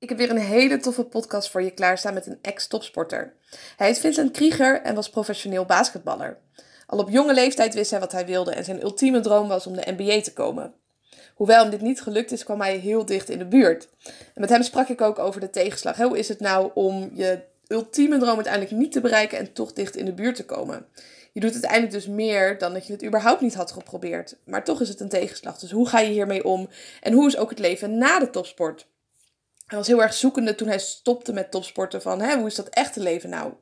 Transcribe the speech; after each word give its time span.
Ik 0.00 0.08
heb 0.08 0.18
weer 0.18 0.30
een 0.30 0.38
hele 0.38 0.76
toffe 0.76 1.04
podcast 1.04 1.50
voor 1.50 1.62
je 1.62 1.70
klaarstaan 1.70 2.14
met 2.14 2.26
een 2.26 2.38
ex-topsporter. 2.42 3.34
Hij 3.76 3.86
heet 3.86 3.98
Vincent 3.98 4.30
Krieger 4.32 4.82
en 4.82 4.94
was 4.94 5.10
professioneel 5.10 5.64
basketballer. 5.64 6.38
Al 6.86 6.98
op 6.98 7.10
jonge 7.10 7.34
leeftijd 7.34 7.74
wist 7.74 7.90
hij 7.90 8.00
wat 8.00 8.12
hij 8.12 8.26
wilde 8.26 8.50
en 8.50 8.64
zijn 8.64 8.82
ultieme 8.82 9.20
droom 9.20 9.48
was 9.48 9.66
om 9.66 9.76
de 9.76 9.94
NBA 9.96 10.20
te 10.20 10.32
komen. 10.32 10.74
Hoewel 11.34 11.60
hem 11.60 11.70
dit 11.70 11.80
niet 11.80 12.00
gelukt 12.00 12.32
is, 12.32 12.44
kwam 12.44 12.60
hij 12.60 12.76
heel 12.76 13.04
dicht 13.04 13.28
in 13.28 13.38
de 13.38 13.46
buurt. 13.46 13.88
En 14.06 14.40
met 14.40 14.48
hem 14.48 14.62
sprak 14.62 14.88
ik 14.88 15.00
ook 15.00 15.18
over 15.18 15.40
de 15.40 15.50
tegenslag. 15.50 15.96
Hoe 15.96 16.18
is 16.18 16.28
het 16.28 16.40
nou 16.40 16.70
om 16.74 17.10
je 17.12 17.40
ultieme 17.66 18.18
droom 18.18 18.34
uiteindelijk 18.34 18.74
niet 18.74 18.92
te 18.92 19.00
bereiken 19.00 19.38
en 19.38 19.52
toch 19.52 19.72
dicht 19.72 19.96
in 19.96 20.04
de 20.04 20.14
buurt 20.14 20.36
te 20.36 20.44
komen? 20.44 20.86
Je 21.32 21.40
doet 21.40 21.52
uiteindelijk 21.52 21.92
dus 21.92 22.06
meer 22.06 22.58
dan 22.58 22.72
dat 22.72 22.86
je 22.86 22.92
het 22.92 23.04
überhaupt 23.04 23.40
niet 23.40 23.54
had 23.54 23.72
geprobeerd. 23.72 24.36
Maar 24.44 24.64
toch 24.64 24.80
is 24.80 24.88
het 24.88 25.00
een 25.00 25.08
tegenslag. 25.08 25.58
Dus 25.58 25.70
hoe 25.70 25.88
ga 25.88 26.00
je 26.00 26.10
hiermee 26.10 26.44
om? 26.44 26.68
En 27.00 27.12
hoe 27.12 27.26
is 27.26 27.36
ook 27.36 27.50
het 27.50 27.58
leven 27.58 27.98
na 27.98 28.18
de 28.18 28.30
topsport? 28.30 28.86
Hij 29.68 29.78
was 29.78 29.86
heel 29.86 30.02
erg 30.02 30.14
zoekende 30.14 30.54
toen 30.54 30.68
hij 30.68 30.78
stopte 30.78 31.32
met 31.32 31.50
topsporten 31.50 32.02
van 32.02 32.20
hè, 32.20 32.36
hoe 32.36 32.46
is 32.46 32.54
dat 32.54 32.68
echte 32.68 33.00
leven 33.00 33.30
nou? 33.30 33.52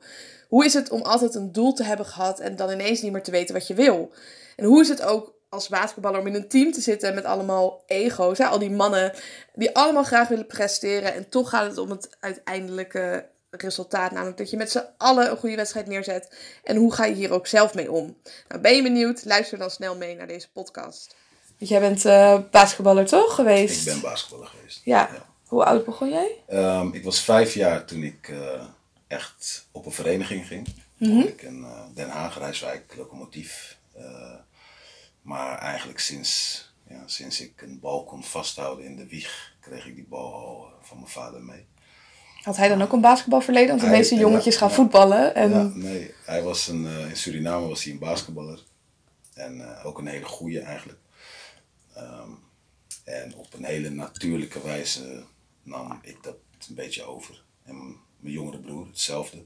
Hoe 0.48 0.64
is 0.64 0.74
het 0.74 0.90
om 0.90 1.02
altijd 1.02 1.34
een 1.34 1.52
doel 1.52 1.72
te 1.72 1.84
hebben 1.84 2.06
gehad 2.06 2.40
en 2.40 2.56
dan 2.56 2.70
ineens 2.70 3.00
niet 3.02 3.12
meer 3.12 3.22
te 3.22 3.30
weten 3.30 3.54
wat 3.54 3.66
je 3.66 3.74
wil? 3.74 4.12
En 4.56 4.64
hoe 4.64 4.80
is 4.80 4.88
het 4.88 5.02
ook 5.02 5.34
als 5.48 5.68
basketballer 5.68 6.20
om 6.20 6.26
in 6.26 6.34
een 6.34 6.48
team 6.48 6.72
te 6.72 6.80
zitten 6.80 7.14
met 7.14 7.24
allemaal 7.24 7.82
ego's, 7.86 8.38
hè? 8.38 8.44
al 8.44 8.58
die 8.58 8.70
mannen 8.70 9.12
die 9.54 9.76
allemaal 9.76 10.04
graag 10.04 10.28
willen 10.28 10.46
presteren 10.46 11.14
en 11.14 11.28
toch 11.28 11.48
gaat 11.48 11.68
het 11.68 11.78
om 11.78 11.90
het 11.90 12.16
uiteindelijke 12.20 13.26
resultaat, 13.50 14.10
namelijk 14.10 14.36
dat 14.38 14.50
je 14.50 14.56
met 14.56 14.70
z'n 14.70 14.86
allen 14.96 15.30
een 15.30 15.36
goede 15.36 15.56
wedstrijd 15.56 15.86
neerzet. 15.86 16.36
En 16.64 16.76
hoe 16.76 16.92
ga 16.92 17.04
je 17.04 17.14
hier 17.14 17.32
ook 17.32 17.46
zelf 17.46 17.74
mee 17.74 17.92
om? 17.92 18.16
Nou, 18.48 18.60
ben 18.60 18.76
je 18.76 18.82
benieuwd? 18.82 19.24
Luister 19.24 19.58
dan 19.58 19.70
snel 19.70 19.96
mee 19.96 20.16
naar 20.16 20.26
deze 20.26 20.50
podcast. 20.52 21.14
Jij 21.56 21.80
bent 21.80 22.04
uh, 22.04 22.38
basketballer 22.50 23.06
toch 23.06 23.34
geweest? 23.34 23.86
Ik 23.86 23.92
ben 23.92 24.02
basketballer 24.02 24.46
geweest. 24.46 24.80
Ja. 24.84 25.08
Hoe 25.46 25.64
oud 25.64 25.84
begon 25.84 26.08
jij? 26.08 26.42
Um, 26.50 26.92
ik 26.92 27.04
was 27.04 27.20
vijf 27.20 27.54
jaar 27.54 27.84
toen 27.84 28.02
ik 28.02 28.28
uh, 28.28 28.64
echt 29.06 29.68
op 29.72 29.86
een 29.86 29.92
vereniging 29.92 30.46
ging. 30.46 30.66
Mm 30.96 31.10
-hmm. 31.10 31.22
Ik 31.22 31.42
in 31.42 31.58
uh, 31.58 31.80
Den 31.94 32.08
Haag, 32.08 32.38
Rijswijk, 32.38 32.94
locomotief. 32.96 33.78
maar 35.22 35.58
eigenlijk 35.58 35.98
sinds, 35.98 36.64
ja, 36.88 37.02
sinds 37.06 37.40
ik 37.40 37.62
een 37.62 37.80
bal 37.80 38.04
kon 38.04 38.24
vasthouden 38.24 38.84
in 38.84 38.96
de 38.96 39.06
wieg, 39.06 39.54
kreeg 39.60 39.86
ik 39.86 39.94
die 39.94 40.06
bal 40.08 40.34
al 40.34 40.68
van 40.82 40.96
mijn 40.96 41.10
vader 41.10 41.42
mee. 41.42 41.66
Had 42.42 42.56
hij 42.56 42.68
dan 42.68 42.82
ook 42.82 42.92
een 42.92 43.00
basketbalverleden? 43.00 43.68
Want 43.68 43.80
de 43.80 43.86
meeste 43.86 44.14
jongetjes 44.14 44.54
ja, 44.54 44.60
gaan 44.60 44.68
ja, 44.68 44.74
voetballen. 44.74 45.34
En... 45.34 45.50
Ja, 45.50 45.62
nee, 45.62 46.14
hij 46.24 46.42
was 46.42 46.68
een, 46.68 46.86
in 46.86 47.16
Suriname 47.16 47.66
was 47.66 47.84
hij 47.84 47.92
een 47.92 47.98
basketballer. 47.98 48.62
En 49.34 49.82
ook 49.82 49.98
een 49.98 50.06
hele 50.06 50.24
goede 50.24 50.60
eigenlijk. 50.60 50.98
Um, 51.98 52.44
en 53.04 53.34
op 53.34 53.54
een 53.54 53.64
hele 53.64 53.90
natuurlijke 53.90 54.62
wijze 54.62 55.24
nam 55.66 55.98
ik 56.02 56.22
dat 56.22 56.36
een 56.68 56.74
beetje 56.74 57.04
over. 57.04 57.44
En 57.62 58.00
mijn 58.18 58.34
jongere 58.34 58.58
broer 58.58 58.86
hetzelfde. 58.86 59.44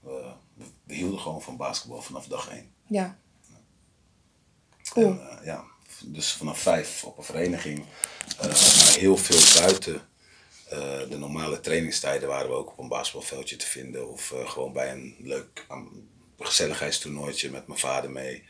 We, 0.00 0.32
we 0.84 0.94
hielden 0.94 1.20
gewoon 1.20 1.42
van 1.42 1.56
basketbal 1.56 2.02
vanaf 2.02 2.26
dag 2.26 2.48
één. 2.48 2.72
Ja. 2.86 3.18
Cool. 4.88 5.06
En, 5.06 5.38
uh, 5.38 5.44
ja, 5.44 5.64
dus 6.04 6.32
vanaf 6.32 6.58
vijf 6.58 7.04
op 7.04 7.18
een 7.18 7.24
vereniging. 7.24 7.84
maar 8.38 8.94
heel 8.98 9.16
veel 9.16 9.60
buiten 9.62 9.94
uh, 10.72 10.78
de 11.10 11.18
normale 11.18 11.60
trainingstijden 11.60 12.28
waren 12.28 12.48
we 12.48 12.54
ook 12.54 12.70
op 12.70 12.78
een 12.78 12.88
basketbalveldje 12.88 13.56
te 13.56 13.66
vinden. 13.66 14.08
Of 14.08 14.32
gewoon 14.44 14.72
bij 14.72 14.92
een 14.92 15.16
leuk 15.18 15.66
um, 15.70 16.10
gezelligheidstoernooitje 16.38 17.50
met 17.50 17.66
mijn 17.66 17.78
vader 17.78 18.10
mee. 18.10 18.44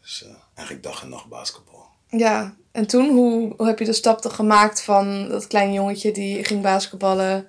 Dus 0.00 0.24
eigenlijk 0.54 0.86
dag 0.86 1.02
en 1.02 1.08
nacht 1.08 1.26
basketbal. 1.28 1.88
Ja, 2.06 2.56
en 2.78 2.86
toen, 2.86 3.10
hoe, 3.10 3.54
hoe 3.56 3.66
heb 3.66 3.78
je 3.78 3.84
de 3.84 3.92
stap 3.92 4.24
gemaakt 4.24 4.82
van 4.82 5.28
dat 5.28 5.46
kleine 5.46 5.72
jongetje 5.72 6.12
die 6.12 6.44
ging 6.44 6.62
basketballen 6.62 7.46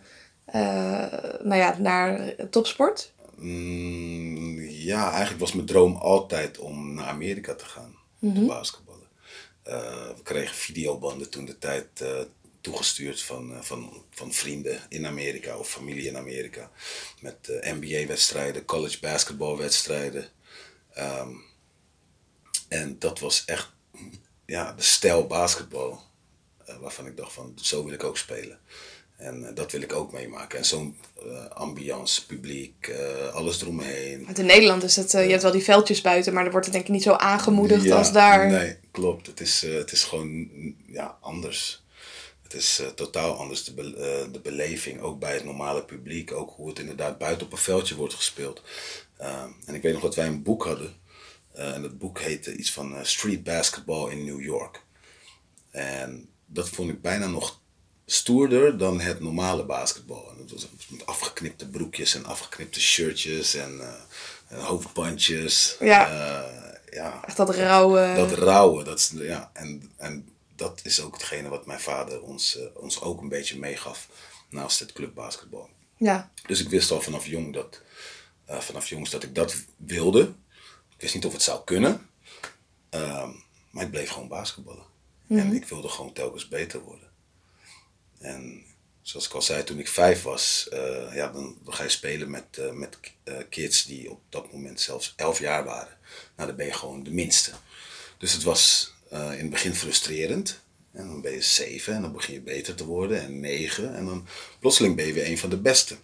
nou 1.44 1.56
ja, 1.56 1.78
naar 1.80 2.36
topsport? 2.50 3.12
Mm, 3.36 4.60
ja, 4.60 5.10
eigenlijk 5.10 5.40
was 5.40 5.54
mijn 5.54 5.68
droom 5.68 5.96
altijd 5.96 6.58
om 6.58 6.94
naar 6.94 7.06
Amerika 7.06 7.56
te 7.56 7.66
gaan, 7.66 7.96
mm 8.20 8.32
-hmm. 8.32 8.40
te 8.40 8.46
basketballen. 8.46 9.08
we 10.16 10.24
kregen 10.24 10.56
videobanden 10.56 11.30
toen 11.30 11.46
de 11.46 11.58
tijd 11.58 12.04
toegestuurd 12.62 13.22
van, 13.22 13.52
uh, 13.52 13.62
van, 13.62 14.04
van 14.10 14.32
vrienden 14.32 14.80
in 14.90 15.06
Amerika 15.06 15.58
of 15.58 15.70
familie 15.70 16.08
in 16.08 16.18
Amerika. 16.18 16.72
Met 17.22 17.36
uh, 17.50 17.74
NBA-wedstrijden, 17.74 18.66
college 18.66 19.00
basketbalwedstrijden. 19.00 20.26
Um, 20.98 21.44
en 22.68 23.00
dat 23.00 23.20
was 23.20 23.46
echt 23.46 23.72
ja, 24.50 24.74
de 24.74 24.82
stijl 24.82 25.28
basketbal 25.28 26.02
uh, 26.70 26.76
waarvan 26.78 27.06
ik 27.06 27.18
dacht 27.18 27.34
van 27.34 27.54
zo 27.62 27.84
wil 27.84 27.94
ik 27.94 28.04
ook 28.04 28.18
spelen. 28.18 28.60
En 29.18 29.52
dat 29.54 29.72
wil 29.72 29.82
ik 29.82 29.94
ook 29.94 30.12
meemaken. 30.12 30.58
En 30.58 30.66
zo'n 30.66 30.98
ambiance, 31.54 32.26
publiek, 32.26 32.92
alles 33.34 33.62
eromheen. 33.62 34.26
Want 34.26 34.40
in 34.40 34.46
Nederland 34.46 34.84
is 34.84 34.96
het, 34.96 35.12
je 35.12 35.18
hebt 35.18 35.42
wel 35.42 35.52
die 35.52 35.64
veldjes 35.64 36.02
buiten, 36.02 36.34
maar 36.34 36.46
er 36.46 36.52
wordt 36.52 36.66
het 36.66 36.76
denk 36.76 36.88
ik 36.88 36.94
niet 36.94 37.04
zo 37.04 37.14
aangemoedigd 37.14 37.84
ja, 37.84 37.98
als 37.98 38.12
daar. 38.12 38.48
Nee, 38.48 38.78
klopt. 38.92 39.28
Het 39.28 39.40
is, 39.40 39.62
het 39.62 39.92
is 39.92 40.04
gewoon 40.04 40.50
ja, 40.88 41.18
anders. 41.22 41.84
Het 42.44 42.54
is 42.54 42.82
totaal 42.96 43.36
anders, 43.36 43.64
de, 43.64 43.74
be 43.74 44.30
de 44.32 44.40
beleving, 44.40 45.02
ook 45.02 45.20
bij 45.20 45.34
het 45.34 45.44
normale 45.44 45.84
publiek, 45.84 46.32
ook 46.32 46.54
hoe 46.56 46.70
het 46.70 46.80
inderdaad 46.80 47.18
buiten 47.18 47.46
op 47.46 47.52
een 47.52 47.58
veldje 47.58 47.96
wordt 47.96 48.14
gespeeld. 48.14 48.62
Uh, 49.22 49.44
en 49.66 49.76
ik 49.76 49.82
weet 49.82 49.94
nog 49.94 50.02
dat 50.02 50.16
wij 50.16 50.28
een 50.28 50.44
boek 50.44 50.64
hadden, 50.64 50.94
en 51.60 51.82
dat 51.82 51.98
boek 51.98 52.20
heette 52.20 52.56
iets 52.56 52.72
van 52.72 53.06
Street 53.06 53.44
Basketball 53.44 54.12
in 54.12 54.26
New 54.26 54.42
York. 54.42 54.84
En 55.72 56.30
dat 56.46 56.70
vond 56.70 56.90
ik 56.90 57.02
bijna 57.02 57.28
nog 57.28 57.62
stoerder 58.06 58.78
dan 58.78 59.00
het 59.00 59.20
normale 59.20 59.66
basketbal. 59.66 60.30
En 60.30 60.38
dat 60.38 60.52
was 60.52 60.68
met 60.88 61.06
afgeknipte 61.06 61.70
broekjes 61.70 62.16
en 62.16 62.26
afgeknipte 62.26 62.82
shirtjes 62.82 63.54
en, 63.54 63.82
en 64.48 64.60
hoofdbandjes. 64.60 65.76
Ja. 65.80 66.08
ja. 66.92 67.24
Echt 67.26 67.38
dat 67.38 67.56
rauwe. 67.56 68.14
Dat 68.16 68.32
rauwe, 68.32 68.84
dat 68.84 68.98
is, 68.98 69.12
ja. 69.16 69.50
En, 69.54 69.92
en 69.98 70.30
dat 70.60 70.80
is 70.84 71.02
ook 71.02 71.14
hetgene 71.14 71.50
wat 71.50 71.66
mijn 71.66 71.80
vader 71.80 72.22
ons, 72.22 72.58
uh, 72.58 72.64
ons 72.74 73.02
ook 73.02 73.22
een 73.22 73.30
beetje 73.30 73.60
meegaf 73.60 74.08
naast 74.50 74.80
het 74.80 74.92
clubbasketbal. 74.92 75.70
Ja. 75.98 76.32
Dus 76.48 76.60
ik 76.60 76.70
wist 76.70 76.92
al 76.92 77.02
vanaf 77.02 77.26
jong 77.26 77.54
dat, 77.54 77.82
uh, 78.50 78.60
vanaf 78.60 78.88
jongs 78.88 79.10
dat 79.10 79.24
ik 79.24 79.36
dat 79.36 79.56
wilde. 79.78 80.34
Ik 81.00 81.06
wist 81.06 81.18
niet 81.18 81.26
of 81.26 81.34
het 81.34 81.42
zou 81.42 81.64
kunnen, 81.64 82.10
uh, 82.96 83.30
maar 83.70 83.84
ik 83.84 83.92
bleef 83.92 84.10
gewoon 84.10 84.28
basketballen. 84.28 84.86
Mm. 85.28 85.40
En 85.40 85.54
ik 85.54 85.66
wilde 85.66 85.90
gewoon 85.90 86.14
telkens 86.14 86.48
beter 86.48 86.82
worden. 86.82 87.08
En 88.18 88.66
zoals 89.02 89.26
ik 89.26 89.34
al 89.34 89.42
zei, 89.42 89.64
toen 89.64 89.80
ik 89.80 89.88
vijf 89.88 90.22
was, 90.22 90.70
uh, 90.74 91.16
ja, 91.16 91.28
dan, 91.32 91.58
dan, 91.64 91.74
ga 91.74 91.84
je 91.84 91.90
spelen 91.90 92.30
met, 92.30 92.74
met 92.74 92.98
kids 93.50 93.84
die 93.84 94.12
op 94.12 94.22
dat 94.30 94.52
moment 94.52 94.80
zelfs 94.80 95.14
elf 95.16 95.40
jaar 95.40 95.64
waren. 95.64 95.98
Nou, 96.36 96.48
dan 96.48 96.58
ben 96.58 96.66
je 96.66 96.74
gewoon 96.74 97.04
de 97.04 97.12
minste. 97.12 97.52
Dus 98.18 98.34
het 98.34 98.44
was 98.44 98.94
in 99.10 99.20
het 99.20 99.50
begin 99.50 99.76
frustrerend. 99.76 100.60
En 100.92 101.08
dan 101.08 101.22
ben 101.22 101.32
je 101.32 101.42
zeven 101.42 101.94
en 101.94 102.02
dan 102.02 102.14
begin 102.14 102.34
je 102.34 102.42
beter 102.42 102.76
te 102.76 102.86
worden. 102.86 103.22
En 103.22 103.40
negen 103.40 103.96
en 103.96 104.06
dan 104.06 104.28
plotseling 104.60 104.96
ben 104.96 105.06
je 105.06 105.14
weer 105.14 105.28
een 105.28 105.38
van 105.38 105.50
de 105.50 105.58
beste. 105.58 105.98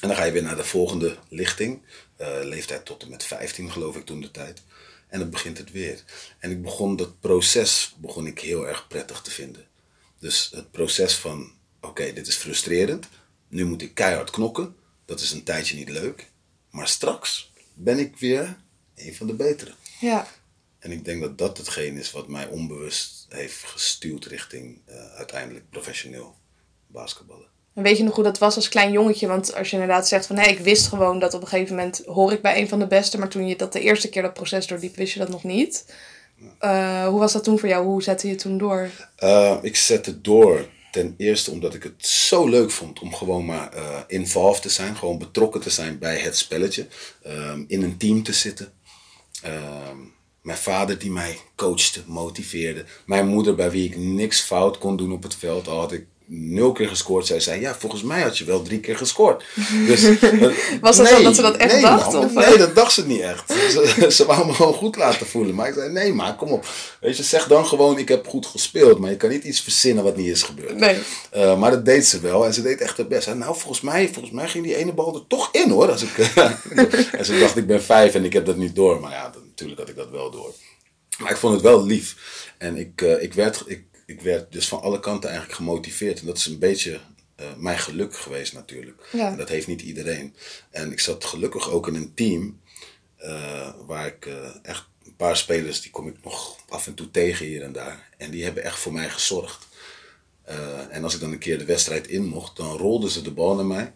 En 0.00 0.08
dan 0.08 0.16
ga 0.16 0.24
je 0.24 0.32
weer 0.32 0.42
naar 0.42 0.56
de 0.56 0.64
volgende 0.64 1.18
lichting. 1.28 1.82
Uh, 2.20 2.38
leeftijd 2.42 2.84
tot 2.84 3.02
en 3.02 3.10
met 3.10 3.24
15 3.24 3.72
geloof 3.72 3.96
ik 3.96 4.04
toen 4.04 4.20
de 4.20 4.30
tijd. 4.30 4.62
En 5.08 5.18
dan 5.18 5.30
begint 5.30 5.58
het 5.58 5.70
weer. 5.70 6.04
En 6.38 6.50
ik 6.50 6.62
begon 6.62 6.96
dat 6.96 7.20
proces 7.20 7.94
begon 7.98 8.26
ik 8.26 8.38
heel 8.38 8.68
erg 8.68 8.86
prettig 8.88 9.20
te 9.20 9.30
vinden. 9.30 9.66
Dus 10.18 10.50
het 10.54 10.70
proces 10.70 11.14
van 11.14 11.52
oké, 11.76 11.88
okay, 11.88 12.12
dit 12.12 12.26
is 12.26 12.36
frustrerend. 12.36 13.08
Nu 13.48 13.64
moet 13.64 13.82
ik 13.82 13.94
keihard 13.94 14.30
knokken. 14.30 14.76
Dat 15.04 15.20
is 15.20 15.30
een 15.30 15.42
tijdje 15.42 15.76
niet 15.76 15.88
leuk. 15.88 16.30
Maar 16.70 16.88
straks 16.88 17.52
ben 17.74 17.98
ik 17.98 18.16
weer 18.16 18.56
een 18.94 19.14
van 19.14 19.26
de 19.26 19.34
betere. 19.34 19.74
Ja. 20.00 20.28
En 20.78 20.92
ik 20.92 21.04
denk 21.04 21.20
dat 21.20 21.38
dat 21.38 21.58
hetgeen 21.58 21.96
is 21.96 22.10
wat 22.10 22.28
mij 22.28 22.46
onbewust 22.46 23.26
heeft 23.28 23.64
gestuurd 23.64 24.26
richting 24.26 24.80
uh, 24.88 25.14
uiteindelijk 25.14 25.70
professioneel 25.70 26.36
basketballen. 26.86 27.48
En 27.74 27.82
weet 27.82 27.96
je 27.96 28.04
nog 28.04 28.14
hoe 28.14 28.24
dat 28.24 28.38
was 28.38 28.56
als 28.56 28.68
klein 28.68 28.92
jongetje? 28.92 29.26
Want 29.26 29.54
als 29.54 29.68
je 29.70 29.76
inderdaad 29.76 30.08
zegt 30.08 30.26
van 30.26 30.36
hé, 30.36 30.48
ik 30.48 30.58
wist 30.58 30.86
gewoon 30.86 31.18
dat 31.18 31.34
op 31.34 31.40
een 31.40 31.48
gegeven 31.48 31.74
moment 31.74 32.02
hoor 32.06 32.32
ik 32.32 32.42
bij 32.42 32.60
een 32.60 32.68
van 32.68 32.78
de 32.78 32.86
beste, 32.86 33.18
maar 33.18 33.28
toen 33.28 33.46
je 33.46 33.56
dat 33.56 33.72
de 33.72 33.80
eerste 33.80 34.08
keer 34.08 34.22
dat 34.22 34.34
proces 34.34 34.66
doorliep, 34.66 34.96
wist 34.96 35.12
je 35.12 35.18
dat 35.18 35.28
nog 35.28 35.44
niet. 35.44 35.84
Uh, 36.60 37.06
hoe 37.06 37.18
was 37.18 37.32
dat 37.32 37.44
toen 37.44 37.58
voor 37.58 37.68
jou? 37.68 37.84
Hoe 37.84 38.02
zette 38.02 38.28
je 38.28 38.34
toen 38.34 38.58
door? 38.58 38.90
Uh, 39.18 39.56
ik 39.62 39.76
zette 39.76 40.20
door 40.20 40.68
ten 40.90 41.14
eerste 41.16 41.50
omdat 41.50 41.74
ik 41.74 41.82
het 41.82 42.06
zo 42.06 42.48
leuk 42.48 42.70
vond 42.70 43.00
om 43.00 43.14
gewoon 43.14 43.44
maar 43.44 43.76
uh, 43.76 43.98
involved 44.06 44.62
te 44.62 44.68
zijn, 44.68 44.96
gewoon 44.96 45.18
betrokken 45.18 45.60
te 45.60 45.70
zijn 45.70 45.98
bij 45.98 46.18
het 46.18 46.36
spelletje, 46.36 46.86
um, 47.26 47.64
in 47.68 47.82
een 47.82 47.96
team 47.96 48.22
te 48.22 48.32
zitten. 48.32 48.72
Um, 49.46 50.12
mijn 50.40 50.58
vader 50.58 50.98
die 50.98 51.10
mij 51.10 51.38
coachte, 51.56 52.02
motiveerde. 52.06 52.84
Mijn 53.06 53.26
moeder 53.26 53.54
bij 53.54 53.70
wie 53.70 53.84
ik 53.84 53.96
niks 53.96 54.40
fout 54.40 54.78
kon 54.78 54.96
doen 54.96 55.12
op 55.12 55.22
het 55.22 55.34
veld. 55.34 55.68
Al 55.68 55.78
had 55.78 55.92
ik 55.92 56.06
nul 56.26 56.72
keer 56.72 56.88
gescoord. 56.88 57.26
Zij 57.26 57.40
zei, 57.40 57.60
ja, 57.60 57.74
volgens 57.74 58.02
mij 58.02 58.22
had 58.22 58.38
je 58.38 58.44
wel 58.44 58.62
drie 58.62 58.80
keer 58.80 58.96
gescoord. 58.96 59.44
Dus, 59.86 60.02
Was 60.80 60.96
dat 60.96 61.08
zo 61.08 61.22
dat 61.22 61.34
ze 61.34 61.42
dat 61.42 61.56
echt 61.56 61.72
nee, 61.72 61.82
dacht? 61.82 62.12
man. 62.12 62.24
of, 62.24 62.34
nee, 62.34 62.44
eh? 62.44 62.58
dat 62.58 62.74
dacht 62.74 62.92
ze 62.92 63.06
niet 63.06 63.20
echt. 63.20 63.50
Ze, 63.50 64.06
ze 64.16 64.26
wou 64.26 64.46
me 64.46 64.52
gewoon 64.52 64.74
goed 64.74 64.96
laten 64.96 65.26
voelen. 65.26 65.54
Maar 65.54 65.68
ik 65.68 65.74
zei, 65.74 65.92
nee, 65.92 66.12
maar 66.12 66.36
kom 66.36 66.48
op. 66.48 66.66
Weet 67.00 67.16
je, 67.16 67.22
zeg 67.22 67.46
dan 67.46 67.66
gewoon, 67.66 67.98
ik 67.98 68.08
heb 68.08 68.26
goed 68.26 68.46
gespeeld. 68.46 68.98
Maar 68.98 69.10
je 69.10 69.16
kan 69.16 69.30
niet 69.30 69.44
iets 69.44 69.60
verzinnen 69.60 70.04
wat 70.04 70.16
niet 70.16 70.28
is 70.28 70.42
gebeurd. 70.42 70.78
Nee. 70.78 70.98
Uh, 71.36 71.58
maar 71.58 71.70
dat 71.70 71.84
deed 71.84 72.06
ze 72.06 72.20
wel. 72.20 72.46
En 72.46 72.54
ze 72.54 72.62
deed 72.62 72.80
echt 72.80 72.96
het 72.96 73.08
best. 73.08 73.26
En 73.26 73.38
nou, 73.38 73.56
volgens 73.56 73.80
mij, 73.80 74.08
volgens 74.12 74.34
mij 74.34 74.48
ging 74.48 74.64
die 74.64 74.76
ene 74.76 74.92
bal 74.92 75.14
er 75.14 75.26
toch 75.28 75.48
in 75.52 75.70
hoor. 75.70 75.90
Als 75.90 76.02
ik, 76.02 76.16
en 77.18 77.24
ze 77.24 77.38
dacht, 77.38 77.56
ik 77.56 77.66
ben 77.66 77.82
vijf 77.82 78.14
en 78.14 78.24
ik 78.24 78.32
heb 78.32 78.46
dat 78.46 78.56
niet 78.56 78.74
door. 78.74 79.00
Maar 79.00 79.12
ja, 79.12 79.30
dat, 79.30 79.44
natuurlijk 79.44 79.80
had 79.80 79.88
ik 79.88 79.96
dat 79.96 80.10
wel 80.10 80.30
door. 80.30 80.52
Maar 81.18 81.30
ik 81.30 81.36
vond 81.36 81.54
het 81.54 81.62
wel 81.62 81.84
lief. 81.84 82.16
En 82.58 82.76
ik, 82.76 83.00
uh, 83.00 83.22
ik, 83.22 83.34
werd, 83.34 83.62
ik, 83.66 83.84
ik 84.06 84.20
werd 84.20 84.52
dus 84.52 84.68
van 84.68 84.80
alle 84.80 85.00
kanten 85.00 85.28
eigenlijk 85.28 85.58
gemotiveerd. 85.58 86.20
En 86.20 86.26
dat 86.26 86.36
is 86.36 86.46
een 86.46 86.58
beetje 86.58 87.00
uh, 87.40 87.46
mijn 87.56 87.78
geluk 87.78 88.16
geweest 88.16 88.52
natuurlijk. 88.52 89.08
Ja. 89.12 89.30
En 89.30 89.36
dat 89.36 89.48
heeft 89.48 89.66
niet 89.66 89.82
iedereen. 89.82 90.34
En 90.70 90.92
ik 90.92 91.00
zat 91.00 91.24
gelukkig 91.24 91.70
ook 91.70 91.88
in 91.88 91.94
een 91.94 92.14
team 92.14 92.60
uh, 93.22 93.70
waar 93.86 94.06
ik 94.06 94.28
echt 94.62 94.84
een 95.04 95.16
paar 95.16 95.36
spelers, 95.36 95.80
die 95.80 95.90
kom 95.90 96.08
ik 96.08 96.16
nog 96.24 96.56
af 96.68 96.86
en 96.86 96.94
toe 96.94 97.10
tegen 97.10 97.46
hier 97.46 97.62
en 97.62 97.72
daar. 97.72 98.08
En 98.16 98.30
die 98.30 98.44
hebben 98.44 98.62
echt 98.64 98.78
voor 98.78 98.92
mij 98.92 99.10
gezorgd. 99.10 99.66
En 100.90 101.04
als 101.04 101.14
ik 101.14 101.20
dan 101.20 101.32
een 101.32 101.38
keer 101.38 101.58
de 101.58 101.64
wedstrijd 101.64 102.06
in 102.06 102.24
mocht, 102.24 102.56
dan 102.56 102.76
rolden 102.76 103.10
ze 103.10 103.22
de 103.22 103.32
bal 103.32 103.54
naar 103.54 103.66
mij. 103.66 103.92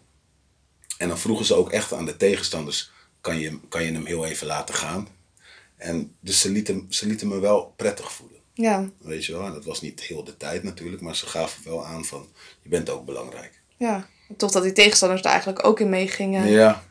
En 0.97 1.07
dan 1.07 1.19
vroegen 1.19 1.45
ze 1.45 1.53
ook 1.53 1.71
echt 1.71 1.93
aan 1.93 2.05
de 2.05 2.17
tegenstanders, 2.17 2.91
kan 3.21 3.39
je, 3.39 3.59
kan 3.69 3.83
je 3.83 3.91
hem 3.91 4.05
heel 4.05 4.25
even 4.25 4.47
laten 4.47 4.75
gaan? 4.75 5.07
En 5.75 6.15
dus 6.19 6.41
ze 6.41 6.49
lieten, 6.49 6.85
ze 6.89 7.07
lieten 7.07 7.27
me 7.27 7.39
wel 7.39 7.73
prettig 7.75 8.11
voelen. 8.11 8.38
Ja. 8.61 8.89
Weet 8.97 9.25
je 9.25 9.31
wel, 9.31 9.45
en 9.45 9.53
dat 9.53 9.65
was 9.65 9.81
niet 9.81 10.01
heel 10.01 10.23
de 10.23 10.37
tijd 10.37 10.63
natuurlijk, 10.63 11.01
maar 11.01 11.15
ze 11.15 11.25
gaven 11.25 11.63
wel 11.65 11.85
aan 11.85 12.05
van, 12.05 12.27
je 12.61 12.69
bent 12.69 12.89
ook 12.89 13.05
belangrijk. 13.05 13.61
Ja, 13.77 14.07
toch 14.37 14.51
dat 14.51 14.63
die 14.63 14.71
tegenstanders 14.71 15.21
daar 15.21 15.31
eigenlijk 15.31 15.65
ook 15.65 15.79
in 15.79 15.89
meegingen. 15.89 16.47
Ja, 16.47 16.83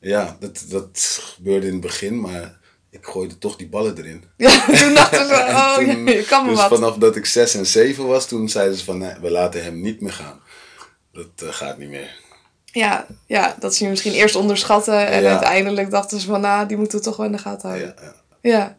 ja 0.00 0.36
dat, 0.40 0.64
dat 0.68 1.18
gebeurde 1.22 1.66
in 1.66 1.72
het 1.72 1.80
begin, 1.80 2.20
maar 2.20 2.58
ik 2.90 3.06
gooide 3.06 3.38
toch 3.38 3.56
die 3.56 3.68
ballen 3.68 3.96
erin. 3.98 4.24
Ja, 4.36 4.64
toen 4.66 4.94
dachten 4.94 5.26
ze, 5.26 5.34
oh, 5.48 5.74
toen, 5.74 6.06
je 6.06 6.24
kan 6.24 6.44
me 6.44 6.50
dus 6.50 6.58
wat. 6.60 6.68
vanaf 6.68 6.96
dat 6.96 7.16
ik 7.16 7.26
6 7.26 7.54
en 7.54 7.66
7 7.66 8.06
was, 8.06 8.28
toen 8.28 8.48
zeiden 8.48 8.78
ze 8.78 8.84
van, 8.84 8.98
nee, 8.98 9.14
we 9.20 9.30
laten 9.30 9.64
hem 9.64 9.80
niet 9.80 10.00
meer 10.00 10.12
gaan. 10.12 10.40
Dat 11.12 11.26
uh, 11.42 11.48
gaat 11.52 11.78
niet 11.78 11.88
meer. 11.88 12.18
Ja, 12.64 13.06
ja, 13.26 13.56
dat 13.58 13.74
ze 13.74 13.84
je 13.84 13.90
misschien 13.90 14.12
eerst 14.12 14.34
onderschatten 14.36 15.06
en 15.06 15.22
Ja. 15.22 15.30
uiteindelijk 15.30 15.90
dachten 15.90 16.20
ze 16.20 16.26
van, 16.26 16.40
nou, 16.40 16.66
die 16.68 16.76
moeten 16.76 16.98
we 16.98 17.04
toch 17.04 17.16
wel 17.16 17.26
in 17.26 17.32
de 17.32 17.38
gaten 17.38 17.68
houden. 17.68 17.94
Ja, 17.96 18.02
ja. 18.02 18.14
Ja. 18.58 18.78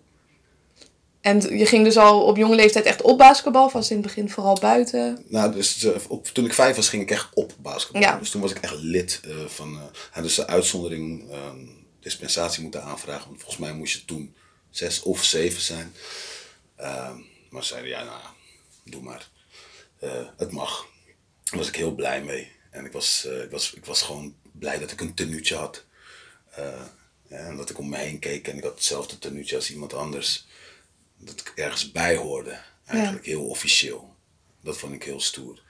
En 1.21 1.57
je 1.57 1.65
ging 1.65 1.83
dus 1.83 1.97
al 1.97 2.23
op 2.23 2.37
jonge 2.37 2.55
leeftijd 2.55 2.85
echt 2.85 3.01
op 3.01 3.17
basketbal, 3.17 3.65
of 3.65 3.73
was 3.73 3.89
in 3.89 3.97
het 3.97 4.05
begin 4.05 4.29
vooral 4.29 4.57
buiten? 4.59 5.25
Nou, 5.27 5.53
dus 5.53 5.83
uh, 5.83 5.95
op, 6.07 6.27
toen 6.27 6.45
ik 6.45 6.53
vijf 6.53 6.75
was, 6.75 6.89
ging 6.89 7.01
ik 7.01 7.11
echt 7.11 7.27
op 7.33 7.53
basketbal. 7.59 8.01
Ja. 8.01 8.17
Dus 8.17 8.29
toen 8.29 8.41
was 8.41 8.51
ik 8.51 8.57
echt 8.57 8.73
lid 8.73 9.21
uh, 9.25 9.45
van. 9.45 9.73
Uh, 9.73 9.81
had 10.11 10.23
dus 10.23 10.35
de 10.35 10.47
uitzondering 10.47 11.31
uh, 11.31 11.37
dispensatie 11.99 12.61
moeten 12.61 12.83
aanvragen. 12.83 13.27
Want 13.27 13.39
volgens 13.39 13.59
mij 13.59 13.73
moest 13.73 13.93
je 13.93 14.05
toen 14.05 14.35
zes 14.69 15.01
of 15.01 15.23
zeven 15.23 15.61
zijn. 15.61 15.93
Uh, 16.79 17.09
maar 17.49 17.63
ze 17.63 17.67
zeiden 17.67 17.89
ja, 17.89 18.03
nou, 18.03 18.19
doe 18.83 19.01
maar. 19.01 19.29
Het 20.37 20.51
mag. 20.51 20.85
Daar 21.43 21.59
was 21.59 21.67
ik 21.67 21.75
heel 21.75 21.95
blij 21.95 22.23
mee. 22.23 22.51
En 22.69 22.85
ik 22.85 22.91
was, 22.91 23.27
ik 23.43 23.51
was, 23.51 23.73
ik 23.73 23.85
was 23.85 24.01
gewoon 24.01 24.35
blij 24.51 24.79
dat 24.79 24.91
ik 24.91 25.01
een 25.01 25.13
tenuutje 25.13 25.55
had. 25.55 25.83
Ja, 27.27 27.37
en 27.37 27.57
dat 27.57 27.69
ik 27.69 27.79
om 27.79 27.89
me 27.89 27.97
heen 27.97 28.19
keek 28.19 28.47
en 28.47 28.57
ik 28.57 28.63
had 28.63 28.73
hetzelfde 28.73 29.19
tenuutje 29.19 29.55
als 29.55 29.71
iemand 29.71 29.93
anders. 29.93 30.45
Dat 31.23 31.39
ik 31.39 31.51
ergens 31.55 31.91
bij 31.91 32.15
hoorde. 32.15 32.59
Eigenlijk 32.85 33.25
heel 33.25 33.47
officieel. 33.47 34.15
Dat 34.61 34.77
vond 34.77 34.93
ik 34.93 35.03
heel 35.03 35.21
stoer. 35.21 35.63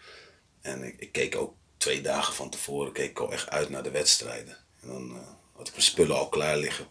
En 0.61 0.83
ik, 0.83 0.99
ik, 0.99 1.11
keek 1.11 1.35
ook 1.35 1.55
twee 1.77 2.01
dagen 2.01 2.33
van 2.33 2.49
tevoren 2.49 2.93
keek 2.93 3.09
ik 3.09 3.19
al 3.19 3.31
echt 3.31 3.49
uit 3.49 3.69
naar 3.69 3.83
de 3.83 3.91
wedstrijden. 3.91 4.57
En 4.81 4.87
dan 4.87 5.15
uh, 5.15 5.27
had 5.53 5.67
ik 5.67 5.73
mijn 5.73 5.85
spullen 5.85 6.17
al 6.17 6.29
klaar 6.29 6.57
liggen. 6.57 6.87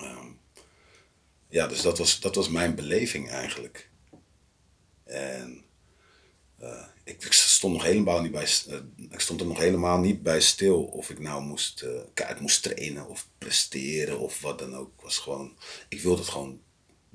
Um, 0.00 0.40
ja, 1.48 1.66
dus 1.66 1.82
dat 1.82 1.98
was, 1.98 2.20
dat 2.20 2.34
was 2.34 2.48
mijn 2.48 2.74
beleving 2.74 3.30
eigenlijk. 3.30 3.90
En 5.04 5.64
uh, 6.60 6.84
ik, 7.04 7.24
ik, 7.24 7.32
stond 7.32 7.72
nog 7.72 7.82
helemaal 7.82 8.20
niet 8.20 8.32
bij, 8.32 8.48
uh, 8.68 8.78
ik 9.10 9.20
stond 9.20 9.40
er 9.40 9.46
nog 9.46 9.58
helemaal 9.58 9.98
niet 9.98 10.22
bij 10.22 10.40
stil 10.40 10.84
of 10.84 11.10
ik 11.10 11.18
nou 11.18 11.42
moest, 11.42 11.82
uh, 11.82 12.40
moest 12.40 12.62
trainen 12.62 13.08
of 13.08 13.28
presteren 13.38 14.18
of 14.18 14.40
wat 14.40 14.58
dan 14.58 14.76
ook. 14.76 15.02
Was 15.02 15.18
gewoon, 15.18 15.56
ik 15.88 16.00
wilde 16.00 16.20
het 16.20 16.30
gewoon 16.30 16.60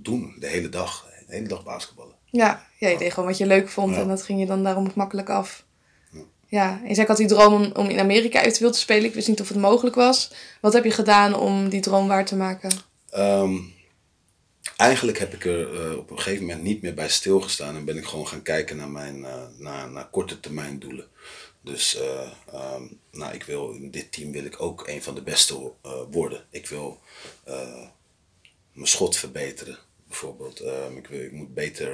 doen, 0.02 0.36
de 0.40 0.48
hele 0.48 0.70
dag, 0.70 1.08
de 1.28 1.34
hele 1.36 1.48
dag 1.48 1.64
basketballen. 1.64 2.16
Ja, 2.26 2.66
ja 2.78 2.90
je 2.90 2.98
deed 2.98 3.14
gewoon 3.14 3.30
wat 3.30 3.38
je 3.38 3.46
leuk 3.46 3.70
vond 3.70 3.96
Ja. 3.96 4.02
en 4.02 4.08
dat 4.08 4.24
ging 4.24 4.40
je 4.40 4.46
dan 4.46 4.64
daarom 4.64 4.92
makkelijk 4.96 5.30
af. 5.30 5.66
Ja. 6.12 6.22
Ja, 6.48 6.72
en 6.84 6.90
zei 6.90 7.02
ik 7.02 7.08
had 7.08 7.18
die 7.18 7.28
droom 7.28 7.54
om, 7.54 7.72
om 7.74 7.90
in 7.90 8.00
Amerika 8.00 8.42
eventueel 8.42 8.72
te 8.72 8.80
spelen. 8.80 9.06
Ik 9.06 9.14
wist 9.14 9.28
niet 9.28 9.42
of 9.42 9.48
het 9.48 9.58
mogelijk 9.58 9.96
was. 9.96 10.32
Wat 10.62 10.74
heb 10.74 10.84
je 10.84 10.92
gedaan 10.92 11.36
om 11.36 11.70
die 11.70 11.82
droom 11.82 12.08
waar 12.08 12.26
te 12.26 12.36
maken? 12.36 12.72
Um, 13.16 13.74
eigenlijk 14.78 15.20
heb 15.20 15.34
ik 15.34 15.46
er 15.46 15.90
uh, 15.92 15.98
op 15.98 16.12
een 16.12 16.20
gegeven 16.20 16.46
moment 16.46 16.64
niet 16.64 16.82
meer 16.82 16.94
bij 16.94 17.10
stilgestaan 17.10 17.76
en 17.76 17.86
ben 17.86 17.98
ik 17.98 18.06
gewoon 18.06 18.28
gaan 18.28 18.42
kijken 18.42 18.78
naar 18.78 18.90
mijn 18.90 19.18
uh, 19.18 19.44
naar, 19.58 19.92
naar 19.92 20.10
korte 20.10 20.40
termijn 20.40 20.80
doelen. 20.80 21.08
Dus 21.62 21.98
uh, 21.98 22.74
um, 22.76 23.00
nou, 23.12 23.34
ik 23.34 23.44
wil, 23.44 23.72
in 23.72 23.92
dit 23.92 24.12
team 24.12 24.32
wil 24.32 24.46
ik 24.46 24.62
ook 24.62 24.88
een 24.88 25.04
van 25.04 25.16
de 25.16 25.22
beste 25.22 25.72
worden. 26.12 26.46
Ik 26.50 26.68
wil 26.68 27.00
mijn 28.74 28.88
schot 28.88 29.16
verbeteren. 29.18 29.78
Bijvoorbeeld, 30.10 30.62
um, 30.62 30.98
ik, 30.98 31.32
moet 31.32 31.54
beter 31.54 31.90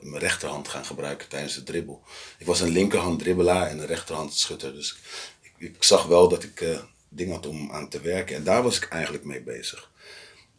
mijn 0.00 0.22
rechterhand 0.22 0.68
gaan 0.68 0.84
gebruiken 0.84 1.28
tijdens 1.28 1.54
de 1.54 1.62
dribbel. 1.62 2.02
Ik 2.38 2.46
was 2.46 2.60
een 2.60 2.68
linkerhand 2.68 3.18
dribbelaar 3.18 3.66
en 3.66 3.78
een 3.78 3.86
rechterhand 3.86 4.34
schutter. 4.34 4.72
Dus 4.72 4.96
ik, 5.40 5.52
ik 5.58 5.82
zag 5.82 6.06
wel 6.06 6.28
dat 6.28 6.42
ik 6.42 6.80
dingen 7.08 7.34
had 7.34 7.46
om 7.46 7.72
aan 7.72 7.88
te 7.88 8.00
werken. 8.00 8.36
En 8.36 8.44
daar 8.44 8.62
was 8.62 8.76
ik 8.76 8.88
eigenlijk 8.88 9.24
mee 9.24 9.42
bezig. 9.42 9.90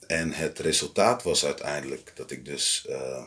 En 0.07 0.31
het 0.31 0.59
resultaat 0.59 1.23
was 1.23 1.45
uiteindelijk 1.45 2.11
dat 2.15 2.31
ik 2.31 2.45
dus 2.45 2.85
uh, 2.89 3.23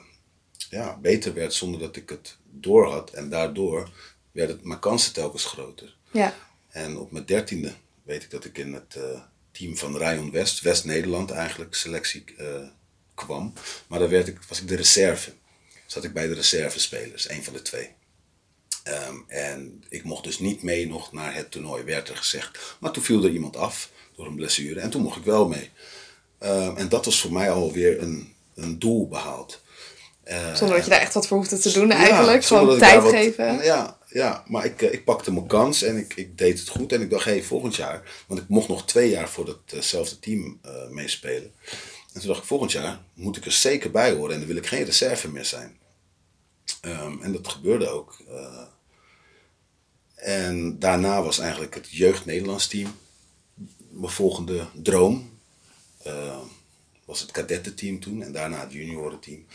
ja, 0.70 0.96
beter 0.96 1.34
werd 1.34 1.54
zonder 1.54 1.80
dat 1.80 1.96
ik 1.96 2.08
het 2.08 2.36
door 2.50 2.90
had. 2.90 3.10
En 3.10 3.28
daardoor 3.28 3.90
werden 4.32 4.60
mijn 4.62 4.80
kansen 4.80 5.12
telkens 5.12 5.44
groter. 5.44 5.96
Ja. 6.10 6.34
En 6.68 6.98
op 6.98 7.12
mijn 7.12 7.24
dertiende 7.24 7.72
weet 8.02 8.22
ik 8.22 8.30
dat 8.30 8.44
ik 8.44 8.58
in 8.58 8.72
het 8.72 8.94
uh, 8.98 9.20
team 9.50 9.76
van 9.76 9.96
Rayon 9.96 10.30
West, 10.30 10.60
West-Nederland 10.60 11.30
eigenlijk, 11.30 11.74
selectie 11.74 12.24
uh, 12.38 12.68
kwam. 13.14 13.52
Maar 13.86 13.98
daar 13.98 14.08
werd 14.08 14.28
ik, 14.28 14.38
was 14.48 14.60
ik 14.60 14.68
de 14.68 14.76
reserve. 14.76 15.32
Zat 15.86 16.04
ik 16.04 16.12
bij 16.12 16.26
de 16.26 16.34
reservespelers, 16.34 17.30
een 17.30 17.44
van 17.44 17.52
de 17.52 17.62
twee. 17.62 17.90
Um, 19.08 19.24
en 19.28 19.84
ik 19.88 20.04
mocht 20.04 20.24
dus 20.24 20.38
niet 20.38 20.62
mee 20.62 20.86
nog 20.88 21.12
naar 21.12 21.34
het 21.34 21.50
toernooi, 21.50 21.84
werd 21.84 22.08
er 22.08 22.16
gezegd. 22.16 22.76
Maar 22.80 22.90
toen 22.90 23.02
viel 23.02 23.24
er 23.24 23.30
iemand 23.30 23.56
af 23.56 23.90
door 24.16 24.26
een 24.26 24.36
blessure 24.36 24.80
en 24.80 24.90
toen 24.90 25.02
mocht 25.02 25.16
ik 25.16 25.24
wel 25.24 25.48
mee. 25.48 25.70
Uh, 26.42 26.78
en 26.78 26.88
dat 26.88 27.04
was 27.04 27.20
voor 27.20 27.32
mij 27.32 27.50
alweer 27.50 28.02
een, 28.02 28.34
een 28.54 28.78
doel 28.78 29.08
behaald. 29.08 29.60
Uh, 30.28 30.54
zonder 30.54 30.76
dat 30.76 30.84
je 30.84 30.90
daar 30.90 31.00
echt 31.00 31.14
wat 31.14 31.26
voor 31.26 31.36
hoefde 31.36 31.58
te 31.58 31.72
doen 31.72 31.90
eigenlijk. 31.90 32.42
Ja, 32.42 32.46
Gewoon 32.46 32.78
tijd 32.78 33.08
geven. 33.08 33.64
Ja, 33.64 33.98
ja, 34.08 34.44
maar 34.46 34.64
ik, 34.64 34.80
ik 34.80 35.04
pakte 35.04 35.32
mijn 35.32 35.46
kans 35.46 35.82
en 35.82 35.96
ik, 35.96 36.14
ik 36.16 36.38
deed 36.38 36.58
het 36.58 36.68
goed. 36.68 36.92
En 36.92 37.00
ik 37.00 37.10
dacht, 37.10 37.24
hé, 37.24 37.30
hey, 37.30 37.42
volgend 37.42 37.76
jaar... 37.76 38.02
Want 38.26 38.40
ik 38.40 38.48
mocht 38.48 38.68
nog 38.68 38.86
twee 38.86 39.10
jaar 39.10 39.28
voor 39.28 39.60
datzelfde 39.66 40.18
team 40.18 40.60
uh, 40.66 40.88
meespelen. 40.88 41.52
En 42.12 42.20
toen 42.20 42.28
dacht 42.28 42.40
ik, 42.40 42.46
volgend 42.46 42.72
jaar 42.72 43.00
moet 43.14 43.36
ik 43.36 43.44
er 43.44 43.52
zeker 43.52 43.90
bij 43.90 44.12
horen. 44.12 44.32
En 44.32 44.38
dan 44.38 44.48
wil 44.48 44.56
ik 44.56 44.66
geen 44.66 44.84
reserve 44.84 45.30
meer 45.30 45.44
zijn. 45.44 45.78
Um, 46.84 47.22
en 47.22 47.32
dat 47.32 47.48
gebeurde 47.48 47.88
ook. 47.88 48.22
Uh, 48.28 48.62
en 50.14 50.78
daarna 50.78 51.22
was 51.22 51.38
eigenlijk 51.38 51.74
het 51.74 51.90
jeugd 51.90 52.24
Nederlands 52.24 52.66
team 52.66 52.94
mijn 53.92 54.12
volgende 54.12 54.66
droom. 54.74 55.38
Uh, 56.06 56.40
was 57.04 57.20
het 57.20 57.30
kadettenteam 57.30 58.00
toen 58.00 58.22
en 58.22 58.32
daarna 58.32 58.60
het 58.60 58.72
juniorenteam. 58.72 59.46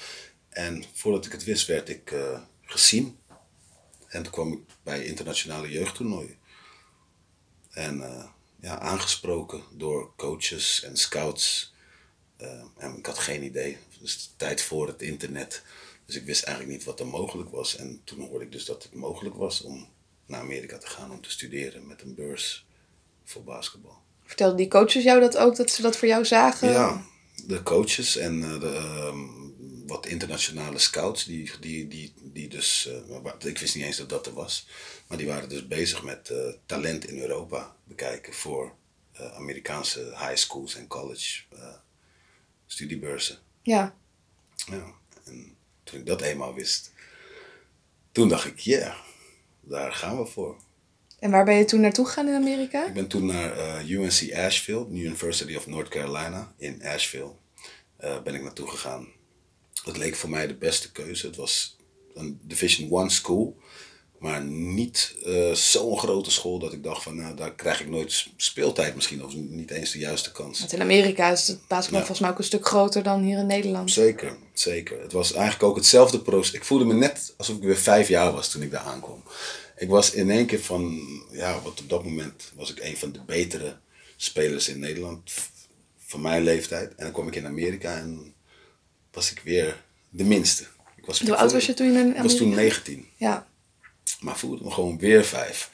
En 0.50 0.84
voordat 0.94 1.26
ik 1.26 1.32
het 1.32 1.44
wist 1.44 1.68
werd 1.68 1.90
ik 1.90 2.12
uh, 2.12 2.40
gezien. 2.62 3.18
En 4.08 4.24
toen 4.24 4.32
kwam 4.32 4.52
ik 4.52 4.60
bij 4.84 5.06
internationale 5.06 5.70
jeugdtoernooien. 5.70 6.38
En 7.72 7.98
uh, 7.98 8.26
ja, 8.60 8.80
aangesproken 8.80 9.64
door 9.72 10.16
coaches 10.16 10.84
en 10.84 10.98
scouts. 10.98 11.74
En 12.78 12.98
ik 12.98 13.06
had 13.06 13.18
geen 13.18 13.44
idee. 13.44 13.78
Dus 14.00 14.34
tijd 14.38 14.62
voor 14.62 14.88
het 14.88 15.02
internet. 15.02 15.62
Dus 16.06 16.16
ik 16.16 16.26
wist 16.26 16.44
eigenlijk 16.44 16.78
niet 16.78 16.86
wat 16.86 17.00
er 17.00 17.08
mogelijk 17.08 17.50
was. 17.50 17.76
En 17.76 18.02
toen 18.04 18.20
hoorde 18.20 18.46
ik 18.46 18.52
dus 18.52 18.66
dat 18.66 18.84
het 18.84 18.94
mogelijk 18.94 19.36
was 19.36 19.62
om 19.62 19.88
naar 20.26 20.40
Amerika 20.40 20.78
te 20.78 20.88
gaan 20.88 21.12
om 21.12 21.22
te 21.22 21.32
studeren 21.32 21.88
met 21.88 22.02
een 22.02 22.16
beurs 22.16 22.66
voor 23.24 23.44
basketbal. 23.44 23.98
Vertelden 24.26 24.58
die 24.58 24.68
coaches 24.68 25.04
jou 25.04 25.20
dat 25.20 25.38
ook, 25.38 25.56
dat 25.56 25.72
ze 25.72 25.82
dat 25.82 25.98
voor 25.98 26.08
jou 26.08 26.26
zagen? 26.26 26.70
Ja, 26.70 27.06
de 27.46 27.64
coaches 27.64 28.18
en 28.18 28.42
de, 28.42 29.08
um, 29.08 29.56
wat 29.88 30.06
internationale 30.06 30.80
scouts, 30.80 31.26
die, 31.26 31.52
die, 31.60 31.88
die, 31.88 32.14
die 32.22 32.48
dus, 32.48 32.90
uh, 33.16 33.34
ik 33.40 33.58
wist 33.58 33.76
niet 33.76 33.84
eens 33.84 33.98
dat 33.98 34.10
dat 34.10 34.26
er 34.26 34.34
was, 34.34 34.68
maar 35.08 35.18
die 35.18 35.28
waren 35.28 35.50
dus 35.50 35.68
bezig 35.68 36.04
met 36.04 36.30
uh, 36.32 36.38
talent 36.66 37.08
in 37.08 37.20
Europa 37.20 37.76
bekijken 37.84 38.34
voor 38.34 38.74
uh, 39.20 39.36
Amerikaanse 39.36 40.00
high 40.00 40.36
schools 40.36 40.76
en 40.76 40.88
college 40.88 41.42
studiebeurzen. 42.68 43.38
Ja. 43.62 43.96
Ja, 44.56 44.94
en 45.24 45.56
toen 45.84 46.00
ik 46.00 46.06
dat 46.06 46.22
eenmaal 46.22 46.54
wist, 46.54 46.92
toen 48.12 48.30
dacht 48.30 48.46
ik, 48.46 48.60
ja, 48.60 48.78
yeah, 48.78 48.96
daar 49.62 49.94
gaan 49.94 50.18
we 50.18 50.26
voor. 50.26 50.58
En 51.20 51.32
waar 51.32 51.46
ben 51.46 51.56
je 51.56 51.66
toen 51.66 51.82
naartoe 51.82 52.06
gegaan 52.06 52.28
in 52.28 52.34
Amerika? 52.34 52.88
Ik 52.88 52.94
ben 52.94 53.08
toen 53.08 53.26
naar 53.26 53.58
uh, 53.58 53.90
UNC 53.90 54.34
Asheville, 54.34 54.88
University 54.90 55.56
of 55.56 55.68
North 55.68 55.90
Carolina 55.90 56.54
in 56.58 56.84
Asheville, 56.84 57.32
uh, 58.00 58.22
ben 58.22 58.36
ik 58.36 58.44
naartoe 58.44 58.68
gegaan. 58.68 59.08
Dat 59.84 59.98
leek 59.98 60.16
voor 60.16 60.30
mij 60.30 60.48
de 60.48 60.56
beste 60.56 60.92
keuze. 60.92 61.28
Het 61.28 61.36
was 61.36 61.78
een 62.14 62.40
Division 62.44 62.92
One 62.92 63.10
school. 63.10 63.58
Maar 64.18 64.44
niet 64.44 65.16
uh, 65.26 65.52
zo'n 65.52 65.98
grote 65.98 66.32
school 66.32 66.60
dat 66.60 66.74
ik 66.74 66.84
dacht 66.84 67.04
van 67.04 67.16
nou, 67.16 67.36
daar 67.36 67.56
krijg 67.56 67.82
ik 67.82 67.90
nooit 67.90 68.28
speeltijd 68.36 68.96
misschien. 68.96 69.26
Of 69.26 69.34
niet 69.36 69.72
eens 69.72 69.92
de 69.92 70.00
juiste 70.00 70.32
kans. 70.32 70.60
Want 70.60 70.74
in 70.74 70.82
Amerika 70.82 71.30
is 71.32 71.48
het 71.48 71.68
basketbal 71.68 72.00
volgens 72.00 72.20
mij 72.20 72.30
ook 72.30 72.38
een 72.38 72.44
stuk 72.44 72.68
groter 72.68 73.04
dan 73.04 73.22
hier 73.22 73.38
in 73.38 73.46
Nederland. 73.46 73.92
Zeker, 73.92 74.38
zeker. 74.54 75.02
Het 75.02 75.12
was 75.12 75.34
eigenlijk 75.34 75.64
ook 75.64 75.76
hetzelfde 75.76 76.20
proces. 76.20 76.54
Ik 76.54 76.64
voelde 76.64 76.86
me 76.86 76.94
net 76.94 77.34
alsof 77.38 77.56
ik 77.56 77.62
weer 77.62 77.78
vijf 77.78 78.08
jaar 78.08 78.32
was 78.32 78.50
toen 78.50 78.62
ik 78.62 78.72
daar 78.72 78.82
aankwam. 78.82 79.24
Ik 79.78 79.90
was 79.90 80.12
in 80.12 80.30
één 80.30 80.46
keer 80.46 80.62
van, 80.62 81.02
ja, 81.32 81.62
wat 81.62 81.80
op 81.80 81.90
dat 81.90 82.04
moment 82.04 82.52
was 82.56 82.72
ik 82.72 82.80
een 82.80 82.98
van 82.98 83.12
de 83.12 83.22
betere 83.26 83.78
spelers 84.16 84.68
in 84.68 84.80
Nederland. 84.80 85.32
Van 85.98 86.22
mijn 86.22 86.44
leeftijd. 86.44 86.90
En 86.96 87.04
dan 87.04 87.12
kwam 87.12 87.28
ik 87.28 87.36
in 87.36 87.46
Amerika 87.46 87.98
en 87.98 88.34
was 89.12 89.32
ik 89.32 89.42
weer 89.44 89.84
de 90.10 90.24
minste. 90.24 90.64
Ik 90.96 91.06
was, 91.06 91.20
Hoe 91.20 91.36
oud 91.36 91.52
was 91.52 91.66
je 91.66 91.74
toen 91.74 91.88
in 91.88 91.94
Amerika? 91.94 92.18
Ik 92.18 92.24
was 92.24 92.36
toen 92.36 92.50
19. 92.50 93.08
Ja. 93.16 93.48
Maar 94.20 94.38
voelde 94.38 94.64
me 94.64 94.72
gewoon 94.72 94.98
weer 94.98 95.24
vijf. 95.26 95.72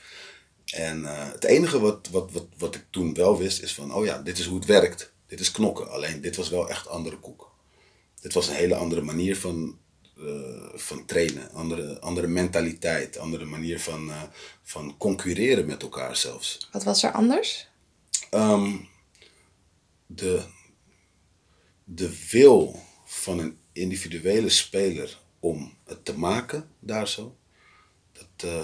En 0.65 1.01
uh, 1.01 1.31
het 1.31 1.43
enige 1.43 1.79
wat, 1.79 2.07
wat, 2.11 2.31
wat, 2.31 2.45
wat 2.57 2.75
ik 2.75 2.85
toen 2.89 3.13
wel 3.13 3.37
wist 3.37 3.61
is 3.61 3.73
van, 3.73 3.93
oh 3.93 4.05
ja, 4.05 4.21
dit 4.21 4.39
is 4.39 4.45
hoe 4.45 4.59
het 4.59 4.65
werkt. 4.65 5.13
Dit 5.27 5.39
is 5.39 5.51
knokken. 5.51 5.91
Alleen 5.91 6.21
dit 6.21 6.35
was 6.35 6.49
wel 6.49 6.69
echt 6.69 6.87
andere 6.87 7.17
koek. 7.17 7.51
Dit 8.21 8.33
was 8.33 8.47
een 8.47 8.55
hele 8.55 8.75
andere 8.75 9.01
manier 9.01 9.37
van, 9.37 9.79
uh, 10.17 10.69
van 10.73 11.05
trainen. 11.05 11.51
Andere, 11.51 11.99
andere 11.99 12.27
mentaliteit. 12.27 13.17
Andere 13.17 13.45
manier 13.45 13.79
van, 13.79 14.07
uh, 14.07 14.21
van 14.61 14.97
concurreren 14.97 15.65
met 15.65 15.81
elkaar 15.81 16.15
zelfs. 16.15 16.69
Wat 16.71 16.83
was 16.83 17.03
er 17.03 17.11
anders? 17.11 17.67
Um, 18.31 18.87
de, 20.05 20.43
de 21.83 22.27
wil 22.29 22.79
van 23.05 23.39
een 23.39 23.57
individuele 23.71 24.49
speler 24.49 25.19
om 25.39 25.77
het 25.85 26.05
te 26.05 26.17
maken 26.17 26.69
daar 26.79 27.07
zo 27.07 27.37
uh, 28.43 28.63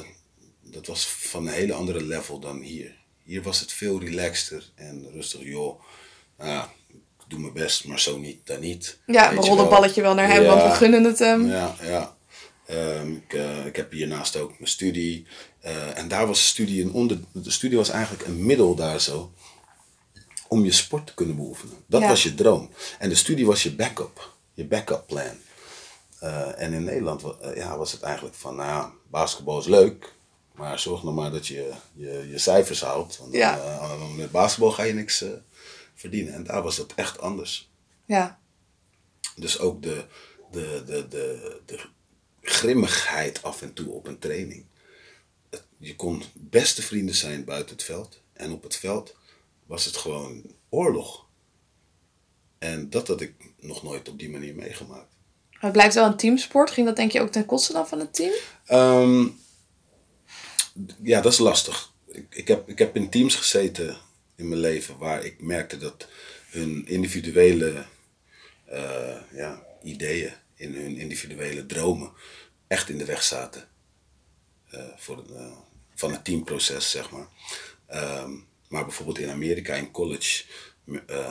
dat 0.61 0.87
was 0.87 1.07
van 1.07 1.47
een 1.47 1.53
hele 1.53 1.73
andere 1.73 2.03
level 2.03 2.39
dan 2.39 2.59
hier. 2.59 2.97
Hier 3.23 3.41
was 3.41 3.59
het 3.59 3.71
veel 3.73 3.99
relaxter 3.99 4.71
en 4.75 5.07
rustig. 5.11 5.43
Joh, 5.43 5.81
nou, 6.37 6.67
ik 6.89 7.25
doe 7.27 7.39
mijn 7.39 7.53
best, 7.53 7.85
maar 7.85 7.99
zo 7.99 8.17
niet, 8.17 8.39
dan 8.43 8.59
niet. 8.59 8.99
Ja, 9.05 9.29
we 9.29 9.35
rollen 9.35 9.63
een 9.63 9.69
balletje 9.69 10.01
wel 10.01 10.13
naar 10.13 10.27
hem, 10.27 10.43
ja, 10.43 10.47
want 10.55 10.61
we 10.71 10.77
gunnen 10.77 11.03
het 11.03 11.19
hem. 11.19 11.47
Ja, 11.47 11.75
ja. 11.81 12.17
Um, 12.71 13.15
ik, 13.15 13.33
uh, 13.33 13.65
ik 13.65 13.75
heb 13.75 13.91
hiernaast 13.91 14.35
ook 14.35 14.49
mijn 14.49 14.71
studie. 14.71 15.25
Uh, 15.65 15.97
en 15.97 16.07
daar 16.07 16.27
was 16.27 16.47
studie 16.47 16.83
een 16.83 16.91
onder... 16.91 17.19
De 17.31 17.51
studie 17.51 17.77
was 17.77 17.89
eigenlijk 17.89 18.25
een 18.25 18.45
middel 18.45 18.75
daar 18.75 19.01
zo. 19.01 19.33
Om 20.47 20.65
je 20.65 20.71
sport 20.71 21.07
te 21.07 21.13
kunnen 21.13 21.35
beoefenen. 21.35 21.75
Dat 21.87 22.01
ja. 22.01 22.07
was 22.07 22.23
je 22.23 22.35
droom. 22.35 22.69
En 22.99 23.09
de 23.09 23.15
studie 23.15 23.45
was 23.45 23.63
je 23.63 23.75
backup. 23.75 24.35
Je 24.53 24.65
backup 24.65 25.07
plan. 25.07 25.37
Uh, 26.23 26.61
en 26.61 26.73
in 26.73 26.83
Nederland 26.83 27.23
uh, 27.23 27.55
ja, 27.55 27.77
was 27.77 27.91
het 27.91 28.01
eigenlijk 28.01 28.35
van, 28.35 28.55
nou 28.55 28.69
ja, 28.69 28.93
basketbal 29.07 29.59
is 29.59 29.65
leuk, 29.65 30.15
maar 30.53 30.79
zorg 30.79 31.03
nog 31.03 31.15
maar 31.15 31.31
dat 31.31 31.47
je 31.47 31.73
je, 31.93 32.27
je 32.29 32.37
cijfers 32.37 32.81
houdt. 32.81 33.17
Want 33.17 33.33
ja. 33.33 33.57
uh, 33.57 34.15
met 34.15 34.31
basketbal 34.31 34.71
ga 34.71 34.83
je 34.83 34.93
niks 34.93 35.25
verdienen. 35.95 36.33
En 36.33 36.43
daar 36.43 36.63
was 36.63 36.77
het 36.77 36.95
echt 36.95 37.19
anders. 37.19 37.71
Ja. 38.05 38.39
Dus 39.35 39.59
ook 39.59 39.81
de, 39.81 40.05
de, 40.51 40.83
de, 40.85 41.07
de, 41.07 41.61
de 41.65 41.79
grimmigheid 42.41 43.43
af 43.43 43.61
en 43.61 43.73
toe 43.73 43.91
op 43.91 44.07
een 44.07 44.19
training. 44.19 44.65
Je 45.77 45.95
kon 45.95 46.23
beste 46.33 46.81
vrienden 46.81 47.15
zijn 47.15 47.43
buiten 47.43 47.75
het 47.75 47.85
veld. 47.85 48.21
En 48.33 48.51
op 48.51 48.63
het 48.63 48.75
veld 48.75 49.15
was 49.65 49.85
het 49.85 49.97
gewoon 49.97 50.43
oorlog. 50.69 51.25
En 52.57 52.89
dat 52.89 53.07
had 53.07 53.21
ik 53.21 53.33
nog 53.59 53.83
nooit 53.83 54.09
op 54.09 54.19
die 54.19 54.29
manier 54.29 54.55
meegemaakt. 54.55 55.17
Het 55.59 55.71
blijft 55.71 55.95
wel 55.95 56.05
een 56.05 56.17
teamsport. 56.17 56.71
Ging 56.71 56.87
dat 56.87 56.95
denk 56.95 57.11
je 57.11 57.21
ook 57.21 57.31
ten 57.31 57.45
koste 57.45 57.73
dan 57.73 57.87
van 57.87 57.99
het 57.99 58.13
team? 58.13 58.33
Um, 58.71 59.39
ja, 61.01 61.21
dat 61.21 61.31
is 61.31 61.37
lastig. 61.37 61.91
Ik, 62.07 62.25
ik, 62.29 62.47
heb, 62.47 62.69
ik 62.69 62.79
heb 62.79 62.95
in 62.95 63.09
teams 63.09 63.35
gezeten 63.35 63.97
in 64.35 64.47
mijn 64.47 64.61
leven 64.61 64.97
waar 64.97 65.25
ik 65.25 65.41
merkte 65.41 65.77
dat 65.77 66.07
hun 66.49 66.87
individuele 66.87 67.85
uh, 68.71 69.15
ja, 69.31 69.63
ideeën, 69.83 70.33
in 70.55 70.73
hun 70.73 70.97
individuele 70.97 71.65
dromen 71.65 72.11
echt 72.67 72.89
in 72.89 72.97
de 72.97 73.05
weg 73.05 73.23
zaten. 73.23 73.67
Uh, 74.73 74.83
voor, 74.95 75.23
uh, 75.29 75.51
van 75.95 76.11
het 76.11 76.23
teamproces, 76.25 76.91
zeg 76.91 77.09
maar. 77.11 77.27
Um, 78.21 78.47
maar 78.67 78.83
bijvoorbeeld 78.83 79.19
in 79.19 79.29
Amerika, 79.29 79.73
in 79.73 79.91
college, 79.91 80.43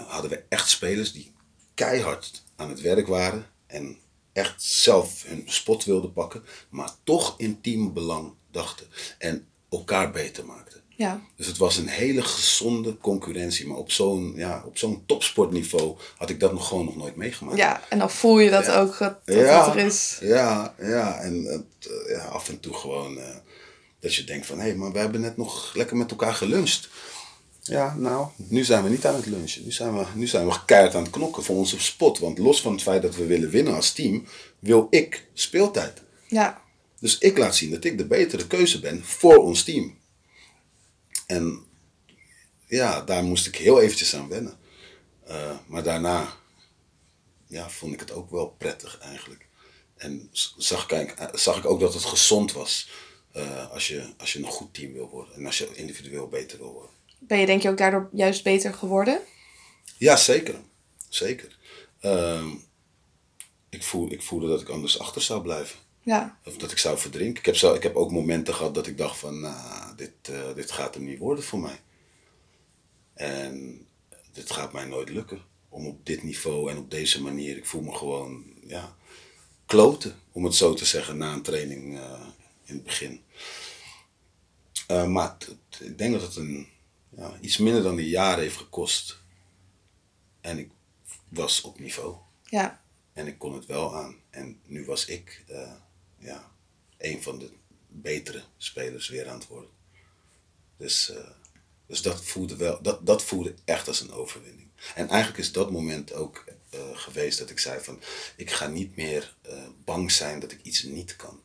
hadden 0.06 0.30
we 0.30 0.42
echt 0.48 0.68
spelers 0.68 1.12
die 1.12 1.32
keihard 1.74 2.42
aan 2.56 2.68
het 2.68 2.80
werk 2.80 3.06
waren 3.06 3.46
en 3.66 3.98
echt 4.32 4.62
zelf 4.62 5.24
hun 5.26 5.42
spot 5.46 5.84
wilden 5.84 6.12
pakken, 6.12 6.44
maar 6.68 6.90
toch 7.04 7.34
in 7.38 7.60
teambelang 7.60 8.32
dachten 8.50 8.86
en 9.18 9.46
elkaar 9.70 10.10
beter 10.10 10.44
maakten. 10.44 10.82
Ja. 10.98 11.20
Dus 11.36 11.46
het 11.46 11.56
was 11.56 11.76
een 11.76 11.88
hele 11.88 12.22
gezonde 12.22 12.98
concurrentie, 12.98 13.66
maar 13.66 13.76
op 13.76 13.90
zo'n 13.90 14.32
ja, 14.36 14.62
op 14.66 14.78
zo'n 14.78 15.02
topsportniveau 15.06 15.96
had 16.16 16.30
ik 16.30 16.40
dat 16.40 16.52
nog 16.52 16.68
gewoon 16.68 16.84
nog 16.84 16.96
nooit 16.96 17.16
meegemaakt. 17.16 17.58
Ja, 17.58 17.82
en 17.88 17.98
dan 17.98 18.10
voel 18.10 18.38
je 18.38 18.50
dat 18.50 18.66
ja. 18.66 18.80
ook 18.80 18.98
dat, 18.98 19.26
dat 19.26 19.36
ja, 19.36 19.70
er 19.70 19.76
is. 19.76 20.18
Ja, 20.20 20.74
ja, 20.78 21.18
en 21.20 21.44
het, 21.44 21.90
ja, 22.08 22.24
af 22.24 22.48
en 22.48 22.60
toe 22.60 22.74
gewoon 22.74 23.16
uh, 23.16 23.24
dat 24.00 24.14
je 24.14 24.24
denkt 24.24 24.46
van 24.46 24.58
hé, 24.58 24.64
hey, 24.64 24.74
maar 24.74 24.92
we 24.92 24.98
hebben 24.98 25.20
net 25.20 25.36
nog 25.36 25.74
lekker 25.74 25.96
met 25.96 26.10
elkaar 26.10 26.34
geluncht. 26.34 26.88
Ja, 27.68 27.94
nou, 27.96 28.28
nu 28.36 28.64
zijn 28.64 28.82
we 28.82 28.88
niet 28.88 29.06
aan 29.06 29.14
het 29.14 29.26
lunchen. 29.26 29.64
Nu 29.64 29.72
zijn 29.72 29.98
we, 29.98 30.06
nu 30.14 30.26
zijn 30.26 30.48
we 30.48 30.64
keihard 30.64 30.94
aan 30.94 31.02
het 31.02 31.10
knokken 31.10 31.42
voor 31.42 31.56
onze 31.56 31.80
spot. 31.80 32.18
Want 32.18 32.38
los 32.38 32.60
van 32.60 32.72
het 32.72 32.82
feit 32.82 33.02
dat 33.02 33.16
we 33.16 33.26
willen 33.26 33.50
winnen 33.50 33.74
als 33.74 33.92
team, 33.92 34.26
wil 34.58 34.86
ik 34.90 35.26
speeltijd. 35.32 36.02
Ja. 36.28 36.62
Dus 37.00 37.18
ik 37.18 37.38
laat 37.38 37.56
zien 37.56 37.70
dat 37.70 37.84
ik 37.84 37.98
de 37.98 38.06
betere 38.06 38.46
keuze 38.46 38.80
ben 38.80 39.04
voor 39.04 39.36
ons 39.36 39.62
team. 39.62 39.98
En 41.26 41.64
ja, 42.66 43.00
daar 43.00 43.24
moest 43.24 43.46
ik 43.46 43.56
heel 43.56 43.80
eventjes 43.80 44.14
aan 44.14 44.28
wennen. 44.28 44.58
Uh, 45.28 45.56
maar 45.66 45.82
daarna 45.82 46.36
ja, 47.46 47.70
vond 47.70 47.92
ik 47.92 48.00
het 48.00 48.12
ook 48.12 48.30
wel 48.30 48.46
prettig 48.46 48.98
eigenlijk. 48.98 49.46
En 49.96 50.28
zag 50.56 50.90
ik, 50.90 51.14
zag 51.32 51.58
ik 51.58 51.66
ook 51.66 51.80
dat 51.80 51.94
het 51.94 52.04
gezond 52.04 52.52
was 52.52 52.90
uh, 53.36 53.70
als, 53.70 53.88
je, 53.88 54.12
als 54.16 54.32
je 54.32 54.38
een 54.38 54.44
goed 54.44 54.74
team 54.74 54.92
wil 54.92 55.08
worden. 55.08 55.34
En 55.34 55.46
als 55.46 55.58
je 55.58 55.74
individueel 55.74 56.28
beter 56.28 56.58
wil 56.58 56.72
worden. 56.72 56.96
Ben 57.18 57.38
je 57.38 57.46
denk 57.46 57.62
je 57.62 57.68
ook 57.68 57.78
daardoor 57.78 58.08
juist 58.12 58.42
beter 58.42 58.74
geworden? 58.74 59.20
Ja, 59.96 60.16
zeker. 60.16 60.54
Zeker. 61.08 61.58
Uh, 62.00 62.46
ik, 63.68 63.82
voel, 63.82 64.12
ik 64.12 64.22
voelde 64.22 64.48
dat 64.48 64.60
ik 64.60 64.68
anders 64.68 64.98
achter 64.98 65.22
zou 65.22 65.42
blijven. 65.42 65.78
Ja. 66.02 66.38
Of 66.44 66.56
dat 66.56 66.70
ik 66.70 66.78
zou 66.78 66.98
verdrinken. 66.98 67.38
Ik 67.38 67.46
heb, 67.46 67.56
zo, 67.56 67.74
ik 67.74 67.82
heb 67.82 67.96
ook 67.96 68.10
momenten 68.10 68.54
gehad 68.54 68.74
dat 68.74 68.86
ik 68.86 68.98
dacht 68.98 69.18
van, 69.18 69.40
nou, 69.40 69.96
dit, 69.96 70.12
uh, 70.30 70.54
dit 70.54 70.70
gaat 70.70 70.94
hem 70.94 71.04
niet 71.04 71.18
worden 71.18 71.44
voor 71.44 71.58
mij. 71.58 71.80
En 73.14 73.86
dit 74.32 74.50
gaat 74.50 74.72
mij 74.72 74.84
nooit 74.84 75.08
lukken. 75.08 75.42
Om 75.68 75.86
op 75.86 76.06
dit 76.06 76.22
niveau 76.22 76.70
en 76.70 76.78
op 76.78 76.90
deze 76.90 77.22
manier, 77.22 77.56
ik 77.56 77.66
voel 77.66 77.82
me 77.82 77.92
gewoon, 77.92 78.44
ja, 78.66 78.96
kloten, 79.66 80.14
om 80.32 80.44
het 80.44 80.54
zo 80.54 80.74
te 80.74 80.84
zeggen, 80.84 81.16
na 81.16 81.32
een 81.32 81.42
training 81.42 81.94
uh, 81.94 82.26
in 82.64 82.74
het 82.74 82.84
begin. 82.84 83.22
Uh, 84.90 85.06
maar 85.06 85.36
ik 85.80 85.98
denk 85.98 86.12
dat 86.12 86.22
het 86.22 86.36
een 86.36 86.68
ja, 87.18 87.38
iets 87.40 87.56
minder 87.56 87.82
dan 87.82 87.98
een 87.98 88.04
jaar 88.04 88.38
heeft 88.38 88.56
gekost. 88.56 89.18
En 90.40 90.58
ik 90.58 90.70
was 91.28 91.60
op 91.60 91.78
niveau. 91.78 92.16
Ja. 92.42 92.82
En 93.12 93.26
ik 93.26 93.38
kon 93.38 93.54
het 93.54 93.66
wel 93.66 93.96
aan. 93.96 94.16
En 94.30 94.60
nu 94.64 94.84
was 94.84 95.04
ik 95.06 95.44
uh, 95.50 95.72
ja, 96.18 96.52
een 96.98 97.22
van 97.22 97.38
de 97.38 97.50
betere 97.88 98.42
spelers 98.56 99.08
weer 99.08 99.28
aan 99.28 99.38
het 99.38 99.46
worden. 99.46 99.70
Dus, 100.76 101.10
uh, 101.10 101.28
dus 101.86 102.02
dat, 102.02 102.24
voelde 102.24 102.56
wel, 102.56 102.82
dat, 102.82 103.06
dat 103.06 103.22
voelde 103.22 103.54
echt 103.64 103.88
als 103.88 104.00
een 104.00 104.12
overwinning. 104.12 104.68
En 104.94 105.08
eigenlijk 105.08 105.38
is 105.40 105.52
dat 105.52 105.70
moment 105.70 106.12
ook 106.12 106.44
uh, 106.74 106.80
geweest 106.92 107.38
dat 107.38 107.50
ik 107.50 107.58
zei 107.58 107.80
van... 107.80 108.00
ik 108.36 108.50
ga 108.50 108.66
niet 108.66 108.96
meer 108.96 109.36
bang 109.84 110.12
zijn 110.12 110.40
dat 110.40 110.52
ik 110.52 110.62
iets 110.62 110.82
niet 110.82 111.16
kan. 111.16 111.42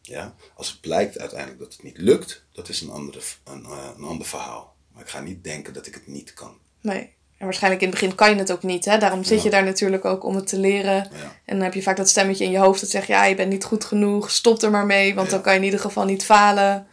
Ja? 0.00 0.34
Als 0.54 0.70
het 0.70 0.80
blijkt 0.80 1.18
uiteindelijk 1.18 1.60
dat 1.60 1.72
het 1.72 1.82
niet 1.82 1.98
lukt, 1.98 2.44
dat 2.52 2.68
is 2.68 2.80
een, 2.80 2.90
andere, 2.90 3.20
een, 3.44 3.64
een 3.64 4.04
ander 4.04 4.26
verhaal. 4.26 4.71
Maar 4.92 5.02
ik 5.02 5.08
ga 5.08 5.20
niet 5.20 5.44
denken 5.44 5.72
dat 5.72 5.86
ik 5.86 5.94
het 5.94 6.06
niet 6.06 6.34
kan. 6.34 6.56
Nee. 6.80 7.12
En 7.38 7.48
waarschijnlijk 7.48 7.82
in 7.82 7.90
het 7.90 8.00
begin 8.00 8.16
kan 8.16 8.30
je 8.30 8.36
het 8.36 8.52
ook 8.52 8.62
niet. 8.62 8.84
Hè? 8.84 8.98
Daarom 8.98 9.24
zit 9.24 9.38
ja. 9.38 9.44
je 9.44 9.50
daar 9.50 9.64
natuurlijk 9.64 10.04
ook 10.04 10.24
om 10.24 10.34
het 10.34 10.46
te 10.46 10.58
leren. 10.58 10.94
Ja. 10.94 11.36
En 11.44 11.54
dan 11.54 11.60
heb 11.60 11.74
je 11.74 11.82
vaak 11.82 11.96
dat 11.96 12.08
stemmetje 12.08 12.44
in 12.44 12.50
je 12.50 12.58
hoofd 12.58 12.80
dat 12.80 12.90
zegt... 12.90 13.06
ja, 13.06 13.24
je 13.24 13.34
bent 13.34 13.50
niet 13.50 13.64
goed 13.64 13.84
genoeg, 13.84 14.30
stop 14.30 14.62
er 14.62 14.70
maar 14.70 14.86
mee... 14.86 15.14
want 15.14 15.26
ja. 15.26 15.32
dan 15.32 15.42
kan 15.42 15.52
je 15.52 15.58
in 15.58 15.64
ieder 15.64 15.80
geval 15.80 16.04
niet 16.04 16.24
falen. 16.24 16.86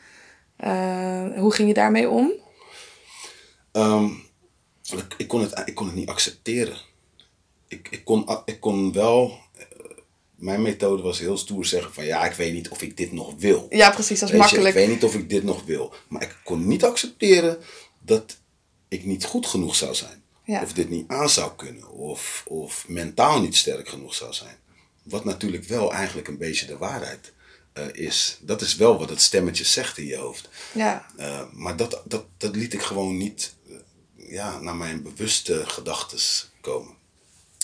Uh, 0.64 1.38
hoe 1.38 1.54
ging 1.54 1.68
je 1.68 1.74
daarmee 1.74 2.10
om? 2.10 2.32
Um, 3.72 4.24
ik, 4.92 5.16
ik, 5.18 5.28
kon 5.28 5.42
het, 5.42 5.62
ik 5.66 5.76
kon 5.76 5.86
het 5.86 5.96
niet 5.96 6.10
accepteren. 6.10 6.78
Ik, 7.68 7.88
ik, 7.92 8.06
kon, 8.06 8.42
ik 8.46 8.60
kon 8.60 8.94
wel 8.94 9.40
uh, 9.58 9.64
mijn 10.36 10.62
methode 10.62 11.02
was 11.02 11.20
heel 11.20 11.38
stoer 11.38 11.66
zeggen 11.66 11.94
van 11.94 12.06
ja, 12.06 12.26
ik 12.26 12.34
weet 12.34 12.54
niet 12.54 12.70
of 12.70 12.82
ik 12.82 12.98
dit 12.98 13.12
nog 13.12 13.34
wil. 13.38 13.66
Ja, 13.70 13.92
precies, 13.92 14.20
dat 14.20 14.30
is 14.30 14.36
Weet 14.36 14.50
je, 14.50 14.56
makkelijk. 14.56 14.76
ik 14.76 14.82
weet 14.82 14.96
niet 14.96 15.04
of 15.04 15.16
ik 15.16 15.30
dit 15.30 15.44
nog 15.44 15.64
wil. 15.64 15.94
Maar 16.08 16.22
ik 16.22 16.38
kon 16.44 16.68
niet 16.68 16.84
accepteren 16.84 17.58
dat 18.00 18.38
ik 18.88 19.06
niet 19.06 19.26
goed 19.26 19.46
genoeg 19.46 19.76
zou 19.76 19.96
zijn. 19.96 20.24
Ja. 20.44 20.62
Of 20.62 20.74
dit 20.74 20.90
niet 20.90 21.08
aan 21.08 21.30
zou 21.30 21.52
kunnen. 21.56 21.90
Of, 21.90 22.44
of 22.48 22.88
mentaal 22.88 23.42
niet 23.42 23.56
sterk 23.56 23.90
genoeg 23.90 24.14
zou 24.14 24.34
zijn. 24.34 24.56
Wat 25.04 25.26
natuurlijk 25.26 25.64
wel 25.64 25.94
eigenlijk 25.94 26.28
een 26.28 26.38
beetje 26.38 26.66
de 26.66 26.78
waarheid 26.78 27.32
eh, 27.74 27.86
is. 27.92 28.38
Dat 28.42 28.62
is 28.62 28.76
wel 28.76 29.00
wat 29.00 29.10
het 29.10 29.22
stemmetje 29.22 29.64
zegt 29.64 29.98
in 29.98 30.06
je 30.06 30.16
hoofd. 30.16 30.50
Ja, 30.74 31.06
Eh, 31.18 31.42
maar 31.52 31.76
dat, 31.78 32.02
dat, 32.06 32.26
dat 32.38 32.56
liet 32.56 32.74
ik 32.74 32.82
gewoon 32.82 33.18
niet 33.18 33.56
eh, 33.68 33.76
ja, 34.16 34.60
naar 34.60 34.76
mijn 34.76 35.04
bewuste 35.04 35.64
gedachten 35.66 36.20
komen. 36.62 36.98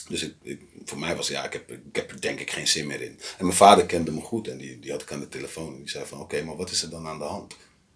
Dus 0.07 0.21
ik, 0.23 0.33
ik, 0.41 0.61
voor 0.85 0.99
mij 0.99 1.15
was 1.15 1.27
ja, 1.27 1.45
ik 1.45 1.53
heb, 1.53 1.71
ik 1.71 1.95
heb 1.95 2.11
er 2.11 2.21
denk 2.21 2.39
ik 2.39 2.51
geen 2.51 2.67
zin 2.67 2.87
meer 2.87 3.01
in. 3.01 3.19
En 3.37 3.45
mijn 3.45 3.57
vader 3.57 3.85
kende 3.85 4.11
me 4.11 4.21
goed 4.21 4.47
en 4.47 4.57
die, 4.57 4.79
die 4.79 4.91
had 4.91 5.01
ik 5.01 5.11
aan 5.11 5.19
de 5.19 5.29
telefoon. 5.29 5.73
En 5.73 5.79
die 5.79 5.89
zei 5.89 6.05
van 6.05 6.19
oké, 6.19 6.43
maar 6.43 6.55
wat 6.55 6.71
is 6.71 6.81
er 6.81 6.89
dan 6.89 7.07
aan 7.07 7.17
de 7.17 7.23
hand? 7.23 7.55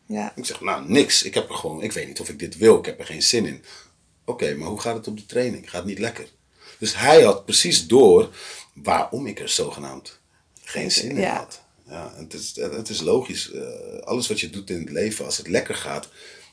Ja, 0.09 0.33
Ik 0.35 0.45
zeg 0.45 0.61
nou 0.61 0.89
niks. 0.89 1.23
Ik 1.23 1.33
heb 1.33 1.49
er 1.49 1.55
gewoon, 1.55 1.83
ik 1.83 1.91
weet 1.91 2.07
niet 2.07 2.19
of 2.19 2.29
ik 2.29 2.39
dit 2.39 2.57
wil. 2.57 2.77
Ik 2.79 2.85
heb 2.85 2.99
er 2.99 3.05
geen 3.05 3.23
zin 3.23 3.45
in. 3.45 3.63
Oké, 4.25 4.55
maar 4.55 4.67
hoe 4.67 4.79
gaat 4.81 4.95
het 4.95 5.07
op 5.07 5.17
de 5.17 5.25
training? 5.25 5.69
Gaat 5.69 5.85
niet 5.85 5.99
lekker? 5.99 6.27
Dus 6.79 6.95
hij 6.95 7.21
had 7.21 7.45
precies 7.45 7.87
door 7.87 8.35
waarom 8.73 9.27
ik 9.27 9.39
er 9.39 9.49
zogenaamd 9.49 10.19
geen 10.63 10.91
zin 10.91 11.09
in 11.09 11.17
Ja. 11.19 11.35
had. 11.35 11.61
Ja, 11.87 12.13
het 12.15 12.33
is, 12.33 12.55
het 12.55 12.89
is 12.89 13.01
logisch. 13.01 13.51
Eh, 13.51 13.99
alles 14.03 14.27
wat 14.27 14.39
je 14.39 14.49
doet 14.49 14.69
in 14.69 14.79
het 14.79 14.89
leven, 14.89 15.25
als 15.25 15.37
het 15.37 15.47
lekker 15.47 15.75
gaat, 15.75 16.09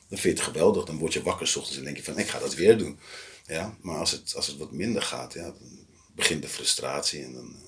dan 0.09 0.17
vind 0.19 0.37
je 0.37 0.43
het 0.43 0.53
geweldig. 0.53 0.85
Dan 0.85 0.97
word 0.97 1.13
je 1.13 1.21
wakker 1.23 1.47
's 1.47 1.55
ochtends 1.55 1.77
en 1.77 1.83
denk 1.83 1.97
je 1.97 2.03
van, 2.03 2.19
ik 2.19 2.27
ga 2.27 2.39
dat 2.39 2.53
weer 2.55 2.77
doen. 2.77 2.99
Ja, 3.47 3.75
maar 3.81 3.97
als 3.97 4.11
het, 4.11 4.33
als 4.35 4.47
het 4.47 4.57
wat 4.57 4.71
minder 4.71 5.01
gaat, 5.01 5.33
ja, 5.33 5.43
dan 5.43 5.85
begint 6.15 6.41
de 6.41 6.47
frustratie. 6.49 7.23
En 7.23 7.33
dan, 7.33 7.55
eh, 7.55 7.66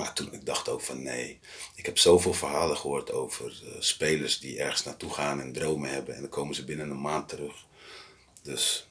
maar 0.00 0.12
toen 0.12 0.32
ik 0.32 0.46
dacht 0.46 0.68
ook 0.68 0.80
van 0.80 1.02
nee, 1.02 1.40
ik 1.74 1.86
heb 1.86 1.98
zoveel 1.98 2.32
verhalen 2.32 2.76
gehoord 2.76 3.12
over 3.12 3.62
eh, 3.64 3.80
spelers 3.80 4.38
die 4.38 4.58
ergens 4.60 4.84
naartoe 4.84 5.12
gaan 5.12 5.40
en 5.40 5.52
dromen 5.52 5.90
hebben. 5.90 6.14
En 6.14 6.20
dan 6.20 6.30
komen 6.30 6.54
ze 6.54 6.64
binnen 6.64 6.90
een 6.90 7.00
maand 7.00 7.28
terug. 7.28 7.66
Dus 8.42 8.88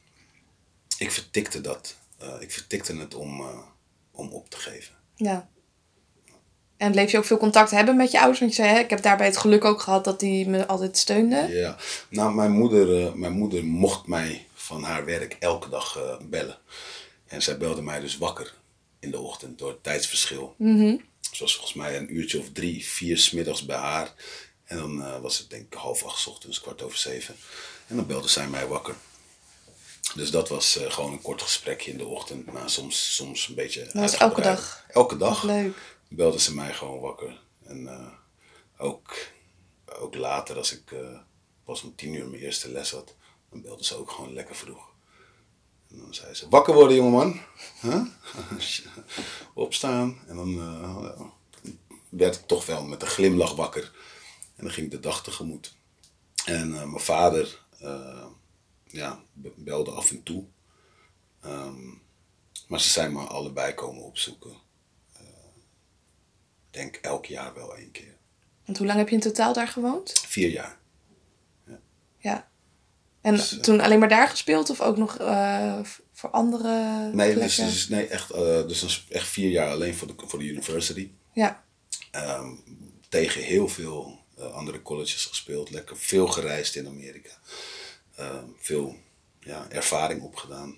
ik 0.98 1.12
vertikte 1.12 1.62
dat. 1.62 1.96
Eh, 2.18 2.36
ik 2.40 2.52
vertikte 2.52 2.96
het 2.96 3.16
om, 3.16 3.40
eh, 3.40 3.60
om 4.12 4.30
op 4.30 4.50
te 4.50 4.58
geven. 4.58 4.96
ja. 5.16 5.50
En 6.78 6.92
bleef 6.92 7.12
je 7.12 7.18
ook 7.18 7.26
veel 7.26 7.38
contact 7.38 7.72
hebben 7.72 7.96
met 7.96 8.12
je 8.12 8.18
ouders? 8.18 8.40
Want 8.40 8.56
je 8.56 8.62
zei, 8.62 8.74
hè, 8.74 8.80
ik 8.80 8.90
heb 8.90 9.02
daarbij 9.02 9.26
het 9.26 9.38
geluk 9.38 9.66
ook 9.66 9.82
gehad 9.82 10.04
dat 10.04 10.20
die 10.20 10.48
me 10.48 10.68
altijd 10.68 10.98
steunden. 10.98 11.50
Ja, 11.50 11.78
nou, 12.10 12.34
mijn 12.34 12.52
moeder, 12.52 13.18
mijn 13.18 13.34
moeder 13.34 13.66
mocht 13.66 14.08
mij 14.08 14.48
van 14.54 14.84
haar 14.84 15.06
werk 15.06 15.36
elke 15.40 15.70
dag 15.70 16.20
bellen. 16.30 16.58
En 17.28 17.42
zij 17.42 17.58
belde 17.58 17.82
mij 17.82 18.00
dus 18.00 18.18
wakker 18.18 18.59
in 19.00 19.12
de 19.12 19.20
ochtend 19.20 19.58
door 19.60 19.70
het 19.70 19.84
tijdsverschil. 19.84 20.56
Het 21.30 21.40
was 21.40 21.54
volgens 21.54 21.74
mij 21.76 21.98
een 21.98 22.16
uurtje 22.16 22.40
of 22.40 22.52
drie, 22.52 22.86
vier 22.86 23.18
smiddags 23.18 23.66
bij 23.66 23.78
haar. 23.78 24.14
En 24.70 24.78
dan 24.78 25.04
eh, 25.04 25.22
was 25.22 25.38
het 25.38 25.50
denk 25.50 25.66
ik 25.66 25.74
half 25.74 26.04
acht 26.04 26.28
ochtends, 26.28 26.62
kwart 26.62 26.82
over 26.82 26.98
zeven. 26.98 27.36
En 27.88 27.96
dan 27.96 28.06
belde 28.06 28.28
zij 28.28 28.48
mij 28.48 28.68
wakker. 28.68 28.96
Dus 30.16 30.32
dat 30.32 30.50
was 30.50 30.78
eh, 30.78 30.92
gewoon 30.92 31.12
een 31.12 31.22
kort 31.22 31.42
gesprekje 31.42 31.92
in 31.92 31.98
de 31.98 32.06
ochtend. 32.06 32.54
Nou, 32.54 32.70
soms, 32.70 33.16
soms 33.16 33.48
een 33.48 33.56
beetje 33.56 33.90
was 33.94 34.16
elke 34.16 34.42
dag? 34.42 34.86
Elke 34.88 35.18
dag 35.18 35.44
leuk. 35.44 35.98
belde 36.08 36.40
ze 36.40 36.56
mij 36.56 36.74
gewoon 36.74 37.00
wakker. 37.00 37.42
En 37.66 37.88
eh, 37.88 38.08
ook, 38.78 39.16
ook 39.86 40.16
later, 40.16 40.58
als 40.58 40.72
ik 40.72 40.94
pas 41.64 41.82
om 41.82 41.96
tien 41.96 42.14
uur 42.14 42.28
mijn 42.28 42.42
eerste 42.42 42.72
les 42.72 42.92
had, 42.92 43.16
dan 43.50 43.62
belde 43.62 43.86
ze 43.86 43.96
ook 43.96 44.12
gewoon 44.12 44.34
lekker 44.34 44.56
vroeg. 44.56 44.90
En 45.90 45.98
dan 46.00 46.14
zei 46.14 46.34
ze, 46.34 46.50
wakker 46.50 46.74
worden 46.74 46.96
jongeman. 46.96 47.40
Huh? 47.82 48.06
Opstaan. 49.54 50.18
En 50.28 50.36
dan 50.36 50.60
eh, 50.60 51.22
werd 52.10 52.36
ik 52.36 52.46
toch 52.48 52.66
wel 52.66 52.84
met 52.84 53.02
een 53.02 53.08
glimlach 53.08 53.56
wakker. 53.56 53.92
En 54.56 54.64
dan 54.64 54.74
ging 54.74 54.86
ik 54.86 54.92
de 54.92 55.00
dag 55.00 55.24
tegemoet. 55.24 55.76
En 56.46 56.74
eh, 56.74 56.84
mijn 56.84 57.00
vader 57.04 57.66
eh, 57.80 58.26
ja, 58.86 59.24
be- 59.34 59.54
belde 59.56 59.92
af 59.92 60.10
en 60.10 60.24
toe. 60.24 60.44
Ehm, 61.42 61.88
maar 62.68 62.82
ze 62.82 62.90
zijn 62.90 63.14
me 63.14 63.20
allebei 63.20 63.74
komen 63.74 64.04
opzoeken 64.04 64.68
denk 66.70 66.96
elk 66.96 67.26
jaar 67.26 67.54
wel 67.54 67.78
één 67.78 67.92
keer. 67.92 68.18
Want 68.66 68.78
hoe 68.78 68.88
lang 68.88 69.00
heb 69.00 69.10
je 69.10 69.16
in 69.16 69.22
totaal 69.22 69.54
daar 69.54 69.68
gewoond? 69.68 70.20
Vier 70.28 70.50
jaar. 70.50 70.80
Ja. 72.18 72.49
En 73.22 73.36
Dus, 73.36 73.54
eh, 73.54 73.60
toen 73.60 73.82
alleen 73.82 74.00
maar 74.00 74.10
daar 74.10 74.28
gespeeld 74.28 74.70
of 74.70 74.82
ook 74.82 74.98
nog 74.98 75.18
eh, 75.18 75.80
voor 76.14 76.30
andere 76.30 76.70
Nee, 77.14 77.36
dus, 77.36 77.56
dus, 77.56 77.88
nee 77.88 78.08
echt, 78.08 78.32
eh, 78.32 78.68
dus 78.68 78.80
dat 78.80 78.90
is 78.90 79.06
echt 79.10 79.28
vier 79.28 79.50
jaar 79.50 79.70
alleen 79.70 79.96
voor 79.96 80.08
de, 80.08 80.14
voor 80.18 80.40
de 80.40 80.46
university. 80.46 81.12
Ja, 81.34 81.64
Ehm, 82.12 82.56
tegen 83.10 83.42
heel 83.42 83.68
veel 83.68 84.18
andere 84.54 84.82
colleges 84.82 85.26
gespeeld. 85.26 85.70
Lekker 85.70 85.98
veel 85.98 86.28
gereisd 86.28 86.76
in 86.76 86.88
Amerika. 86.88 87.30
Ehm, 88.16 88.46
veel 88.58 88.96
ja, 89.40 89.70
ervaring 89.70 90.22
opgedaan. 90.22 90.78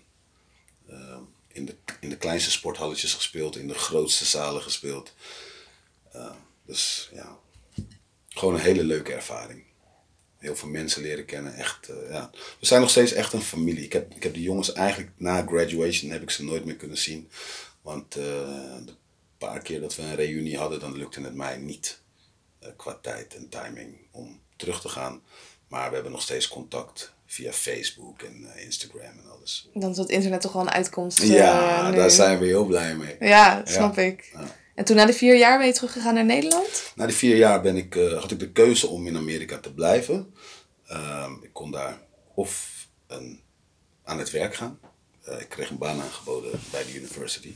Ehm, 0.90 1.22
in, 1.48 1.66
de, 1.66 1.76
in 2.00 2.10
de 2.10 2.18
kleinste 2.18 2.52
sporthalletjes 2.52 3.14
gespeeld. 3.14 3.56
In 3.56 3.68
de 3.68 3.74
grootste 3.74 4.26
zalen 4.26 4.62
gespeeld. 4.62 5.14
Dus 6.66 7.10
ja, 7.14 7.38
gewoon 8.30 8.54
een 8.54 8.60
hele 8.60 8.84
leuke 8.84 9.14
ervaring. 9.14 9.64
Heel 10.42 10.56
veel 10.56 10.70
mensen 10.70 11.02
leren 11.02 11.26
kennen. 11.26 11.56
Echt, 11.56 11.90
eh, 11.90 12.10
ja. 12.10 12.30
We 12.60 12.66
zijn 12.66 12.82
nog 12.82 12.90
steeds 12.90 13.12
echt 13.12 13.34
een 13.34 13.42
familie. 13.42 13.84
Ik 13.84 13.94
heb, 13.94 14.16
ik 14.16 14.24
heb 14.24 14.34
de 14.34 14.42
jongens 14.42 14.74
eigenlijk 14.74 15.12
na 15.18 15.46
graduation 15.48 16.12
heb 16.12 16.22
ik 16.22 16.30
ze 16.30 16.44
nooit 16.44 16.66
meer 16.66 16.76
kunnen 16.76 16.98
zien. 16.98 17.30
Want 17.82 18.16
eh, 18.16 18.24
de 18.86 18.94
paar 19.38 19.62
keer 19.62 19.82
dat 19.82 19.96
we 19.96 20.02
een 20.02 20.16
reunie 20.16 20.58
hadden, 20.58 20.80
dan 20.80 20.98
lukte 20.98 21.22
het 21.22 21.36
mij 21.36 21.58
niet 21.58 22.02
eh, 22.60 22.70
qua 22.76 22.98
tijd 23.02 23.36
en 23.36 23.50
timing 23.50 23.98
om 24.12 24.40
terug 24.56 24.82
te 24.82 24.90
gaan. 24.90 25.22
Maar 25.68 25.88
we 25.88 25.94
hebben 25.94 26.12
nog 26.12 26.22
steeds 26.22 26.48
contact 26.48 27.14
via 27.26 27.52
Facebook 27.52 28.22
en 28.22 28.48
Instagram 28.56 29.02
en 29.02 29.32
alles. 29.32 29.70
dan 29.74 29.92
is 29.92 29.98
het 29.98 30.10
internet 30.10 30.42
toch 30.42 30.54
wel 30.54 30.62
een 30.62 30.70
uitkomst. 30.70 31.22
ja, 31.22 31.92
daar 31.92 32.12
zijn 32.12 32.40
we 32.40 32.46
heel 32.46 32.66
blij 32.66 32.96
mee. 32.96 33.16
Ja, 33.20 33.62
snap 33.66 33.98
ik. 33.98 34.30
Ja. 34.34 34.60
En 34.82 34.88
toen 34.88 34.96
na 34.96 35.06
de 35.06 35.14
vier 35.14 35.38
jaar 35.38 35.58
ben 35.58 35.68
je 35.68 35.74
teruggegaan 35.74 36.14
naar 36.14 36.26
Nederland? 36.26 36.92
Na 36.96 37.06
die 37.06 37.16
vier 37.16 37.36
jaar 37.38 37.62
ben 37.62 37.76
ik, 37.76 37.96
eh, 37.96 38.20
had 38.20 38.32
ik 38.32 38.40
de 38.40 38.52
keuze 38.52 38.88
om 38.88 39.08
in 39.08 39.18
Amerika 39.18 39.60
te 39.60 39.74
blijven. 39.74 40.34
Ehm, 40.86 41.34
ik 41.42 41.54
kon 41.54 41.72
daar 41.72 42.02
of 42.34 42.72
een, 43.08 43.42
aan 44.04 44.20
het 44.20 44.32
werk 44.32 44.56
gaan. 44.56 44.80
Eh, 45.24 45.40
ik 45.40 45.50
kreeg 45.50 45.70
een 45.70 45.78
baan 45.78 46.02
aangeboden 46.02 46.60
bij 46.72 46.84
de 46.84 46.96
university. 46.96 47.54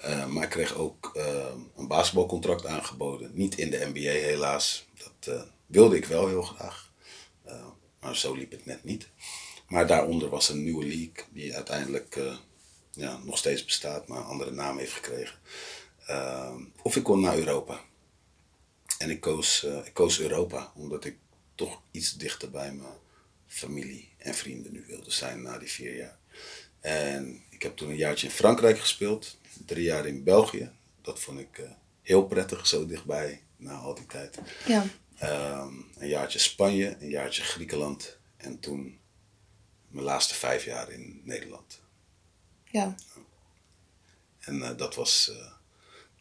Eh, 0.00 0.26
maar 0.26 0.42
ik 0.42 0.48
kreeg 0.48 0.74
ook 0.74 1.10
ehm, 1.14 1.58
een 1.76 1.88
basketbalcontract 1.88 2.66
aangeboden. 2.66 3.30
Niet 3.34 3.58
in 3.58 3.70
de 3.70 3.90
NBA 3.92 4.10
helaas. 4.10 4.86
Dat 5.18 5.46
wilde 5.66 5.96
ik 5.96 6.04
wel 6.04 6.28
heel 6.28 6.42
graag. 6.42 6.92
Maar 8.00 8.16
zo 8.16 8.34
liep 8.34 8.50
het 8.50 8.66
net 8.66 8.84
niet. 8.84 9.08
Maar 9.68 9.86
daaronder 9.86 10.28
was 10.28 10.48
een 10.48 10.62
nieuwe 10.62 10.84
league 10.84 11.24
die 11.32 11.54
uiteindelijk 11.54 12.18
ja, 12.90 13.18
nog 13.24 13.38
steeds 13.38 13.64
bestaat, 13.64 14.08
maar 14.08 14.18
een 14.18 14.24
andere 14.24 14.50
naam 14.50 14.78
heeft 14.78 14.92
gekregen. 14.92 15.38
Ehm, 16.06 16.64
of 16.82 16.96
ik 16.96 17.02
kon 17.02 17.20
naar 17.20 17.38
Europa. 17.38 17.80
En 18.98 19.10
ik 19.10 19.20
koos, 19.20 19.64
eh, 19.64 19.86
ik 19.86 19.94
koos 19.94 20.20
Europa, 20.20 20.72
omdat 20.74 21.04
ik 21.04 21.18
toch 21.54 21.82
iets 21.90 22.12
dichter 22.12 22.50
bij 22.50 22.72
mijn 22.72 22.92
familie 23.46 24.12
en 24.16 24.34
vrienden 24.34 24.72
nu 24.72 24.84
wilde 24.86 25.10
zijn 25.10 25.42
na 25.42 25.58
die 25.58 25.70
vier 25.70 25.96
jaar. 25.96 26.18
En 26.80 27.42
ik 27.50 27.62
heb 27.62 27.76
toen 27.76 27.88
een 27.88 27.96
jaartje 27.96 28.26
in 28.26 28.32
Frankrijk 28.32 28.78
gespeeld, 28.78 29.38
drie 29.64 29.84
jaar 29.84 30.06
in 30.06 30.24
België. 30.24 30.70
Dat 31.02 31.20
vond 31.20 31.38
ik 31.38 31.58
eh, 31.58 31.70
heel 32.02 32.26
prettig, 32.26 32.66
zo 32.66 32.86
dichtbij 32.86 33.42
na 33.56 33.74
al 33.74 33.94
die 33.94 34.06
tijd. 34.06 34.38
Ja. 34.66 34.86
Ehm, 35.18 35.74
een 35.98 36.08
jaartje 36.08 36.38
Spanje, 36.38 36.96
een 37.00 37.08
jaartje 37.08 37.42
Griekenland 37.42 38.18
en 38.36 38.60
toen 38.60 38.98
mijn 39.88 40.04
laatste 40.04 40.34
vijf 40.34 40.64
jaar 40.64 40.90
in 40.90 41.20
Nederland. 41.24 41.80
Ja. 42.64 42.94
En 44.38 44.62
eh, 44.62 44.76
dat, 44.76 44.94
was, 44.94 45.32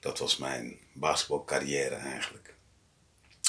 dat 0.04 0.20
was 0.20 0.38
mijn 0.38 0.78
basketbalcarrière 0.94 1.96
eigenlijk. 1.96 2.56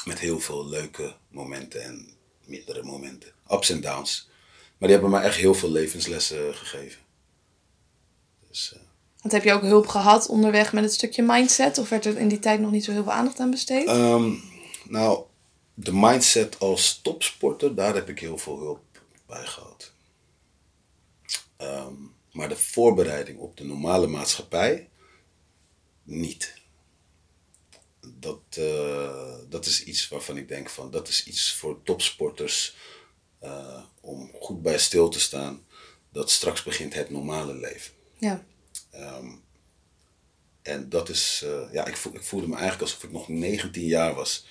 Met 0.04 0.18
heel 0.18 0.40
veel 0.40 0.66
leuke 0.66 1.14
momenten 1.28 1.82
en 1.82 2.08
mindere 2.44 2.82
momenten. 2.82 3.32
Ups 3.50 3.70
en 3.70 3.80
downs. 3.80 4.28
Maar 4.78 4.88
die 4.88 4.98
hebben 4.98 5.10
me 5.10 5.26
echt 5.26 5.36
heel 5.36 5.54
veel 5.54 5.70
levenslessen 5.70 6.54
gegeven. 6.54 7.00
Dus, 8.48 8.72
eh, 8.74 8.80
Want 9.20 9.34
heb 9.34 9.44
je 9.44 9.52
ook 9.52 9.62
hulp 9.62 9.86
gehad 9.86 10.28
onderweg 10.28 10.72
met 10.72 10.84
het 10.84 10.92
stukje 10.92 11.22
mindset? 11.22 11.78
Of 11.78 11.88
werd 11.88 12.04
er 12.04 12.18
in 12.18 12.28
die 12.28 12.38
tijd 12.38 12.60
nog 12.60 12.70
niet 12.70 12.84
zo 12.84 12.92
heel 12.92 13.02
veel 13.02 13.12
aandacht 13.12 13.40
aan 13.40 13.50
besteed? 13.50 13.86
Ehm, 13.86 14.32
nou, 14.84 15.24
de 15.74 15.92
mindset 15.92 16.58
als 16.58 17.00
topsporter, 17.02 17.74
daar 17.74 17.94
heb 17.94 18.08
ik 18.08 18.18
heel 18.18 18.38
veel 18.38 18.58
hulp 18.58 18.84
bij 19.26 19.46
gehad. 19.46 19.92
Ehm, 21.56 21.92
maar 22.32 22.48
de 22.48 22.56
voorbereiding 22.56 23.38
op 23.38 23.56
de 23.56 23.64
normale 23.64 24.06
maatschappij, 24.06 24.88
niet. 26.04 26.54
Dat, 28.00 28.40
eh, 28.50 29.34
dat 29.48 29.66
is 29.66 29.84
iets 29.84 30.08
waarvan 30.08 30.36
ik 30.36 30.48
denk 30.48 30.70
van, 30.70 30.90
dat 30.90 31.08
is 31.08 31.24
iets 31.26 31.52
voor 31.54 31.82
topsporters 31.82 32.76
eh, 33.38 33.82
om 34.00 34.30
goed 34.40 34.62
bij 34.62 34.78
stil 34.78 35.08
te 35.08 35.20
staan. 35.20 35.66
Dat 36.12 36.30
straks 36.30 36.62
begint 36.62 36.94
het 36.94 37.10
normale 37.10 37.54
leven. 37.54 37.92
ja. 38.18 38.44
Ehm, 38.90 39.32
En 40.62 40.88
dat 40.88 41.08
is, 41.08 41.42
eh, 41.44 41.72
ja, 41.72 41.86
ik, 41.86 41.96
ik 41.96 42.22
voelde 42.22 42.46
me 42.46 42.52
eigenlijk 42.56 42.82
alsof 42.82 43.04
ik 43.04 43.12
nog 43.12 43.28
19 43.28 43.84
jaar 43.86 44.14
was. 44.14 44.46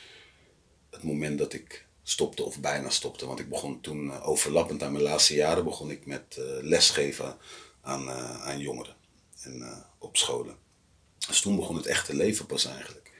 Het 0.89 1.03
moment 1.03 1.37
dat 1.37 1.53
ik 1.53 1.85
stopte 2.03 2.43
of 2.43 2.59
bijna 2.59 2.89
stopte. 2.89 3.25
Want 3.25 3.39
ik 3.39 3.49
begon 3.49 3.81
toen 3.81 4.05
uh, 4.05 4.27
overlappend 4.27 4.83
aan 4.83 4.91
mijn 4.91 5.03
laatste 5.03 5.33
jaren 5.35 5.63
begon 5.63 5.91
ik 5.91 6.05
met 6.05 6.35
uh, 6.39 6.45
lesgeven 6.61 7.37
aan, 7.81 8.09
aan 8.41 8.59
jongeren 8.59 8.95
en 9.41 9.85
op 9.99 10.17
scholen. 10.17 10.57
Dus 11.27 11.41
toen 11.41 11.55
begon 11.55 11.75
het 11.75 11.85
echte 11.85 12.15
leven 12.15 12.45
pas 12.45 12.65
eigenlijk. 12.65 13.11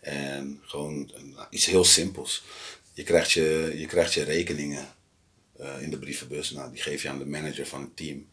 En 0.00 0.60
gewoon 0.62 1.10
nou, 1.34 1.46
iets 1.50 1.66
heel 1.66 1.84
simpels. 1.84 2.44
Je 2.92 3.02
krijgt 3.02 3.32
je, 3.32 3.72
je, 3.76 3.86
krijgt 3.86 4.14
je 4.14 4.22
rekeningen 4.22 4.94
in 5.80 5.90
de 5.90 5.98
brievenbus. 5.98 6.50
Nou, 6.50 6.72
die 6.72 6.82
geef 6.82 7.02
je 7.02 7.08
aan 7.08 7.18
de 7.18 7.26
manager 7.26 7.66
van 7.66 7.80
het 7.80 7.96
team. 7.96 8.26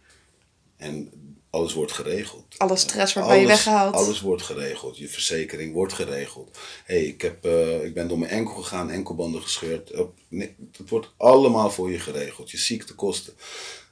En 0.77 1.11
alles 1.49 1.73
wordt 1.73 1.91
geregeld. 1.91 2.45
Alle 2.57 2.75
stress 2.75 3.13
wordt 3.13 3.29
bij 3.29 3.41
je 3.41 3.47
weggehaald. 3.47 3.95
Alles 3.95 4.21
wordt 4.21 4.41
geregeld. 4.41 4.97
Je 4.97 5.07
verzekering 5.07 5.73
wordt 5.73 5.93
geregeld. 5.93 6.57
hey, 6.83 7.03
ik, 7.03 7.21
heb, 7.21 7.45
uh, 7.45 7.83
ik 7.83 7.93
ben 7.93 8.07
door 8.07 8.19
mijn 8.19 8.31
enkel 8.31 8.53
gegaan, 8.53 8.89
enkelbanden 8.89 9.41
gescheurd. 9.41 9.93
Nee, 10.27 10.55
het 10.77 10.89
wordt 10.89 11.11
allemaal 11.17 11.71
voor 11.71 11.91
je 11.91 11.99
geregeld. 11.99 12.51
Je 12.51 12.57
ziektekosten, 12.57 13.33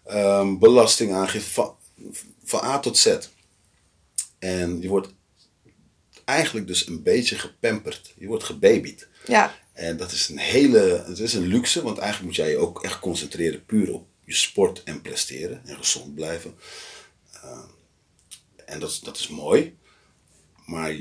um, 0.07 0.59
belastingaangifte, 0.59 1.51
van, 1.51 1.75
van 2.43 2.63
A 2.63 2.79
tot 2.79 2.97
Z. 2.97 3.17
En 4.39 4.81
je 4.81 4.87
wordt 4.87 5.13
eigenlijk 6.25 6.67
dus 6.67 6.87
een 6.87 7.03
beetje 7.03 7.37
gepamperd. 7.37 8.13
Je 8.17 8.27
wordt 8.27 8.43
gebabied. 8.43 9.07
Ja. 9.25 9.55
En 9.73 9.97
dat 9.97 10.11
is 10.11 10.29
een 10.29 10.37
hele, 10.37 11.03
het 11.07 11.19
is 11.19 11.33
een 11.33 11.47
luxe, 11.47 11.83
want 11.83 11.97
eigenlijk 11.97 12.27
moet 12.27 12.45
jij 12.45 12.49
je 12.49 12.57
ook 12.57 12.83
echt 12.83 12.99
concentreren 12.99 13.65
puur 13.65 13.93
op 13.93 14.07
je 14.23 14.33
sport 14.33 14.83
en 14.83 15.01
presteren 15.01 15.61
en 15.65 15.77
gezond 15.77 16.15
blijven. 16.15 16.55
Uh, 17.35 17.59
en 18.65 18.79
dat, 18.79 18.99
dat 19.03 19.17
is 19.17 19.27
mooi. 19.27 19.77
Maar 20.65 20.99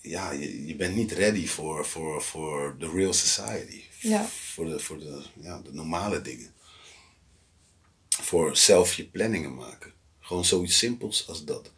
ja, 0.00 0.30
je, 0.30 0.66
je 0.66 0.76
bent 0.76 0.94
niet 0.94 1.12
ready 1.12 1.46
voor, 1.46 1.86
voor, 1.86 2.22
voor 2.22 2.76
the 2.78 2.90
real 2.90 3.12
society. 3.12 3.82
Ja. 4.00 4.26
Voor, 4.26 4.64
de, 4.64 4.78
voor 4.78 4.98
de, 4.98 5.22
ja, 5.40 5.60
de 5.60 5.72
normale 5.72 6.22
dingen. 6.22 6.54
Voor 8.08 8.56
zelf 8.56 8.94
je 8.94 9.04
planningen 9.04 9.54
maken. 9.54 9.92
Gewoon 10.20 10.44
zoiets 10.44 10.78
simpels 10.78 11.28
als 11.28 11.44
dat. 11.44 11.72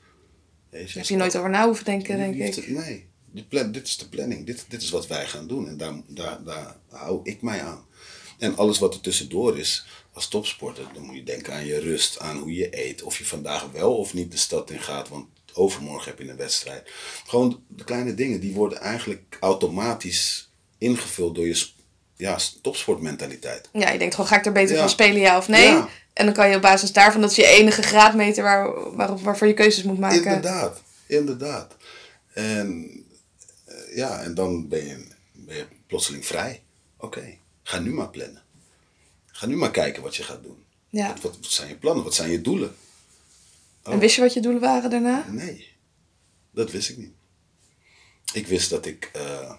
Heb 0.70 1.04
je 1.04 1.16
nooit 1.16 1.37
over 1.37 1.50
na 1.50 1.64
hoeven 1.64 1.85
denken, 1.85 2.16
denk 2.16 2.57
ik. 2.57 2.68
Nee, 2.68 3.07
dit, 3.31 3.72
dit 3.72 3.87
is 3.87 3.96
de 3.96 4.09
planning. 4.09 4.46
Dit, 4.46 4.64
dit 4.68 4.83
is 4.83 4.90
wat 4.90 5.07
wij 5.07 5.26
gaan 5.26 5.46
doen. 5.46 5.68
En 5.68 5.76
daar, 5.76 6.00
daar, 6.07 6.44
daar 6.44 6.76
hou 6.88 7.20
ik 7.22 7.42
mij 7.42 7.62
aan. 7.62 7.87
En 8.38 8.57
alles 8.57 8.78
wat 8.78 8.94
er 8.94 9.00
tussendoor 9.00 9.59
is, 9.59 9.87
als 10.12 10.28
topsporter, 10.28 10.85
dan 10.94 11.02
moet 11.02 11.16
je 11.16 11.22
denken 11.22 11.52
aan 11.52 11.66
je 11.66 11.78
rust, 11.78 12.18
aan 12.18 12.38
hoe 12.38 12.54
je 12.54 12.87
eet. 12.87 13.02
Of 13.02 13.18
je 13.18 13.24
vandaag 13.24 13.70
wel 13.72 13.96
of 13.96 14.14
niet 14.14 14.31
de 14.31 14.38
stad 14.38 14.70
in 14.70 14.81
gaat, 14.81 15.09
want 15.09 15.26
overmorgen 15.52 16.11
heb 16.11 16.18
je 16.18 16.31
een 16.31 16.37
wedstrijd. 16.37 16.90
Gewoon 17.26 17.62
de 17.68 17.85
kleine 17.85 18.14
dingen, 18.14 18.40
die 18.40 18.54
worden 18.54 18.81
eigenlijk 18.81 19.37
automatisch 19.40 20.50
ingevuld 20.78 21.35
door 21.35 21.46
je 21.46 21.66
ja, 22.16 22.38
topsportmentaliteit. 22.62 23.68
Ja, 23.72 23.90
je 23.90 23.98
denkt 23.98 24.14
gewoon, 24.14 24.31
ga 24.31 24.37
ik 24.37 24.46
er 24.46 24.52
beter 24.52 24.76
van 24.76 24.88
spelen, 24.88 25.20
ja 25.20 25.37
of 25.37 25.48
nee? 25.48 25.83
En 26.18 26.24
dan 26.24 26.35
kan 26.35 26.48
je 26.48 26.57
op 26.57 26.62
basis 26.62 26.92
daarvan, 26.92 27.20
dat 27.20 27.31
is 27.31 27.37
je 27.37 27.46
enige 27.46 27.83
graadmeter 27.83 28.42
waar, 28.42 28.94
waar, 28.96 29.18
waarvoor 29.18 29.46
je 29.46 29.54
keuzes 29.54 29.83
moet 29.83 29.98
maken. 29.98 30.24
Inderdaad, 30.24 30.83
inderdaad. 31.07 31.76
En 32.33 32.90
eh, 33.64 33.96
ja, 33.96 34.20
en 34.20 34.35
dan 34.35 34.68
ben 34.68 34.87
je, 34.87 35.07
ben 35.33 35.57
je 35.57 35.66
plotseling 35.87 36.26
vrij. 36.26 36.62
Oké, 36.96 37.38
ga 37.62 37.78
nu 37.78 37.92
maar 37.92 38.09
plannen. 38.11 38.42
Ga 39.26 39.46
nu 39.46 39.57
maar 39.57 39.70
kijken 39.70 40.02
wat 40.02 40.16
je 40.16 40.22
gaat 40.22 40.42
doen. 40.42 40.64
Ja. 40.88 41.09
Wat, 41.22 41.37
wat, 41.37 41.37
zijn 41.40 41.68
je 41.68 41.76
plannen? 41.76 42.04
Wat 42.04 42.14
zijn 42.14 42.31
je 42.31 42.40
doelen? 42.40 42.76
Oh. 43.85 43.92
En 43.92 43.98
wist 43.98 44.14
je 44.14 44.20
wat 44.20 44.35
je 44.35 44.40
doelen 44.40 44.61
waren 44.61 44.90
daarna? 44.90 45.26
Nee, 45.31 45.68
dat 46.50 46.70
wist 46.70 46.88
ik 46.88 46.96
niet. 46.96 47.14
Ik 48.33 48.46
wist 48.46 48.70
dat 48.70 48.87
ik 48.87 49.11
uh, 49.16 49.54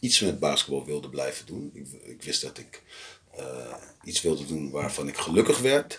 iets 0.00 0.20
met 0.20 0.38
basketbal 0.38 0.84
wilde 0.84 1.08
blijven 1.08 1.46
doen. 1.46 1.70
Ik, 1.74 1.86
ik 2.02 2.22
wist 2.22 2.42
dat 2.42 2.58
ik 2.58 2.82
uh, 3.38 3.74
iets 4.04 4.20
wilde 4.20 4.46
doen 4.46 4.70
waarvan 4.70 5.08
ik 5.08 5.16
gelukkig 5.16 5.58
werd. 5.58 5.92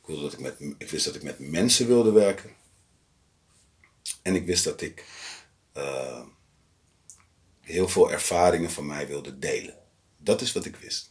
Ik, 0.00 0.06
wilde 0.06 0.22
dat 0.22 0.32
ik, 0.32 0.40
met, 0.40 0.74
ik 0.78 0.90
wist 0.90 1.04
dat 1.04 1.14
ik 1.14 1.22
met 1.22 1.38
mensen 1.38 1.86
wilde 1.86 2.10
werken. 2.10 2.50
En 4.22 4.34
ik 4.34 4.46
wist 4.46 4.64
dat 4.64 4.80
ik 4.80 5.04
uh, 5.76 6.22
heel 7.60 7.88
veel 7.88 8.10
ervaringen 8.10 8.70
van 8.70 8.86
mij 8.86 9.06
wilde 9.06 9.38
delen. 9.38 9.74
Dat 10.16 10.40
is 10.40 10.52
wat 10.52 10.64
ik 10.64 10.76
wist 10.76 11.10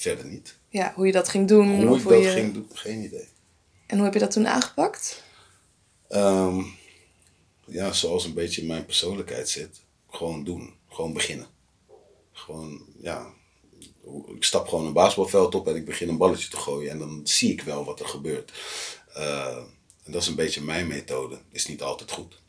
verder 0.00 0.24
niet. 0.24 0.54
Ja, 0.68 0.92
hoe 0.94 1.06
je 1.06 1.12
dat 1.12 1.28
ging 1.28 1.48
doen. 1.48 1.86
Hoe 1.86 1.98
ik 1.98 2.08
dat 2.08 2.32
ging 2.32 2.54
doen, 2.54 2.68
geen 2.72 3.02
idee. 3.02 3.28
En 3.86 3.96
hoe 3.96 4.04
heb 4.04 4.14
je 4.14 4.20
dat 4.20 4.30
toen 4.30 4.48
aangepakt? 4.48 5.22
Um, 6.08 6.78
ja, 7.66 7.92
zoals 7.92 8.24
een 8.24 8.34
beetje 8.34 8.60
in 8.60 8.66
mijn 8.66 8.86
persoonlijkheid 8.86 9.48
zit. 9.48 9.80
Gewoon 10.10 10.44
doen. 10.44 10.74
Gewoon 10.88 11.12
beginnen. 11.12 11.46
Gewoon, 12.32 12.86
ja. 13.00 13.34
Ik 14.34 14.44
stap 14.44 14.68
gewoon 14.68 14.86
een 14.86 14.92
basketbalveld 14.92 15.54
op 15.54 15.68
en 15.68 15.76
ik 15.76 15.84
begin 15.84 16.08
een 16.08 16.16
balletje 16.16 16.48
te 16.48 16.56
gooien. 16.56 16.90
En 16.90 16.98
dan 16.98 17.20
zie 17.24 17.52
ik 17.52 17.62
wel 17.62 17.84
wat 17.84 18.00
er 18.00 18.08
gebeurt. 18.08 18.52
Uh, 19.16 19.56
en 20.04 20.12
dat 20.12 20.22
is 20.22 20.28
een 20.28 20.34
beetje 20.34 20.62
mijn 20.62 20.86
methode. 20.86 21.38
Is 21.50 21.66
niet 21.66 21.82
altijd 21.82 22.10
goed. 22.10 22.40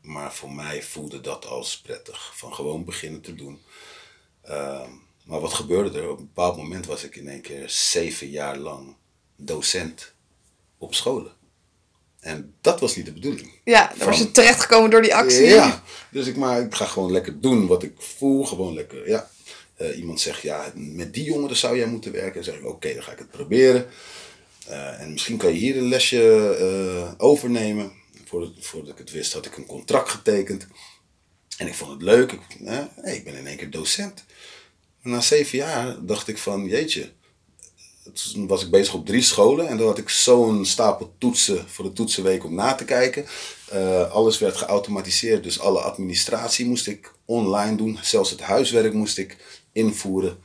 Maar 0.00 0.34
voor 0.34 0.52
mij 0.52 0.82
voelde 0.82 1.20
dat 1.20 1.46
als 1.46 1.80
prettig. 1.80 2.32
Van 2.36 2.54
gewoon 2.54 2.84
beginnen 2.84 3.20
te 3.20 3.34
doen. 3.34 3.62
Uh, 4.48 4.88
maar 5.24 5.40
wat 5.40 5.52
gebeurde 5.52 5.98
er? 5.98 6.10
Op 6.10 6.18
een 6.18 6.24
bepaald 6.24 6.56
moment 6.56 6.86
was 6.86 7.04
ik 7.04 7.16
in 7.16 7.28
één 7.28 7.40
keer 7.40 7.70
zeven 7.70 8.28
jaar 8.28 8.56
lang 8.56 8.96
docent 9.36 10.12
op 10.78 10.94
scholen. 10.94 11.32
En 12.20 12.54
dat 12.60 12.80
was 12.80 12.96
niet 12.96 13.06
de 13.06 13.12
bedoeling. 13.12 13.60
Ja, 13.64 13.92
dan 13.98 14.06
was 14.06 14.18
je 14.18 14.30
terechtgekomen 14.30 14.90
door 14.90 15.02
die 15.02 15.14
actie. 15.14 15.46
Ja, 15.46 15.82
dus 16.10 16.26
ik, 16.26 16.36
maar, 16.36 16.60
ik 16.60 16.74
ga 16.74 16.84
gewoon 16.84 17.12
lekker 17.12 17.40
doen 17.40 17.66
wat 17.66 17.82
ik 17.82 17.94
voel. 17.98 18.44
Gewoon 18.44 18.74
lekker, 18.74 19.08
ja. 19.08 19.30
Uh, 19.80 19.98
iemand 19.98 20.20
zegt, 20.20 20.42
ja, 20.42 20.72
met 20.74 21.14
die 21.14 21.24
jongeren 21.24 21.56
zou 21.56 21.76
jij 21.76 21.86
moeten 21.86 22.12
werken. 22.12 22.34
Dan 22.34 22.44
zeg 22.44 22.54
ik, 22.54 22.66
oké, 22.66 22.94
dan 22.94 23.02
ga 23.02 23.12
ik 23.12 23.18
het 23.18 23.30
proberen. 23.30 23.86
Uh, 24.68 25.00
en 25.00 25.12
misschien 25.12 25.36
kan 25.36 25.52
je 25.52 25.58
hier 25.58 25.76
een 25.76 25.88
lesje 25.88 26.56
uh, 26.60 27.12
overnemen. 27.16 27.92
Voordat, 28.24 28.52
voordat 28.60 28.92
ik 28.92 28.98
het 28.98 29.10
wist, 29.10 29.32
had 29.32 29.46
ik 29.46 29.56
een 29.56 29.66
contract 29.66 30.08
getekend. 30.08 30.66
En 31.58 31.66
ik 31.66 31.74
vond 31.74 31.90
het 31.90 32.02
leuk. 32.02 32.32
Ik, 32.32 32.40
hey, 32.64 33.16
ik 33.16 33.24
ben 33.24 33.34
in 33.34 33.46
één 33.46 33.56
keer 33.56 33.70
docent 33.70 34.24
na 35.06 35.20
zeven 35.20 35.58
jaar 35.58 35.96
dacht 36.00 36.28
ik 36.28 36.38
van, 36.38 36.66
jeetje. 36.66 37.12
Toen 38.32 38.46
was 38.46 38.62
ik 38.62 38.70
bezig 38.70 38.94
op 38.94 39.06
drie 39.06 39.22
scholen 39.22 39.68
en 39.68 39.76
dan 39.76 39.86
had 39.86 39.98
ik 39.98 40.08
zo'n 40.08 40.64
stapel 40.64 41.14
toetsen 41.18 41.68
voor 41.68 41.84
de 41.84 41.92
toetsenweek 41.92 42.44
om 42.44 42.54
na 42.54 42.74
te 42.74 42.84
kijken. 42.84 43.26
Alles 44.10 44.38
werd 44.38 44.56
geautomatiseerd, 44.56 45.42
dus 45.42 45.60
alle 45.60 45.80
administratie 45.80 46.66
moest 46.66 46.86
ik 46.86 47.12
online 47.24 47.76
doen. 47.76 47.98
Zelfs 48.02 48.30
het 48.30 48.40
huiswerk 48.40 48.92
moest 48.92 49.18
ik 49.18 49.36
invoeren 49.76 50.38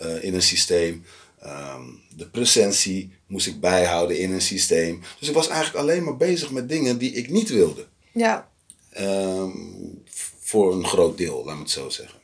uh, 0.00 0.24
in 0.24 0.34
een 0.34 0.42
systeem. 0.42 1.04
Um, 1.44 2.00
de 2.16 2.28
presentie 2.28 3.12
moest 3.26 3.46
ik 3.46 3.60
bijhouden 3.60 4.18
in 4.18 4.32
een 4.32 4.40
systeem. 4.40 5.02
Dus 5.18 5.28
ik 5.28 5.34
was 5.34 5.48
eigenlijk 5.48 5.78
alleen 5.78 6.04
maar 6.04 6.16
bezig 6.16 6.50
met 6.50 6.68
dingen 6.68 6.98
die 6.98 7.12
ik 7.12 7.30
niet 7.30 7.48
wilde. 7.48 7.86
Ja. 8.12 8.50
Um, 8.98 10.02
voor 10.38 10.74
een 10.74 10.86
groot 10.86 11.18
deel, 11.18 11.44
laat 11.44 11.54
me 11.54 11.62
het 11.62 11.70
zo 11.70 11.88
zeggen. 11.88 12.20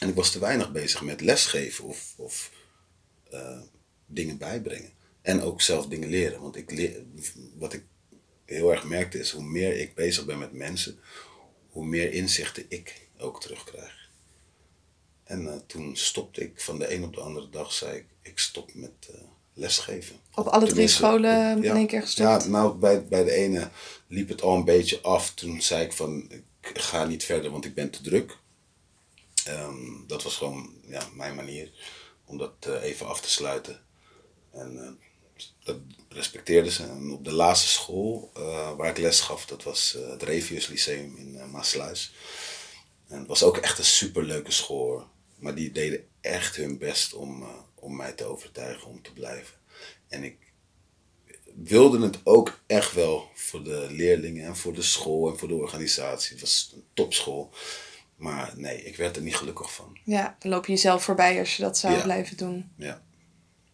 En 0.00 0.08
ik 0.08 0.14
was 0.14 0.30
te 0.30 0.38
weinig 0.38 0.72
bezig 0.72 1.02
met 1.02 1.20
lesgeven 1.20 1.84
of, 1.84 2.14
of 2.16 2.50
uh, 3.32 3.60
dingen 4.06 4.38
bijbrengen. 4.38 4.92
En 5.22 5.42
ook 5.42 5.62
zelf 5.62 5.86
dingen 5.86 6.08
leren. 6.08 6.40
Want 6.40 6.56
ik 6.56 6.70
leer, 6.70 7.02
wat 7.58 7.72
ik 7.72 7.84
heel 8.44 8.72
erg 8.72 8.84
merkte 8.84 9.18
is, 9.18 9.30
hoe 9.30 9.44
meer 9.44 9.78
ik 9.80 9.94
bezig 9.94 10.24
ben 10.24 10.38
met 10.38 10.52
mensen, 10.52 10.98
hoe 11.70 11.86
meer 11.86 12.12
inzichten 12.12 12.64
ik 12.68 13.08
ook 13.18 13.40
terugkrijg. 13.40 14.03
En 15.24 15.42
uh, 15.42 15.54
toen 15.66 15.96
stopte 15.96 16.40
ik 16.40 16.60
van 16.60 16.78
de 16.78 16.94
een 16.94 17.04
op 17.04 17.14
de 17.14 17.20
andere 17.20 17.48
dag, 17.48 17.72
zei 17.72 17.96
ik, 17.96 18.06
ik 18.22 18.38
stop 18.38 18.74
met 18.74 19.08
uh, 19.10 19.16
lesgeven. 19.52 20.16
Op 20.34 20.46
alle 20.46 20.66
drie 20.66 20.88
scholen 20.88 21.64
in 21.64 21.76
één 21.76 21.86
keer 21.86 22.00
gestopt? 22.00 22.42
Ja, 22.42 22.48
nou 22.48 22.74
bij, 22.74 23.04
bij 23.04 23.24
de 23.24 23.32
ene 23.32 23.70
liep 24.08 24.28
het 24.28 24.42
al 24.42 24.54
een 24.54 24.64
beetje 24.64 25.00
af. 25.00 25.34
Toen 25.34 25.62
zei 25.62 25.84
ik 25.84 25.92
van, 25.92 26.30
ik 26.60 26.78
ga 26.78 27.04
niet 27.04 27.24
verder, 27.24 27.50
want 27.50 27.64
ik 27.64 27.74
ben 27.74 27.90
te 27.90 28.02
druk. 28.02 28.36
Um, 29.48 30.04
dat 30.06 30.22
was 30.22 30.36
gewoon 30.36 30.74
ja, 30.86 31.08
mijn 31.14 31.34
manier 31.34 31.70
om 32.24 32.38
dat 32.38 32.52
uh, 32.68 32.82
even 32.82 33.06
af 33.06 33.20
te 33.20 33.30
sluiten. 33.30 33.80
En 34.52 34.98
dat 35.64 35.76
respecteerden 36.08 36.72
ze. 36.72 36.82
En 36.82 37.12
op 37.12 37.24
de 37.24 37.32
laatste 37.32 37.68
school 37.68 38.30
waar 38.76 38.88
ik 38.88 38.98
les 38.98 39.20
gaf, 39.20 39.46
dat 39.46 39.62
was 39.62 39.96
het 40.08 40.22
Revius 40.22 40.66
Lyceum 40.66 41.16
in 41.16 41.50
Maasluis. 41.50 42.14
En 43.08 43.18
het 43.18 43.28
was 43.28 43.42
ook 43.42 43.56
echt 43.56 43.78
een 43.78 43.84
superleuke 43.84 44.52
school. 44.52 45.12
Maar 45.44 45.54
die 45.54 45.72
deden 45.72 46.06
echt 46.20 46.56
hun 46.56 46.78
best 46.78 47.14
om, 47.14 47.44
om 47.74 47.96
mij 47.96 48.12
te 48.12 48.24
overtuigen 48.24 48.88
om 48.88 49.02
te 49.02 49.12
blijven. 49.12 49.54
En 50.08 50.22
ik 50.22 50.36
wilde 51.54 52.00
het 52.04 52.18
ook 52.22 52.60
echt 52.66 52.92
wel 52.92 53.28
voor 53.34 53.64
de 53.64 53.86
leerlingen 53.90 54.46
en 54.46 54.56
voor 54.56 54.72
de 54.74 54.82
school 54.82 55.30
en 55.30 55.38
voor 55.38 55.48
de 55.48 55.54
organisatie. 55.54 56.32
Het 56.32 56.40
was 56.40 56.70
een 56.74 56.84
topschool. 56.94 57.50
Maar 58.16 58.52
nee, 58.56 58.84
ik 58.84 58.96
werd 58.96 59.16
er 59.16 59.22
niet 59.22 59.36
gelukkig 59.36 59.74
van. 59.74 59.98
Ja, 60.04 60.36
dan 60.38 60.50
loop 60.50 60.66
je 60.66 60.72
jezelf 60.72 61.04
voorbij 61.04 61.38
als 61.38 61.56
je 61.56 61.62
dat 61.62 61.78
zou 61.78 61.94
Ja. 61.94 62.02
blijven 62.02 62.36
doen. 62.36 62.70
Ja. 62.76 63.02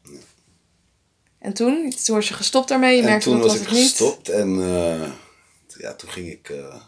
ja. 0.02 0.18
En 1.38 1.52
toen? 1.52 1.94
Toen 2.04 2.14
was 2.16 2.28
je 2.28 2.34
gestopt 2.34 2.68
daarmee? 2.68 2.96
Je 2.96 3.02
en 3.02 3.08
merkte 3.08 3.28
toen 3.28 3.40
dat 3.40 3.46
was 3.46 3.58
was 3.58 3.66
ik 3.66 3.72
niet? 3.72 3.80
gestopt 3.88 4.28
en 4.28 4.60
eh, 4.62 5.12
ja, 5.78 5.94
toen 5.94 6.10
ging 6.10 6.30
ik 6.30 6.48
eh, 6.48 6.82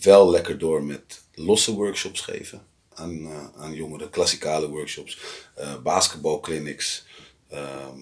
wel 0.00 0.30
lekker 0.30 0.58
door 0.58 0.84
met 0.84 1.22
losse 1.34 1.72
workshops 1.74 2.20
geven 2.20 2.70
aan, 2.94 3.26
eh, 3.26 3.48
aan 3.56 3.74
jongeren, 3.74 4.10
klassikale 4.10 4.68
workshops, 4.68 5.18
eh 5.54 5.82
basketbalclinics. 5.82 7.04
Ehm, 7.48 7.98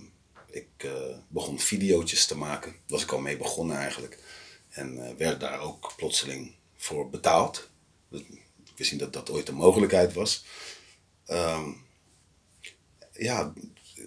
ik 0.51 0.69
eh, 0.77 1.17
begon 1.29 1.59
videootjes 1.59 2.27
te 2.27 2.37
maken, 2.37 2.71
daar 2.71 2.81
was 2.87 3.03
ik 3.03 3.13
al 3.13 3.21
mee 3.21 3.37
begonnen 3.37 3.77
eigenlijk. 3.77 4.19
En 4.69 5.17
werd 5.17 5.41
daar 5.41 5.61
ook 5.61 5.93
plotseling 5.97 6.55
voor 6.77 7.11
betaald. 7.11 7.69
Ik 8.11 8.77
wist 8.77 8.91
niet 8.91 9.01
dat 9.01 9.13
dat 9.13 9.31
ooit 9.31 9.49
een 9.49 9.55
mogelijkheid 9.55 10.13
was. 10.13 10.45
Ehm, 11.27 11.71
ja, 13.13 13.53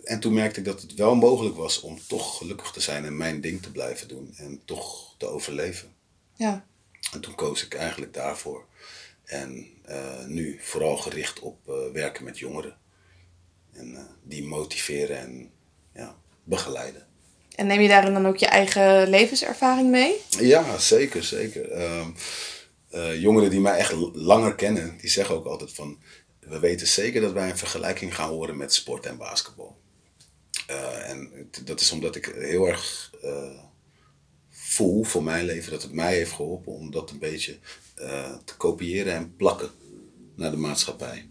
en 0.03 0.19
toen 0.19 0.33
merkte 0.33 0.59
ik 0.59 0.65
dat 0.65 0.81
het 0.81 0.93
wel 0.93 1.15
mogelijk 1.15 1.55
was 1.55 1.81
om 1.81 1.99
toch 2.07 2.37
gelukkig 2.37 2.71
te 2.71 2.81
zijn 2.81 3.05
en 3.05 3.17
mijn 3.17 3.41
ding 3.41 3.61
te 3.61 3.71
blijven 3.71 4.07
doen 4.07 4.33
en 4.37 4.61
toch 4.65 5.15
te 5.17 5.27
overleven. 5.27 5.93
Ja. 6.35 6.65
En 7.13 7.21
toen 7.21 7.35
koos 7.35 7.65
ik 7.65 7.73
eigenlijk 7.73 8.13
daarvoor. 8.13 8.65
En 9.25 9.67
eh, 9.85 10.25
nu 10.25 10.59
vooral 10.61 10.97
gericht 10.97 11.39
op 11.39 11.57
eh, 11.67 11.73
werken 11.93 12.23
met 12.23 12.39
jongeren. 12.39 12.77
En 13.71 13.95
eh, 13.95 14.01
die 14.23 14.43
motiveren 14.43 15.17
en 15.17 15.51
ja, 15.95 16.15
begeleiden. 16.43 17.07
En 17.55 17.67
neem 17.67 17.81
je 17.81 17.87
daarin 17.87 18.13
dan 18.13 18.25
ook 18.25 18.37
je 18.37 18.45
eigen 18.45 19.09
levenservaring 19.09 19.89
mee? 19.89 20.15
Ja, 20.29 20.77
zeker, 20.77 21.23
zeker. 21.23 21.71
Ehm, 21.71 22.09
eh, 22.89 23.21
jongeren 23.21 23.49
die 23.49 23.59
mij 23.59 23.77
echt 23.77 23.93
langer 24.13 24.55
kennen, 24.55 24.97
die 24.97 25.09
zeggen 25.09 25.35
ook 25.35 25.45
altijd 25.45 25.73
van... 25.73 26.01
We 26.39 26.59
weten 26.59 26.87
zeker 26.87 27.21
dat 27.21 27.31
wij 27.31 27.49
een 27.49 27.57
vergelijking 27.57 28.15
gaan 28.15 28.29
horen 28.29 28.57
met 28.57 28.73
sport 28.73 29.05
en 29.05 29.17
basketbal. 29.17 29.81
En 31.05 31.49
dat 31.63 31.81
is 31.81 31.91
omdat 31.91 32.15
ik 32.15 32.25
heel 32.25 32.67
erg 32.67 33.11
voel 34.49 35.03
voor 35.03 35.23
mijn 35.23 35.45
leven 35.45 35.71
dat 35.71 35.81
het 35.81 35.91
mij 35.91 36.15
heeft 36.15 36.31
geholpen 36.31 36.73
om 36.73 36.91
dat 36.91 37.09
een 37.09 37.19
beetje 37.19 37.59
te 38.45 38.55
kopiëren 38.57 39.13
en 39.13 39.35
plakken 39.35 39.69
naar 40.35 40.51
de 40.51 40.57
maatschappij. 40.57 41.27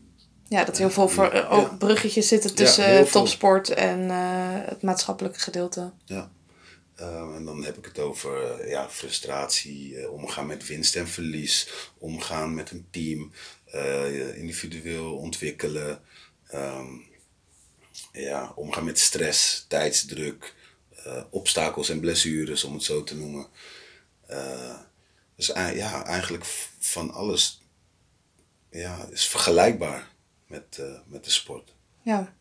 Ja, 0.48 0.64
dat 0.64 0.78
heel 0.78 0.90
veel 0.90 1.08
voor, 1.08 1.28
eh, 1.30 1.40
Ja. 1.40 1.48
ook 1.48 1.78
bruggetjes 1.78 2.28
zitten 2.28 2.54
tussen 2.54 3.10
topsport 3.10 3.68
en 3.70 4.10
eh, 4.10 4.68
het 4.68 4.82
maatschappelijke 4.82 5.38
gedeelte. 5.40 5.92
Ja. 6.04 6.32
Eh, 6.94 7.34
en 7.36 7.44
dan 7.44 7.64
heb 7.64 7.76
ik 7.78 7.84
het 7.84 7.98
over 7.98 8.60
eh, 8.60 8.70
ja, 8.70 8.88
frustratie, 8.90 9.96
eh, 9.98 10.12
omgaan 10.12 10.46
met 10.46 10.66
winst 10.66 10.96
en 10.96 11.08
verlies, 11.08 11.68
omgaan 11.98 12.54
met 12.54 12.70
een 12.70 12.86
team, 12.90 13.32
eh, 13.64 14.36
individueel 14.36 15.16
ontwikkelen, 15.16 16.00
ehm, 16.46 16.86
ja, 18.12 18.52
omgaan 18.54 18.84
met 18.84 18.98
stress, 18.98 19.64
tijdsdruk, 19.68 20.54
eh, 21.04 21.22
obstakels 21.30 21.88
en 21.88 22.00
blessures, 22.00 22.64
om 22.64 22.72
het 22.74 22.82
zo 22.82 23.04
te 23.04 23.16
noemen. 23.16 23.46
Eh, 25.48 25.54
dus 25.56 25.64
ei- 25.64 25.76
ja, 25.76 26.04
eigenlijk 26.04 26.44
van 26.78 27.10
alles 27.12 27.62
ja, 28.70 29.06
is 29.10 29.24
vergelijkbaar 29.26 30.08
met, 30.46 30.78
eh, 30.78 30.84
met 31.06 31.24
de 31.24 31.30
sport. 31.30 31.74
Ja. 32.02 32.34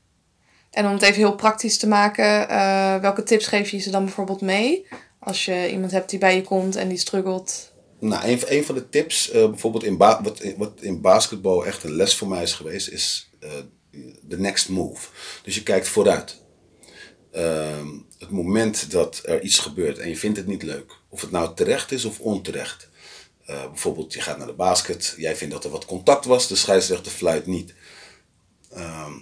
En 0.72 0.86
om 0.86 0.92
het 0.94 1.02
even 1.02 1.16
heel 1.16 1.36
praktisch 1.36 1.78
te 1.78 1.88
maken, 1.88 2.50
eh, 2.50 2.98
welke 2.98 3.24
tips 3.24 3.48
geef 3.48 3.70
je 3.70 3.78
ze 3.80 3.92
dan 3.92 4.06
bijvoorbeeld 4.06 4.42
mee? 4.42 4.88
Als 5.20 5.46
je 5.46 5.72
iemand 5.72 5.92
hebt 5.92 6.10
die 6.10 6.20
bij 6.20 6.36
je 6.36 6.42
komt 6.42 6.76
en 6.76 6.88
die 6.88 6.98
struggelt. 6.98 7.72
Nou, 8.00 8.28
een, 8.28 8.42
een 8.48 8.66
van 8.66 8.76
de 8.76 8.90
tips, 8.90 9.30
eh, 9.30 9.50
bijvoorbeeld 9.50 9.84
in 9.84 9.98
ba- 9.98 10.22
wat, 10.24 10.44
wat 10.58 10.82
in 10.82 11.02
basketbal 11.02 11.66
echt 11.66 11.84
een 11.84 11.96
les 11.96 12.16
voor 12.16 12.28
mij 12.28 12.42
is 12.44 12.54
geweest, 12.54 12.88
is 12.88 13.30
eh, 13.40 13.52
de 14.22 14.40
next 14.40 14.70
move. 14.70 15.08
Dus 15.44 15.56
je 15.56 15.64
kijkt 15.64 15.88
vooruit. 15.88 16.40
Ehm, 17.32 17.88
het 18.20 18.30
moment 18.30 18.92
dat 18.92 19.22
er 19.26 19.42
iets 19.42 19.60
gebeurt 19.60 19.98
en 19.98 20.10
je 20.10 20.18
vindt 20.18 20.38
het 20.38 20.48
niet 20.48 20.64
leuk, 20.64 20.98
of 21.10 21.22
het 21.22 21.32
nou 21.32 21.56
terecht 21.56 21.92
is 21.92 22.06
of 22.06 22.20
onterecht. 22.20 22.90
Eh, 23.52 23.68
bijvoorbeeld, 23.68 24.14
je 24.14 24.22
gaat 24.22 24.38
naar 24.38 24.48
de 24.48 24.54
basket, 24.54 25.14
jij 25.18 25.36
vindt 25.36 25.54
dat 25.54 25.64
er 25.64 25.70
wat 25.70 25.86
contact 25.86 26.26
was, 26.26 26.48
de 26.48 26.56
scheidsrechter 26.56 27.12
fluit 27.12 27.46
niet. 27.46 27.74
Ehm, 28.70 29.14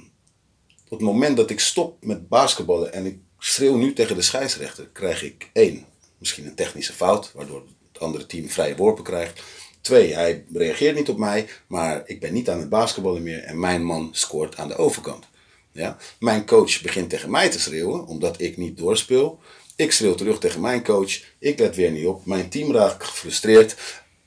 op 0.84 0.98
het 0.98 1.02
moment 1.02 1.38
dat 1.38 1.50
ik 1.50 1.60
stop 1.60 2.04
met 2.04 2.28
basketballen 2.28 2.94
en 2.94 3.06
ik 3.06 3.18
schreeuw 3.40 3.78
nu 3.78 3.94
tegen 3.94 4.16
de 4.16 4.22
scheidsrechter, 4.22 4.90
krijg 4.94 5.24
ik 5.24 5.50
één, 5.54 5.86
misschien 6.18 6.46
een 6.46 6.56
technische 6.56 6.94
fout, 6.94 7.32
waardoor 7.34 7.64
het 7.92 8.02
andere 8.02 8.26
team 8.26 8.50
vrije 8.50 8.76
worpen 8.76 9.04
krijgt. 9.04 9.42
Twee, 9.82 10.14
hij 10.14 10.46
reageert 10.54 10.96
niet 10.96 11.10
op 11.10 11.18
mij, 11.18 11.48
maar 11.68 12.02
ik 12.06 12.20
ben 12.20 12.34
niet 12.34 12.50
aan 12.50 12.60
het 12.60 12.70
basketballen 12.70 13.24
meer 13.24 13.44
en 13.44 13.60
mijn 13.60 13.84
man 13.84 14.10
scoort 14.12 14.58
aan 14.58 14.68
de 14.68 14.76
overkant. 14.76 15.28
Ja? 15.72 15.98
Mijn 16.20 16.46
coach 16.46 16.82
begint 16.82 17.10
tegen 17.10 17.32
mij 17.32 17.50
te 17.50 17.60
schreeuwen, 17.60 18.06
omdat 18.06 18.42
ik 18.42 18.58
niet 18.58 18.78
doorspeel. 18.78 19.40
Ik 19.80 19.92
schreeuw 19.92 20.16
terug 20.16 20.40
tegen 20.40 20.62
mijn 20.62 20.84
coach, 20.84 21.22
ik 21.40 21.60
let 21.60 21.76
weer 21.76 21.92
niet 21.92 22.06
op, 22.06 22.26
mijn 22.26 22.50
team 22.50 22.72
raakt 22.72 23.04
gefrustreerd. 23.04 23.76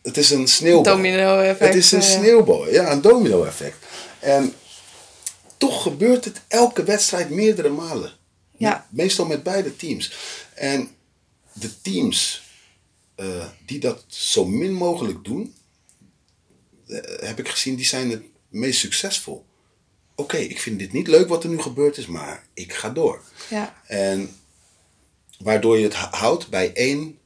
Het 0.02 0.16
is 0.16 0.30
een 0.30 0.48
sneeuwbal. 0.48 0.94
Domino-effect, 0.94 1.74
Het 1.74 1.74
is 1.74 1.92
een 1.92 2.00
ja. 2.00 2.06
sneeuwbal, 2.06 2.70
ja, 2.70 2.92
een 2.92 3.00
domino-effect. 3.00 3.86
En 4.20 4.54
toch 5.56 5.82
gebeurt 5.82 6.24
het 6.24 6.40
elke 6.48 6.84
wedstrijd 6.84 7.30
meerdere 7.30 7.68
malen. 7.68 8.12
Ja. 8.56 8.86
Meestal 8.90 9.26
met 9.26 9.42
beide 9.42 9.76
teams. 9.76 10.12
En 10.54 10.88
de 11.52 11.80
teams 11.80 12.42
eh, 13.14 13.46
die 13.66 13.78
dat 13.78 14.04
zo 14.06 14.44
min 14.46 14.72
mogelijk 14.72 15.24
doen, 15.24 15.54
eh, 16.86 16.98
heb 17.26 17.38
ik 17.38 17.48
gezien, 17.48 17.74
die 17.74 17.84
zijn 17.84 18.10
het 18.10 18.22
meest 18.48 18.80
succesvol. 18.80 19.44
Oké, 20.14 20.36
ik 20.36 20.60
vind 20.60 20.78
dit 20.78 20.92
niet 20.92 21.06
leuk 21.06 21.28
wat 21.28 21.44
er 21.44 21.50
nu 21.50 21.60
gebeurd 21.60 21.96
is, 21.96 22.06
maar 22.06 22.46
ik 22.54 22.72
ga 22.72 22.90
door. 22.90 23.22
Ja. 23.50 23.82
En 23.86 24.36
waardoor 25.38 25.78
je 25.78 25.84
het 25.84 25.94
houdt 25.94 26.48
bij 26.48 26.72
één, 26.72 27.18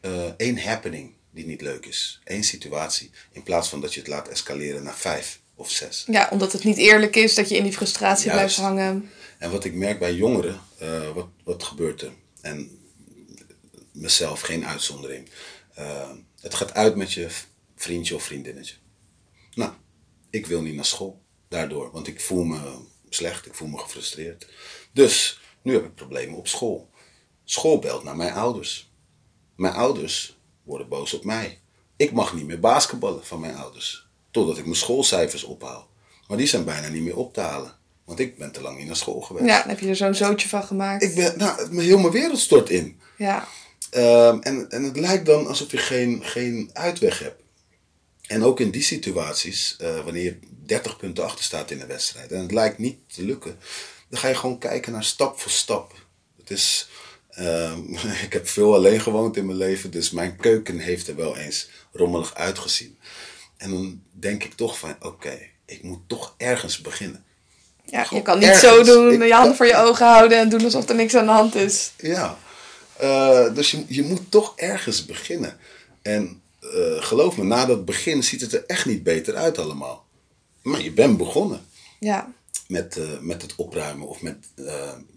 eh, 0.00 0.30
één 0.36 0.58
happening 0.62 1.12
die 1.38 1.46
niet 1.46 1.60
leuk 1.60 1.86
is. 1.86 2.20
Eén 2.24 2.44
situatie. 2.44 3.10
In 3.32 3.42
plaats 3.42 3.68
van 3.68 3.80
dat 3.80 3.94
je 3.94 4.00
het 4.00 4.08
laat 4.08 4.28
escaleren 4.28 4.82
naar 4.82 4.96
vijf 4.96 5.40
of 5.54 5.70
zes. 5.70 6.04
ja, 6.06 6.28
omdat 6.30 6.52
het 6.52 6.64
niet 6.64 6.76
eerlijk 6.76 7.16
is 7.16 7.34
dat 7.34 7.48
je 7.48 7.56
in 7.56 7.62
die 7.62 7.72
frustratie 7.72 8.30
Juist. 8.30 8.36
blijft 8.36 8.56
hangen. 8.56 9.10
En 9.38 9.50
wat 9.50 9.64
ik 9.64 9.74
merk 9.74 9.98
bij 9.98 10.14
jongeren, 10.14 10.60
eh, 10.78 11.12
wat, 11.14 11.28
wat 11.44 11.62
gebeurt 11.62 12.02
er? 12.02 12.12
En 12.40 12.80
mezelf, 13.92 14.40
geen 14.40 14.66
uitzondering. 14.66 15.28
Eh, 15.74 16.10
het 16.40 16.54
gaat 16.54 16.74
uit 16.74 16.96
met 16.96 17.12
je 17.12 17.28
vriendje 17.76 18.14
of 18.14 18.22
vriendinnetje. 18.22 18.74
Nou, 19.54 19.72
ik 20.30 20.46
wil 20.46 20.62
niet 20.62 20.74
naar 20.74 20.84
school 20.84 21.22
daardoor, 21.48 21.90
want 21.90 22.06
ik 22.06 22.20
voel 22.20 22.44
me 22.44 22.60
slecht, 23.08 23.46
ik 23.46 23.54
voel 23.54 23.68
me 23.68 23.78
gefrustreerd. 23.78 24.48
Dus 24.92 25.40
nu 25.62 25.72
heb 25.72 25.84
ik 25.84 25.94
problemen 25.94 26.36
op 26.36 26.48
school. 26.48 26.90
School 27.44 27.78
belt 27.78 28.04
naar 28.04 28.16
mijn 28.16 28.32
ouders. 28.32 28.90
Mijn 29.56 29.74
ouders 29.74 30.37
worden 30.68 30.88
boos 30.88 31.14
op 31.14 31.24
mij. 31.24 31.58
Ik 31.96 32.12
mag 32.12 32.34
niet 32.34 32.46
meer 32.46 32.60
basketballen 32.60 33.26
van 33.26 33.40
mijn 33.40 33.54
ouders, 33.56 34.06
totdat 34.30 34.58
ik 34.58 34.64
mijn 34.64 34.76
schoolcijfers 34.76 35.42
ophaal. 35.44 35.88
Maar 36.28 36.36
die 36.36 36.46
zijn 36.46 36.64
bijna 36.64 36.88
niet 36.88 37.02
meer 37.02 37.16
op 37.16 37.34
te 37.34 37.40
halen, 37.40 37.76
want 38.04 38.18
ik 38.18 38.38
ben 38.38 38.52
te 38.52 38.60
lang 38.60 38.78
niet 38.78 38.86
naar 38.86 38.96
school 38.96 39.20
geweest. 39.20 39.46
Ja, 39.46 39.58
dan 39.58 39.68
heb 39.68 39.80
je 39.80 39.88
er 39.88 39.96
zo'n 39.96 40.14
zootje 40.14 40.48
van 40.48 40.62
gemaakt. 40.64 41.02
Ik 41.02 41.14
ben, 41.14 41.38
nou, 41.38 41.72
mijn- 41.74 41.86
heel 41.86 41.98
mijn 41.98 42.12
wereld 42.12 42.38
stort 42.38 42.70
in. 42.70 43.00
Ja. 43.16 43.48
Ehm, 43.90 44.38
en, 44.40 44.70
en 44.70 44.82
het 44.82 44.96
lijkt 44.96 45.26
dan 45.26 45.46
alsof 45.46 45.70
je 45.70 45.76
geen, 45.76 46.24
geen 46.24 46.70
uitweg 46.72 47.18
hebt. 47.18 47.42
En 48.26 48.44
ook 48.44 48.60
in 48.60 48.70
die 48.70 48.82
situaties, 48.82 49.76
eh, 49.78 50.04
wanneer 50.04 50.22
je 50.24 50.38
30 50.66 50.96
punten 50.96 51.24
achter 51.24 51.44
staat 51.44 51.70
in 51.70 51.80
een 51.80 51.86
wedstrijd 51.86 52.32
en 52.32 52.40
het 52.40 52.52
lijkt 52.52 52.78
niet 52.78 52.98
te 53.06 53.22
lukken, 53.24 53.58
dan 54.08 54.18
ga 54.20 54.28
je 54.28 54.34
gewoon 54.34 54.58
kijken 54.58 54.92
naar 54.92 55.04
stap 55.04 55.40
voor 55.40 55.50
stap. 55.50 55.92
Het 56.38 56.50
is, 56.50 56.88
ehm, 57.38 57.94
ik 58.26 58.32
heb 58.32 58.48
veel 58.48 58.74
alleen 58.74 59.00
gewoond 59.00 59.36
in 59.36 59.46
mijn 59.46 59.58
leven, 59.58 59.90
dus 59.90 60.10
mijn 60.10 60.36
keuken 60.36 60.78
heeft 60.78 61.08
er 61.08 61.16
wel 61.16 61.36
eens 61.36 61.68
rommelig 61.92 62.34
uitgezien. 62.34 62.98
En 63.56 63.70
dan 63.70 64.02
denk 64.12 64.44
ik 64.44 64.52
toch 64.54 64.78
van, 64.78 64.96
oké, 65.00 65.38
ik 65.66 65.82
moet 65.82 66.00
toch 66.08 66.34
ergens 66.36 66.80
beginnen. 66.80 67.24
ja, 67.84 68.06
je 68.10 68.22
kan 68.22 68.38
niet 68.38 68.48
ergens. 68.48 68.62
zo 68.64 68.82
doen, 68.82 69.12
Ik 69.22 69.26
je 69.28 69.32
handen 69.34 69.56
voor 69.56 69.66
je 69.66 69.76
ogen 69.76 70.06
houden 70.06 70.38
en 70.38 70.48
doen 70.48 70.64
alsof 70.64 70.88
er 70.88 70.94
niks 70.94 71.14
aan 71.14 71.26
de 71.26 71.32
hand 71.32 71.54
is. 71.54 71.92
Ja, 71.96 72.38
Eh, 72.96 73.54
dus 73.54 73.70
je, 73.70 73.84
je 73.88 74.02
moet 74.02 74.30
toch 74.30 74.52
ergens 74.56 75.04
beginnen. 75.06 75.56
En 76.02 76.42
eh, 76.60 77.02
geloof 77.02 77.36
me, 77.36 77.44
na 77.44 77.66
dat 77.66 77.84
begin 77.84 78.22
ziet 78.24 78.40
het 78.40 78.52
er 78.52 78.64
echt 78.66 78.86
niet 78.86 79.02
beter 79.02 79.34
uit 79.36 79.58
allemaal. 79.58 80.06
Maar 80.62 80.82
je 80.82 80.92
bent 80.92 81.16
begonnen 81.16 81.66
Ja. 82.00 82.32
met, 82.68 82.96
eh, 82.96 83.18
met 83.20 83.42
het 83.42 83.54
opruimen 83.56 84.08
of 84.08 84.22
met 84.22 84.36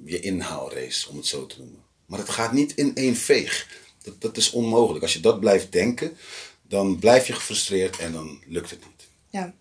je 0.05 0.19
inhaalrace, 0.19 1.09
om 1.09 1.17
het 1.17 1.25
zo 1.27 1.45
te 1.45 1.55
noemen. 1.57 1.79
Maar 2.11 2.19
het 2.19 2.29
gaat 2.29 2.51
niet 2.51 2.75
in 2.75 2.91
één 2.95 3.15
veeg. 3.15 3.67
Dat, 4.03 4.21
dat 4.21 4.37
is 4.37 4.51
onmogelijk. 4.51 5.03
Als 5.03 5.13
je 5.13 5.19
dat 5.19 5.39
blijft 5.39 5.71
denken, 5.71 6.17
dan 6.61 6.99
blijf 6.99 7.27
je 7.27 7.33
gefrustreerd 7.33 7.97
en 7.97 8.11
dan 8.11 8.39
lukt 8.47 8.69
het 8.69 8.79
niet. 8.79 9.07
Ja, 9.29 9.53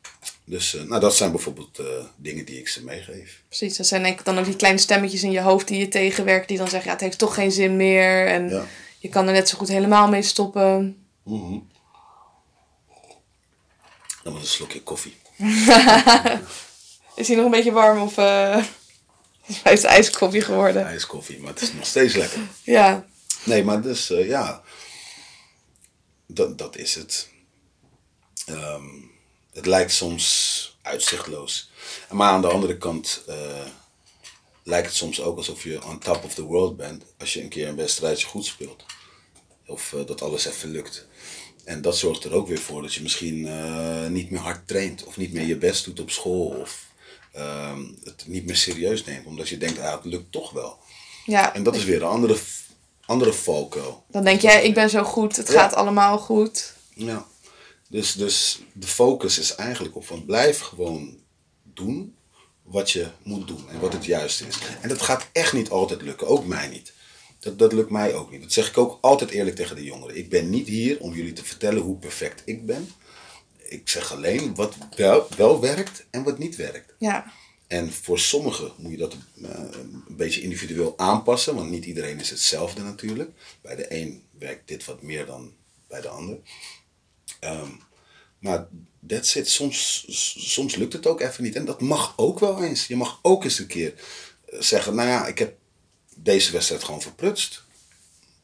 Dus 0.44 0.74
eh, 0.74 0.82
nou, 0.82 1.00
dat 1.00 1.16
zijn 1.16 1.30
bijvoorbeeld 1.30 1.78
eh, 1.78 1.86
dingen 2.16 2.44
die 2.44 2.58
ik 2.58 2.68
ze 2.68 2.84
meegeef. 2.84 3.42
precies. 3.48 3.76
Dat 3.76 3.86
zijn 3.86 4.02
denk 4.02 4.18
ik 4.18 4.24
dan 4.24 4.38
ook 4.38 4.44
die 4.44 4.56
kleine 4.56 4.78
stemmetjes 4.78 5.22
in 5.22 5.30
je 5.30 5.40
hoofd 5.40 5.68
die 5.68 5.78
je 5.78 5.88
tegenwerken. 5.88 6.46
Die 6.46 6.56
dan 6.58 6.68
zeggen, 6.68 6.86
ja, 6.86 6.92
het 6.92 7.00
heeft 7.04 7.18
toch 7.18 7.34
geen 7.34 7.52
zin 7.52 7.76
meer. 7.76 8.26
En 8.26 8.48
Ja. 8.48 8.64
je 8.98 9.08
kan 9.08 9.26
er 9.26 9.32
net 9.32 9.48
zo 9.48 9.58
goed 9.58 9.68
helemaal 9.68 10.08
mee 10.08 10.22
stoppen. 10.22 11.04
Dan 14.22 14.32
was 14.32 14.40
een 14.42 14.46
slokje 14.48 14.82
koffie. 14.82 15.16
Is 17.20 17.26
hij 17.28 17.36
nog 17.36 17.44
een 17.44 17.50
beetje 17.50 17.72
warm 17.72 18.00
of... 18.02 18.16
eh, 18.18 18.64
Hij 19.52 19.72
is 19.72 19.84
ijskoffie 19.84 20.40
geworden. 20.40 20.86
ijskoffie, 20.86 21.40
maar 21.40 21.52
het 21.52 21.62
is 21.62 21.72
nog 21.72 21.86
steeds 21.86 22.14
lekker. 22.14 22.40
Ja. 22.62 23.06
Nee, 23.44 23.64
maar 23.64 23.82
dus 23.82 24.10
eh, 24.10 24.28
ja, 24.28 24.62
dat, 26.26 26.58
dat 26.58 26.76
is 26.76 26.94
het. 26.94 27.28
Ehm, 28.46 28.84
het 29.52 29.66
lijkt 29.66 29.92
soms 29.92 30.78
uitzichtloos. 30.82 31.70
Maar 32.10 32.30
aan 32.30 32.40
de 32.40 32.48
andere 32.48 32.78
kant 32.78 33.22
eh, 33.26 33.66
lijkt 34.62 34.86
het 34.86 34.96
soms 34.96 35.20
ook 35.20 35.36
alsof 35.36 35.62
je 35.62 35.84
on 35.84 35.98
top 35.98 36.24
of 36.24 36.34
the 36.34 36.42
world 36.42 36.76
bent 36.76 37.04
als 37.18 37.32
je 37.32 37.42
een 37.42 37.48
keer 37.48 37.68
een 37.68 37.76
wedstrijdje 37.76 38.26
goed 38.26 38.44
speelt. 38.44 38.84
Of 39.66 39.92
eh, 39.92 40.06
dat 40.06 40.22
alles 40.22 40.46
even 40.46 40.70
lukt. 40.70 41.06
En 41.64 41.82
dat 41.82 41.96
zorgt 41.96 42.24
er 42.24 42.32
ook 42.32 42.48
weer 42.48 42.58
voor 42.58 42.82
dat 42.82 42.94
je 42.94 43.02
misschien 43.02 43.42
niet 44.12 44.30
meer 44.30 44.40
hard 44.40 44.68
traint 44.68 45.04
of 45.04 45.16
niet 45.16 45.32
meer 45.32 45.46
je 45.46 45.56
best 45.56 45.84
doet 45.84 46.00
op 46.00 46.10
school 46.10 46.46
of 46.46 46.89
ehm, 47.32 47.80
het 48.04 48.24
niet 48.26 48.46
meer 48.46 48.56
serieus 48.56 49.04
neemt, 49.04 49.26
omdat 49.26 49.48
je 49.48 49.58
denkt, 49.58 49.78
ah, 49.78 49.92
het 49.92 50.04
lukt 50.04 50.32
toch 50.32 50.50
wel. 50.50 50.78
ja. 51.26 51.54
En 51.54 51.62
dat 51.62 51.76
is 51.76 51.84
weer 51.84 52.02
een 52.02 52.08
andere, 52.08 52.36
andere 53.06 53.32
valkuil. 53.32 54.04
Dan 54.08 54.24
denk 54.24 54.40
jij, 54.40 54.64
ik 54.64 54.74
ben 54.74 54.90
zo 54.90 55.02
goed, 55.04 55.36
het 55.36 55.48
Ja. 55.48 55.52
gaat 55.54 55.74
allemaal 55.74 56.18
goed. 56.18 56.74
Ja. 56.94 57.26
Dus, 57.88 58.12
dus 58.12 58.60
de 58.72 58.86
focus 58.86 59.38
is 59.38 59.54
eigenlijk 59.54 59.96
op 59.96 60.06
van 60.06 60.24
blijf 60.24 60.58
gewoon 60.60 61.16
doen 61.62 62.14
wat 62.62 62.90
je 62.90 63.06
moet 63.22 63.46
doen 63.48 63.64
en 63.70 63.80
wat 63.80 63.92
het 63.92 64.04
juiste 64.04 64.46
is. 64.46 64.58
En 64.80 64.88
dat 64.88 65.02
gaat 65.02 65.26
echt 65.32 65.52
niet 65.52 65.70
altijd 65.70 66.02
lukken, 66.02 66.26
ook 66.26 66.44
mij 66.46 66.68
niet. 66.68 66.92
Dat, 67.40 67.58
dat 67.58 67.72
lukt 67.72 67.90
mij 67.90 68.14
ook 68.14 68.30
niet. 68.30 68.42
Dat 68.42 68.52
zeg 68.52 68.68
ik 68.68 68.78
ook 68.78 68.98
altijd 69.00 69.30
eerlijk 69.30 69.56
tegen 69.56 69.76
de 69.76 69.84
jongeren. 69.84 70.16
Ik 70.16 70.28
ben 70.30 70.50
niet 70.50 70.68
hier 70.68 71.00
om 71.00 71.14
jullie 71.14 71.32
te 71.32 71.44
vertellen 71.44 71.82
hoe 71.82 71.96
perfect 71.96 72.42
ik 72.44 72.66
ben. 72.66 72.90
Ik 73.70 73.88
zeg 73.88 74.12
alleen 74.12 74.54
wat 74.54 74.74
wel, 74.96 75.26
wel 75.36 75.60
werkt 75.60 76.06
en 76.10 76.22
wat 76.22 76.38
niet 76.38 76.56
werkt. 76.56 76.94
Ja. 76.98 77.32
En 77.66 77.92
voor 77.92 78.18
sommigen 78.18 78.72
moet 78.76 78.90
je 78.90 78.96
dat 78.96 79.16
eh, 79.42 79.50
een 79.72 80.04
beetje 80.08 80.40
individueel 80.40 80.98
aanpassen, 80.98 81.54
want 81.54 81.70
niet 81.70 81.84
iedereen 81.84 82.20
is 82.20 82.30
hetzelfde 82.30 82.82
natuurlijk. 82.82 83.30
Bij 83.60 83.76
de 83.76 83.94
een 83.94 84.22
werkt 84.38 84.68
dit 84.68 84.84
wat 84.84 85.02
meer 85.02 85.26
dan 85.26 85.52
bij 85.88 86.00
de 86.00 86.08
ander. 86.08 86.38
Ehm, 87.40 87.70
maar 88.38 88.68
that's 89.06 89.34
it. 89.34 89.48
Soms, 89.48 90.04
soms 90.52 90.74
lukt 90.74 90.92
het 90.92 91.06
ook 91.06 91.20
even 91.20 91.42
niet. 91.42 91.54
En 91.54 91.64
dat 91.64 91.80
mag 91.80 92.14
ook 92.16 92.38
wel 92.38 92.62
eens. 92.62 92.86
Je 92.86 92.96
mag 92.96 93.18
ook 93.22 93.44
eens 93.44 93.58
een 93.58 93.66
keer 93.66 93.94
eh, 94.44 94.60
zeggen, 94.60 94.94
nou 94.94 95.08
ja, 95.08 95.26
ik 95.26 95.38
heb 95.38 95.56
deze 96.16 96.52
wedstrijd 96.52 96.84
gewoon 96.84 97.02
verprutst. 97.02 97.62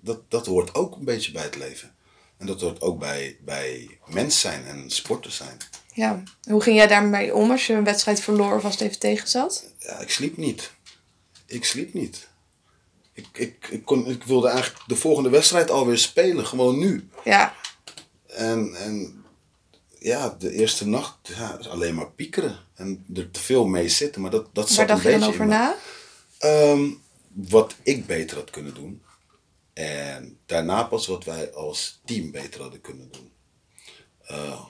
Dat, 0.00 0.30
dat 0.30 0.46
hoort 0.46 0.74
ook 0.74 0.96
een 0.96 1.04
beetje 1.04 1.32
bij 1.32 1.42
het 1.42 1.56
leven. 1.56 1.95
En 2.38 2.46
dat 2.46 2.60
hoort 2.60 2.80
ook 2.80 2.98
bij, 2.98 3.36
bij 3.40 3.98
mens 4.06 4.40
zijn 4.40 4.64
en 4.66 4.90
sporter 4.90 5.30
zijn. 5.30 5.56
ja. 5.92 6.22
Hoe 6.42 6.62
ging 6.62 6.76
jij 6.76 6.86
daarmee 6.86 7.34
om 7.34 7.50
als 7.50 7.66
je 7.66 7.72
een 7.72 7.84
wedstrijd 7.84 8.20
verloor 8.20 8.56
of 8.56 8.64
als 8.64 8.72
het 8.72 8.82
even 8.82 8.98
tegen 8.98 9.28
zat? 9.28 9.64
Ja, 9.78 9.98
ik 9.98 10.10
sliep 10.10 10.36
niet. 10.36 10.70
Ik 11.46 11.64
sliep 11.64 11.94
niet. 11.94 12.28
Ik, 13.12 13.26
ik, 13.32 13.68
ik, 13.70 13.84
kon, 13.84 14.06
ik 14.06 14.24
wilde 14.24 14.48
eigenlijk 14.48 14.82
de 14.86 14.96
volgende 14.96 15.28
wedstrijd 15.28 15.70
alweer 15.70 15.98
spelen, 15.98 16.46
gewoon 16.46 16.78
nu. 16.78 17.08
Ja. 17.24 17.54
En, 18.26 18.74
en 18.74 19.24
ja, 19.98 20.36
de 20.38 20.52
eerste 20.52 20.86
nacht 20.86 21.16
ja, 21.22 21.58
alleen 21.68 21.94
maar 21.94 22.10
piekeren. 22.10 22.58
En 22.74 23.04
er 23.14 23.30
te 23.30 23.40
veel 23.40 23.66
mee 23.66 23.88
zitten, 23.88 24.22
maar 24.22 24.30
dat, 24.30 24.48
dat 24.52 24.68
zat 24.68 24.76
Waar 24.76 24.86
dacht 24.86 25.02
je 25.02 25.12
een 25.12 25.20
dan 25.20 25.28
beetje 25.28 25.42
over 25.42 25.54
na? 25.54 25.76
Ehm, 26.38 26.90
wat 27.32 27.74
ik 27.82 28.06
beter 28.06 28.36
had 28.36 28.50
kunnen 28.50 28.74
doen. 28.74 29.02
En 29.76 30.38
daarna 30.46 30.82
pas 30.82 31.06
wat 31.06 31.24
wij 31.24 31.52
als 31.52 32.00
team 32.04 32.30
beter 32.30 32.60
hadden 32.60 32.80
kunnen 32.80 33.08
doen. 33.10 33.32
Eh, 34.20 34.60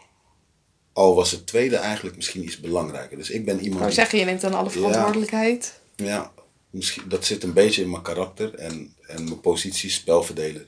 al 0.93 1.15
was 1.15 1.31
het 1.31 1.47
tweede 1.47 1.77
eigenlijk 1.77 2.17
misschien 2.17 2.45
iets 2.45 2.61
belangrijker. 2.61 3.17
Dus 3.17 3.31
ik 3.31 3.45
ben 3.45 3.61
iemand 3.61 3.85
die- 3.85 3.93
zeggen, 3.93 4.19
je 4.19 4.25
neemt 4.25 4.41
dan 4.41 4.55
alle 4.55 4.71
verantwoordelijkheid. 4.71 5.81
ja, 5.97 6.33
misschien, 6.71 7.09
dat 7.09 7.25
zit 7.25 7.43
een 7.43 7.53
beetje 7.53 7.83
in 7.83 7.91
mijn 7.91 8.03
karakter 8.03 8.55
en, 8.55 8.95
en 9.07 9.25
mijn 9.25 9.41
positie 9.41 9.91
spelverdeler. 9.91 10.67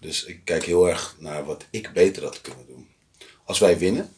Dus 0.00 0.24
ik 0.24 0.44
kijk 0.44 0.64
heel 0.64 0.88
erg 0.88 1.16
naar 1.18 1.44
wat 1.44 1.64
ik 1.70 1.92
beter 1.92 2.22
had 2.22 2.40
kunnen 2.40 2.66
doen. 2.66 2.88
Als 3.44 3.58
wij 3.58 3.78
winnen, 3.78 4.12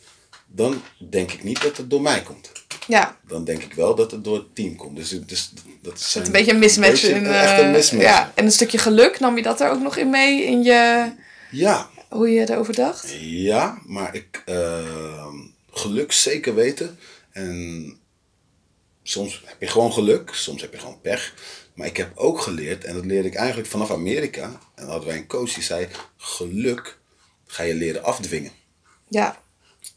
dan 0.46 0.82
denk 1.10 1.32
ik 1.32 1.42
niet 1.42 1.62
dat 1.62 1.76
het 1.76 1.90
door 1.90 2.02
mij 2.02 2.22
komt. 2.22 2.52
Ja. 2.90 3.16
Dan 3.28 3.44
denk 3.44 3.62
ik 3.62 3.72
wel 3.74 3.94
dat 3.94 4.10
het 4.10 4.24
door 4.24 4.36
het 4.36 4.54
team 4.54 4.76
komt. 4.76 4.96
Dus, 4.96 5.08
dus 5.26 5.52
dat 5.82 6.00
zijn 6.00 6.24
Een 6.26 6.32
beetje 6.32 6.52
een 6.52 6.58
mismatch. 6.58 6.90
beetje- 6.90 7.08
in, 7.14 7.26
echt 7.26 7.58
een 7.60 7.66
eh, 7.66 7.72
mismatch. 7.72 8.04
Ja. 8.06 8.32
En 8.34 8.44
een 8.44 8.52
stukje 8.52 8.78
geluk, 8.78 9.20
nam 9.20 9.36
je 9.36 9.42
dat 9.42 9.60
er 9.60 9.70
ook 9.70 9.80
nog 9.80 9.96
in 9.96 10.10
mee 10.10 10.44
in 10.44 10.62
je, 10.62 11.12
Ja, 11.50 11.90
hoe 12.08 12.30
je 12.30 12.50
erover 12.50 12.74
dacht? 12.74 13.14
ja, 13.20 13.78
maar 13.86 14.14
ik 14.14 14.42
ehm, 14.46 15.36
geluk 15.70 16.12
zeker 16.12 16.54
weten. 16.54 16.98
En 17.32 17.96
soms 19.02 19.42
heb 19.44 19.60
je 19.60 19.66
gewoon 19.66 19.92
geluk, 19.92 20.30
soms 20.34 20.60
heb 20.62 20.72
je 20.72 20.78
gewoon 20.78 21.00
pech. 21.00 21.34
Maar 21.74 21.86
ik 21.86 21.96
heb 21.96 22.12
ook 22.16 22.40
geleerd, 22.40 22.84
en 22.84 22.94
dat 22.94 23.04
leerde 23.04 23.28
ik 23.28 23.34
eigenlijk 23.34 23.68
vanaf 23.68 23.90
Amerika. 23.90 24.42
En 24.44 24.58
dan 24.74 24.88
hadden 24.88 25.08
wij 25.08 25.16
een 25.16 25.26
coach 25.26 25.52
die 25.52 25.62
zei: 25.62 25.88
geluk 26.16 26.98
ga 27.46 27.62
je 27.62 27.74
leren 27.74 28.02
afdwingen. 28.04 28.52
Ja. 29.08 29.42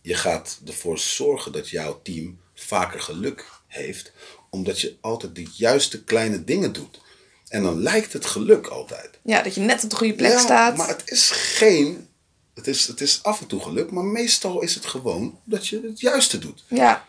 Je 0.01 0.13
gaat 0.15 0.59
ervoor 0.67 0.97
zorgen 0.99 1.51
dat 1.51 1.69
jouw 1.69 1.99
team 2.03 2.39
vaker 2.63 3.01
geluk 3.01 3.45
heeft, 3.67 4.11
omdat 4.49 4.81
je 4.81 4.97
altijd 5.01 5.35
de 5.35 5.47
juiste 5.55 6.03
kleine 6.03 6.43
dingen 6.43 6.73
doet. 6.73 7.01
En 7.47 7.63
dan 7.63 7.81
lijkt 7.81 8.13
het 8.13 8.25
geluk 8.25 8.67
altijd. 8.67 9.09
Ja, 9.23 9.41
dat 9.41 9.55
je 9.55 9.61
net 9.61 9.83
op 9.83 9.89
de 9.89 9.95
goede 9.95 10.13
plek 10.13 10.31
Ja, 10.31 10.39
staat. 10.39 10.77
Maar 10.77 10.87
het 10.87 11.01
is 11.05 11.29
geen. 11.31 12.07
Het 12.53 12.67
is, 12.67 12.87
het 12.87 13.01
is 13.01 13.23
af 13.23 13.41
en 13.41 13.47
toe 13.47 13.61
geluk, 13.61 13.91
maar 13.91 14.03
meestal 14.03 14.61
is 14.61 14.75
het 14.75 14.85
gewoon 14.85 15.39
dat 15.43 15.67
je 15.67 15.81
het 15.83 15.99
juiste 15.99 16.39
doet. 16.39 16.63
Ja. 16.67 17.05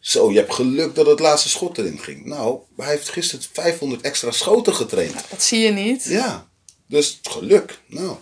Zo, 0.00 0.30
je 0.30 0.38
hebt 0.38 0.54
geluk 0.54 0.94
dat 0.94 1.06
het 1.06 1.20
laatste 1.20 1.48
schot 1.48 1.78
erin 1.78 1.98
ging. 1.98 2.24
Nou, 2.24 2.58
hij 2.76 2.88
heeft 2.88 3.08
gisteren 3.08 3.44
500 3.52 4.02
extra 4.02 4.30
schoten 4.30 4.74
getraind. 4.74 5.14
Dat 5.28 5.42
zie 5.42 5.60
je 5.60 5.70
niet. 5.70 6.04
Ja, 6.04 6.48
dus 6.86 7.18
geluk. 7.22 7.78
Nou, 7.86 8.16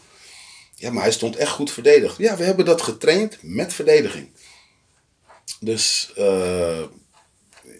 ja, 0.74 0.90
maar 0.90 1.02
hij 1.02 1.12
stond 1.12 1.36
echt 1.36 1.50
goed 1.50 1.70
verdedigd. 1.70 2.18
Ja, 2.18 2.36
we 2.36 2.44
hebben 2.44 2.64
dat 2.64 2.82
getraind 2.82 3.38
met 3.40 3.72
verdediging. 3.74 4.30
Dus, 5.60 6.12
eh, 6.16 6.82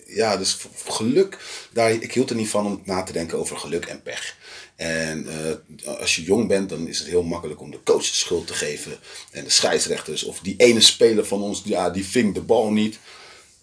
ja, 0.07 0.37
dus 0.37 0.57
geluk, 0.85 1.39
daar, 1.73 1.91
ik 1.91 2.13
hield 2.13 2.31
er 2.31 2.37
niet 2.37 2.49
van 2.49 2.67
om 2.67 2.83
na 2.85 3.03
te 3.03 3.13
denken 3.13 3.39
over 3.39 3.57
geluk 3.57 3.85
en 3.85 4.03
pech. 4.03 4.37
En 4.77 5.27
eh, 5.29 5.99
als 5.99 6.17
je 6.17 6.23
jong 6.23 6.49
bent, 6.49 6.69
dan 6.69 6.89
is 6.89 6.99
het 6.99 7.09
heel 7.09 7.23
makkelijk 7.23 7.61
om 7.61 7.71
de 7.71 7.83
coach 7.83 8.07
de 8.07 8.15
schuld 8.15 8.47
te 8.47 8.55
geven. 8.55 8.99
En 9.31 9.45
de 9.45 9.51
scheidsrechters. 9.51 10.25
Of 10.25 10.41
die 10.41 10.55
ene 10.57 10.81
speler 10.81 11.27
van 11.27 11.43
ons, 11.43 11.63
ja, 11.65 11.91
die 11.91 12.07
ving 12.07 12.35
de 12.35 12.41
bal 12.41 12.71
niet. 12.71 12.99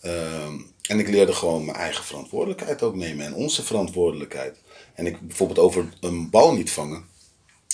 Ehm, 0.01 0.53
en 0.81 0.99
ik 0.99 1.07
leerde 1.07 1.33
gewoon 1.33 1.65
mijn 1.65 1.77
eigen 1.77 2.03
verantwoordelijkheid 2.03 2.81
ook 2.81 2.95
nemen. 2.95 3.25
En 3.25 3.33
onze 3.33 3.63
verantwoordelijkheid. 3.63 4.57
En 4.93 5.05
ik 5.05 5.19
bijvoorbeeld 5.19 5.59
over 5.59 5.89
een 5.99 6.29
bal 6.29 6.53
niet 6.53 6.71
vangen. 6.71 7.05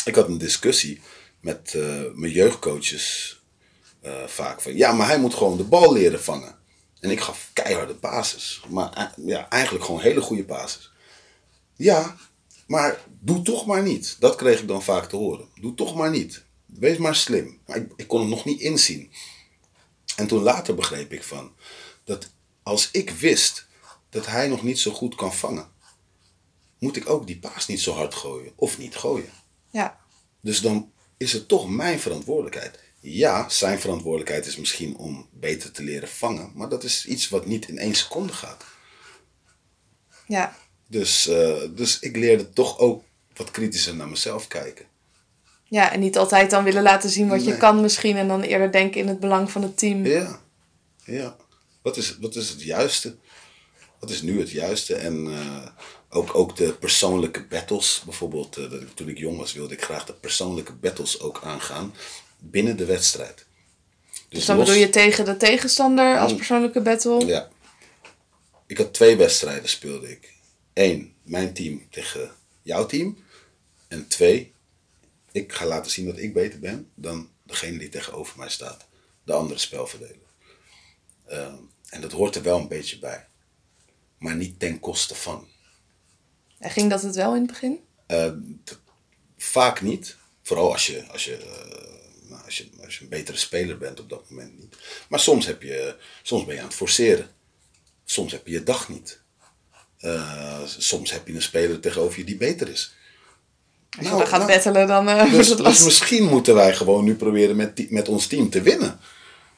Ik 0.05 0.15
had 0.15 0.27
een 0.27 0.37
discussie 0.37 1.01
met 1.39 1.73
eh, 1.73 2.01
mijn 2.13 2.31
jeugdcoaches 2.31 3.40
eh, 4.01 4.27
vaak 4.27 4.61
van 4.61 4.75
ja, 4.75 4.91
maar 4.91 5.07
hij 5.07 5.19
moet 5.19 5.33
gewoon 5.33 5.57
de 5.57 5.63
bal 5.63 5.93
leren 5.93 6.23
vangen. 6.23 6.55
En 6.99 7.09
ik 7.09 7.19
gaf 7.19 7.49
keiharde 7.53 7.93
basis. 7.93 8.61
Maar 8.69 8.93
eh, 8.93 9.25
ja, 9.25 9.49
eigenlijk 9.49 9.85
gewoon 9.85 10.01
hele 10.01 10.21
goede 10.21 10.43
basis. 10.43 10.91
Ja, 11.75 12.15
maar 12.67 12.99
doe 13.19 13.41
toch 13.41 13.65
maar 13.65 13.83
niet. 13.83 14.15
Dat 14.19 14.35
kreeg 14.35 14.61
ik 14.61 14.67
dan 14.67 14.83
vaak 14.83 15.09
te 15.09 15.15
horen. 15.15 15.47
Doe 15.55 15.73
toch 15.73 15.95
maar 15.95 16.09
niet. 16.09 16.43
Wees 16.65 16.97
maar 16.97 17.15
slim. 17.15 17.59
Maar 17.65 17.77
ik, 17.77 17.91
ik 17.95 18.07
kon 18.07 18.19
het 18.19 18.29
nog 18.29 18.45
niet 18.45 18.59
inzien. 18.59 19.11
En 20.15 20.27
toen 20.27 20.43
later 20.43 20.75
begreep 20.75 21.13
ik 21.13 21.23
van 21.23 21.55
dat 22.03 22.29
als 22.63 22.89
ik 22.91 23.09
wist 23.09 23.67
dat 24.09 24.25
hij 24.25 24.47
nog 24.47 24.63
niet 24.63 24.79
zo 24.79 24.91
goed 24.91 25.15
kan 25.15 25.33
vangen, 25.33 25.69
moet 26.79 26.95
ik 26.95 27.09
ook 27.09 27.27
die 27.27 27.39
paas 27.39 27.67
niet 27.67 27.81
zo 27.81 27.93
hard 27.93 28.15
gooien 28.15 28.53
of 28.55 28.77
niet 28.77 28.95
gooien. 28.95 29.31
Ja. 29.69 29.99
Dus 30.41 30.61
dan 30.61 30.91
is 31.17 31.33
het 31.33 31.47
toch 31.47 31.69
mijn 31.69 31.99
verantwoordelijkheid. 31.99 32.79
Ja, 33.03 33.49
zijn 33.49 33.79
verantwoordelijkheid 33.79 34.45
is 34.45 34.55
misschien 34.55 34.97
om 34.97 35.27
beter 35.31 35.71
te 35.71 35.83
leren 35.83 36.09
vangen, 36.09 36.51
maar 36.55 36.69
dat 36.69 36.83
is 36.83 37.05
iets 37.05 37.29
wat 37.29 37.45
niet 37.45 37.67
in 37.67 37.77
één 37.77 37.95
seconde 37.95 38.33
gaat. 38.33 38.65
Ja. 40.27 40.55
Dus, 40.87 41.27
eh, 41.27 41.61
dus 41.75 41.99
ik 41.99 42.15
leerde 42.15 42.49
toch 42.49 42.79
ook 42.79 43.03
wat 43.35 43.51
kritischer 43.51 43.95
naar 43.95 44.09
mezelf 44.09 44.47
kijken. 44.47 44.85
Ja, 45.63 45.91
en 45.91 45.99
niet 45.99 46.17
altijd 46.17 46.49
dan 46.49 46.63
willen 46.63 46.83
laten 46.83 47.09
zien 47.09 47.27
wat 47.27 47.45
je 47.45 47.57
kan 47.57 47.81
misschien. 47.81 48.17
En 48.17 48.27
dan 48.27 48.41
eerder 48.41 48.71
denken 48.71 49.01
in 49.01 49.07
het 49.07 49.19
belang 49.19 49.51
van 49.51 49.61
het 49.61 49.77
team. 49.77 50.05
Ja, 50.05 50.41
ja. 51.03 51.35
Wat 51.81 51.97
is, 51.97 52.17
wat 52.17 52.35
is 52.35 52.49
het 52.49 52.63
juiste? 52.63 53.15
Wat 53.99 54.09
is 54.09 54.21
nu 54.21 54.39
het 54.39 54.49
juiste? 54.49 54.95
En 54.95 55.27
eh, 55.33 55.67
ook, 56.09 56.35
ook 56.35 56.55
de 56.55 56.73
persoonlijke 56.73 57.45
battles. 57.47 58.01
Bijvoorbeeld, 58.05 58.57
eh, 58.57 58.65
toen 58.93 59.09
ik 59.09 59.17
jong 59.17 59.37
was, 59.37 59.53
wilde 59.53 59.73
ik 59.73 59.83
graag 59.83 60.05
de 60.05 60.13
persoonlijke 60.13 60.73
battles 60.73 61.19
ook 61.19 61.41
aangaan 61.43 61.93
binnen 62.43 62.77
de 62.77 62.85
wedstrijd. 62.85 63.45
Dus 64.29 64.45
dan 64.45 64.57
los- 64.57 64.65
bedoel 64.65 64.81
je 64.81 64.89
tegen 64.89 65.25
de 65.25 65.37
tegenstander 65.37 66.19
als 66.19 66.31
Mm. 66.31 66.37
persoonlijke 66.37 66.81
battle? 66.81 67.25
Ja. 67.25 67.49
Ik 68.67 68.77
had 68.77 68.93
twee 68.93 69.15
wedstrijden 69.15 69.69
speelde 69.69 70.11
ik. 70.11 70.33
Eén, 70.73 71.15
mijn 71.23 71.53
team 71.53 71.87
tegen 71.89 72.31
jouw 72.61 72.85
team. 72.85 73.17
En 73.87 74.07
twee, 74.07 74.53
ik 75.31 75.53
ga 75.53 75.65
laten 75.65 75.91
zien 75.91 76.05
dat 76.05 76.17
ik 76.17 76.33
beter 76.33 76.59
ben 76.59 76.91
dan 76.95 77.29
degene 77.43 77.77
die 77.77 77.89
tegenover 77.89 78.37
mij 78.37 78.49
staat. 78.49 78.87
De 79.23 79.33
andere 79.33 79.59
spelverdeler. 79.59 80.15
Ehm, 81.27 81.55
en 81.89 82.01
dat 82.01 82.11
hoort 82.11 82.35
er 82.35 82.43
wel 82.43 82.59
een 82.59 82.67
beetje 82.67 82.99
bij. 82.99 83.27
Maar 84.17 84.35
niet 84.35 84.59
ten 84.59 84.79
koste 84.79 85.15
van. 85.15 85.47
En 86.59 86.69
ging 86.69 86.89
dat 86.89 87.01
het 87.01 87.15
wel 87.15 87.33
in 87.35 87.41
het 87.41 87.51
begin? 87.51 87.79
Uh, 88.07 88.31
vaak 89.37 89.81
niet. 89.81 90.17
Vooral 90.43 90.71
als 90.71 90.87
je, 90.87 91.07
als, 91.07 91.25
je, 91.25 91.37
uh, 91.45 91.90
nou, 92.31 92.45
als, 92.45 92.57
je, 92.57 92.69
als 92.85 92.97
je 92.97 93.03
een 93.03 93.09
betere 93.09 93.37
speler 93.37 93.77
bent 93.77 93.99
op 93.99 94.09
dat 94.09 94.29
moment 94.29 94.59
niet. 94.59 94.75
Maar 95.09 95.19
soms, 95.19 95.45
heb 95.45 95.61
je, 95.61 95.95
soms 96.23 96.45
ben 96.45 96.55
je 96.55 96.61
aan 96.61 96.67
het 96.67 96.75
forceren. 96.75 97.29
Soms 98.05 98.31
heb 98.31 98.47
je 98.47 98.53
je 98.53 98.63
dag 98.63 98.89
niet. 98.89 99.19
Uh, 100.01 100.65
soms 100.65 101.11
heb 101.11 101.27
je 101.27 101.33
een 101.33 101.41
speler 101.41 101.79
tegenover 101.79 102.19
je 102.19 102.25
die 102.25 102.37
beter 102.37 102.69
is. 102.69 102.95
Als 103.97 104.05
nou, 104.05 104.17
je 104.17 104.21
dan 104.21 104.31
gaat 104.31 104.39
nou, 104.39 104.51
battelen, 104.51 104.87
dan 104.87 105.09
uh, 105.09 105.31
dus, 105.31 105.55
dus 105.55 105.83
misschien 105.83 106.23
moeten 106.23 106.55
wij 106.55 106.75
gewoon 106.75 107.03
nu 107.03 107.15
proberen 107.15 107.55
met, 107.55 107.91
met 107.91 108.07
ons 108.07 108.27
team 108.27 108.49
te 108.49 108.61
winnen. 108.61 108.99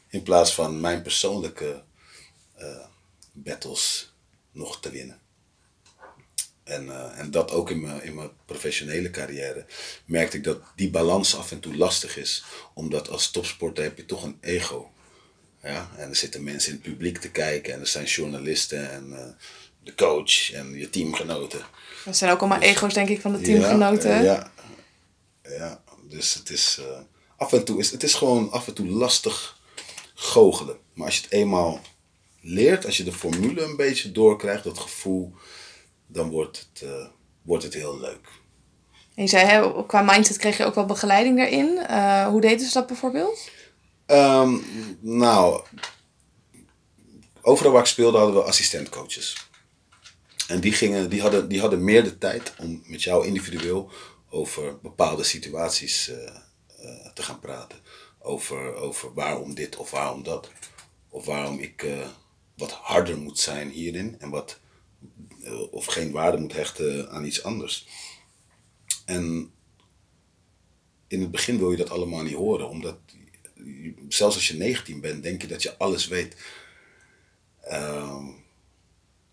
In 0.10 0.24
plaats 0.24 0.54
van 0.54 0.80
mijn 0.80 1.02
persoonlijke 1.02 1.84
uh, 2.60 2.86
battles 3.32 4.14
nog 4.52 4.80
te 4.80 4.90
winnen. 4.90 5.20
En, 6.64 6.86
uh, 6.86 7.20
en 7.20 7.32
dat 7.32 7.52
ook 7.52 7.70
in 7.70 7.82
mijn, 7.82 8.04
in 8.04 8.16
mijn 8.16 8.30
professionele 8.46 9.10
carrière 9.10 9.66
merkte 10.06 10.38
ik 10.38 10.44
dat 10.44 10.62
die 10.76 10.90
balans 10.90 11.36
af 11.36 11.52
en 11.52 11.60
toe 11.60 11.76
lastig 11.76 12.18
is. 12.18 12.44
Omdat 12.74 13.10
als 13.10 13.32
topsporter 13.32 13.84
heb 13.84 13.98
je 13.98 14.06
toch 14.06 14.24
een 14.24 14.38
ego. 14.42 14.92
Ja? 15.64 15.90
En 15.98 16.10
er 16.10 16.16
zitten 16.16 16.44
mensen 16.44 16.72
in 16.72 16.80
het 16.82 16.92
publiek 16.92 17.18
te 17.18 17.30
kijken 17.32 17.74
en 17.74 17.80
er 17.80 17.88
zijn 17.88 18.06
journalisten 18.06 18.92
en 18.92 19.10
uh, 19.10 19.20
de 19.84 19.96
coach 19.96 20.52
en 20.52 20.74
je 20.74 20.90
teamgenoten. 20.90 21.66
Dat 22.06 22.18
zijn 22.18 22.32
ook 22.32 22.40
allemaal 22.40 22.60
dus, 22.60 22.70
ego's 22.70 22.94
denk 22.94 23.10
ik 23.10 23.22
van 23.22 23.34
de 23.34 23.42
teamgenoten. 23.42 24.24
Ja, 24.24 24.52
ja, 25.44 25.52
ja. 25.58 25.84
dus 26.10 26.34
het 26.34 26.50
is 26.50 26.78
uh, 26.80 27.00
af 27.38 27.54
en 27.54 27.64
toe 27.64 27.80
is 27.80 27.92
het 27.92 28.04
is 28.04 28.14
gewoon 28.14 28.52
af 28.52 28.68
en 28.68 28.74
toe 28.74 28.88
lastig 28.88 29.60
goochelen. 30.14 30.78
Maar 30.94 31.06
als 31.06 31.16
je 31.16 31.22
het 31.22 31.32
eenmaal 31.32 31.82
leert, 32.42 32.86
als 32.86 32.98
je 32.98 33.04
de 33.04 33.14
formule 33.14 33.62
een 33.62 33.76
beetje 33.76 34.12
doorkrijgt, 34.12 34.64
dat 34.64 34.80
gevoel 34.80 35.34
dan 36.14 36.30
wordt 36.30 36.68
het, 36.74 36.90
uh, 36.90 37.06
wordt 37.42 37.64
het 37.64 37.74
heel 37.74 38.00
leuk. 38.00 38.28
En 39.16 39.24
je 39.24 39.30
zei, 39.30 39.46
hè, 39.46 39.86
qua 39.86 40.02
mindset 40.02 40.38
kreeg 40.38 40.58
je 40.58 40.66
ook 40.66 40.76
wel 40.76 40.86
begeleiding 40.86 41.38
daarin. 41.38 41.86
Uh, 41.90 42.28
hoe 42.28 42.42
deden 42.42 42.68
ze 42.68 42.74
dat 42.74 42.88
bijvoorbeeld? 42.88 43.50
Um, 44.08 44.64
nou, 45.00 45.64
overal 47.42 47.72
waar 47.72 47.82
ik 47.82 47.88
speelde 47.88 48.18
hadden 48.18 48.36
we 48.36 48.44
assistentcoaches. 48.44 49.48
En 50.48 50.60
die, 50.60 50.74
gingen, 50.74 51.10
die, 51.10 51.22
hadden, 51.22 51.48
die 51.50 51.60
hadden 51.60 51.84
meer 51.84 52.04
de 52.04 52.18
tijd 52.18 52.54
om 52.60 52.84
met 52.86 53.04
jou 53.04 53.26
individueel 53.26 53.92
over 54.30 54.80
bepaalde 54.82 55.24
situaties 55.24 56.10
uh, 56.10 56.16
uh, 56.16 57.14
te 57.14 57.24
gaan 57.24 57.40
praten. 57.40 57.80
Over, 58.20 58.76
over 58.76 59.14
waarom 59.14 59.54
dit 59.54 59.76
of 59.76 59.92
waarom 59.92 60.24
dat. 60.24 60.50
Of 61.10 61.26
waarom 61.26 61.60
ik 61.60 61.84
uh, 61.84 62.08
wat 62.58 62.72
harder 62.72 63.18
moet 63.18 63.40
zijn 63.40 63.70
hierin 63.70 64.16
en 64.20 64.30
wat 64.30 64.60
eh, 65.02 65.33
of 65.72 65.86
geen 65.86 66.12
waarde 66.12 66.38
moet 66.38 66.54
hechten 66.54 67.10
aan 67.12 67.26
iets 67.26 67.44
anders. 67.44 67.88
En 69.06 69.52
in 71.08 71.22
het 71.22 71.32
begin 71.32 71.58
wil 71.58 71.72
je 71.72 71.78
dat 71.78 71.90
allemaal 71.90 72.24
niet 72.24 72.36
horen, 72.36 72.70
omdat 72.70 72.98
zelfs 74.10 74.36
als 74.36 74.48
je 74.48 74.58
19 74.58 75.02
bent, 75.02 75.24
denk 75.24 75.42
je 75.42 75.48
dat 75.48 75.62
je 75.62 75.78
alles 75.78 76.08
weet. 76.08 76.36
Uh, 77.68 78.28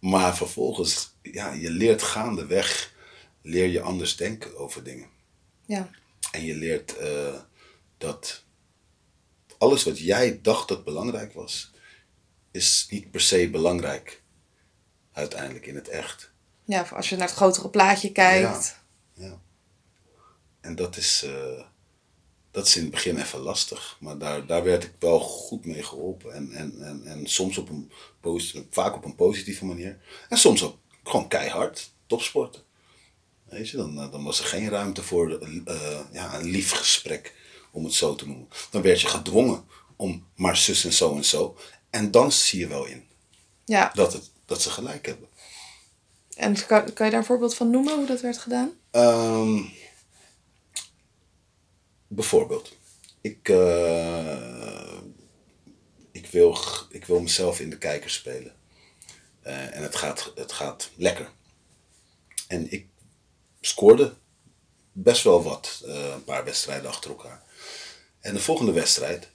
maar 0.00 0.36
vervolgens, 0.36 1.14
ja, 1.22 1.52
je 1.52 1.70
leert 1.70 2.02
gaandeweg, 2.02 2.94
leer 3.42 3.66
je 3.68 3.80
anders 3.80 4.16
denken 4.16 4.58
over 4.58 4.84
dingen. 4.84 5.08
Ja. 5.66 5.90
En 6.32 6.44
je 6.44 6.54
leert 6.54 6.94
uh, 7.00 7.40
dat 7.98 8.44
alles 9.58 9.84
wat 9.84 9.98
jij 9.98 10.40
dacht 10.42 10.68
dat 10.68 10.84
belangrijk 10.84 11.32
was, 11.32 11.70
is 12.50 12.86
niet 12.90 13.10
per 13.10 13.20
se 13.20 13.50
belangrijk 13.50 14.19
uiteindelijk 15.12 15.66
in 15.66 15.74
het 15.74 15.88
echt. 15.88 16.30
Ja, 16.64 16.86
als 16.92 17.08
je 17.08 17.16
naar 17.16 17.26
het 17.26 17.36
grotere 17.36 17.68
plaatje 17.68 18.12
kijkt. 18.12 18.76
Ja, 19.14 19.24
ja. 19.24 19.40
En 20.60 20.76
dat 20.76 20.96
is, 20.96 21.24
uh, 21.26 21.62
dat 22.50 22.66
is 22.66 22.76
in 22.76 22.82
het 22.82 22.90
begin 22.90 23.18
even 23.18 23.38
lastig. 23.38 23.96
Maar 24.00 24.18
daar, 24.18 24.46
daar 24.46 24.64
werd 24.64 24.84
ik 24.84 24.92
wel 24.98 25.20
goed 25.20 25.64
mee 25.64 25.82
geholpen. 25.82 26.34
En, 26.34 26.52
en, 26.52 26.82
en, 26.82 27.04
en 27.04 27.26
soms 27.26 27.58
op 27.58 27.68
een, 27.68 27.92
vaak 28.70 28.94
op 28.94 29.04
een 29.04 29.14
positieve 29.14 29.64
manier. 29.64 29.98
En 30.28 30.36
soms 30.36 30.62
ook 30.64 30.78
gewoon 31.04 31.28
keihard, 31.28 31.92
topsporten. 32.06 32.62
Weet 33.44 33.68
je, 33.68 33.76
dan, 33.76 33.94
dan 33.94 34.24
was 34.24 34.38
er 34.38 34.44
geen 34.44 34.68
ruimte 34.68 35.02
voor 35.02 35.42
uh, 35.42 36.00
ja, 36.12 36.34
een 36.34 36.50
lief 36.50 36.70
gesprek, 36.70 37.34
om 37.70 37.84
het 37.84 37.94
zo 37.94 38.14
te 38.14 38.26
noemen. 38.26 38.48
Dan 38.70 38.82
werd 38.82 39.00
je 39.00 39.06
gedwongen 39.06 39.64
om 39.96 40.26
maar 40.34 40.56
zus 40.56 40.84
en 40.84 40.92
zo 40.92 41.16
en 41.16 41.24
zo. 41.24 41.56
En 41.90 42.10
dan 42.10 42.32
zie 42.32 42.60
je 42.60 42.66
wel 42.66 42.84
in 42.84 43.08
ja. 43.70 43.90
dat 43.94 44.12
het 44.12 44.29
dat 44.50 44.62
ze 44.62 44.70
gelijk 44.70 45.06
hebben. 45.06 45.28
En 46.36 46.66
kan, 46.66 46.92
kan 46.92 47.06
je 47.06 47.12
daar 47.12 47.20
een 47.20 47.26
voorbeeld 47.26 47.54
van 47.54 47.70
noemen 47.70 47.94
hoe 47.94 48.06
dat 48.06 48.20
werd 48.20 48.38
gedaan? 48.38 48.72
Um, 48.90 49.72
bijvoorbeeld, 52.06 52.76
ik, 53.20 53.48
uh, 53.48 55.00
ik, 56.12 56.26
wil, 56.26 56.58
ik 56.88 57.04
wil 57.04 57.20
mezelf 57.20 57.60
in 57.60 57.70
de 57.70 57.78
kijker 57.78 58.10
spelen. 58.10 58.54
Uh, 59.46 59.76
en 59.76 59.82
het 59.82 59.96
gaat, 59.96 60.32
het 60.34 60.52
gaat 60.52 60.90
lekker. 60.96 61.30
En 62.46 62.72
ik 62.72 62.86
scoorde 63.60 64.14
best 64.92 65.22
wel 65.22 65.42
wat, 65.42 65.82
uh, 65.86 66.12
een 66.12 66.24
paar 66.24 66.44
wedstrijden 66.44 66.90
achter 66.90 67.10
elkaar. 67.10 67.42
En 68.20 68.34
de 68.34 68.40
volgende 68.40 68.72
wedstrijd 68.72 69.28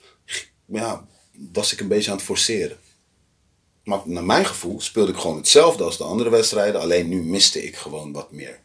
ja, 0.66 1.08
was 1.32 1.74
ik 1.74 1.80
een 1.80 1.88
beetje 1.88 2.12
aan 2.12 2.18
het 2.18 2.26
forceren. 2.26 2.80
Maar 3.86 4.02
naar 4.06 4.24
mijn 4.24 4.46
gevoel 4.46 4.82
speelde 4.82 5.12
ik 5.12 5.18
gewoon 5.18 5.38
hetzelfde 5.38 5.84
als 5.84 5.98
de 5.98 6.04
andere 6.04 6.30
wedstrijden. 6.30 6.82
Alleen 6.82 7.10
nu 7.10 7.24
miste 7.24 7.64
ik 7.64 7.76
gewoon 7.76 8.12
wat 8.12 8.32
meer. 8.32 8.60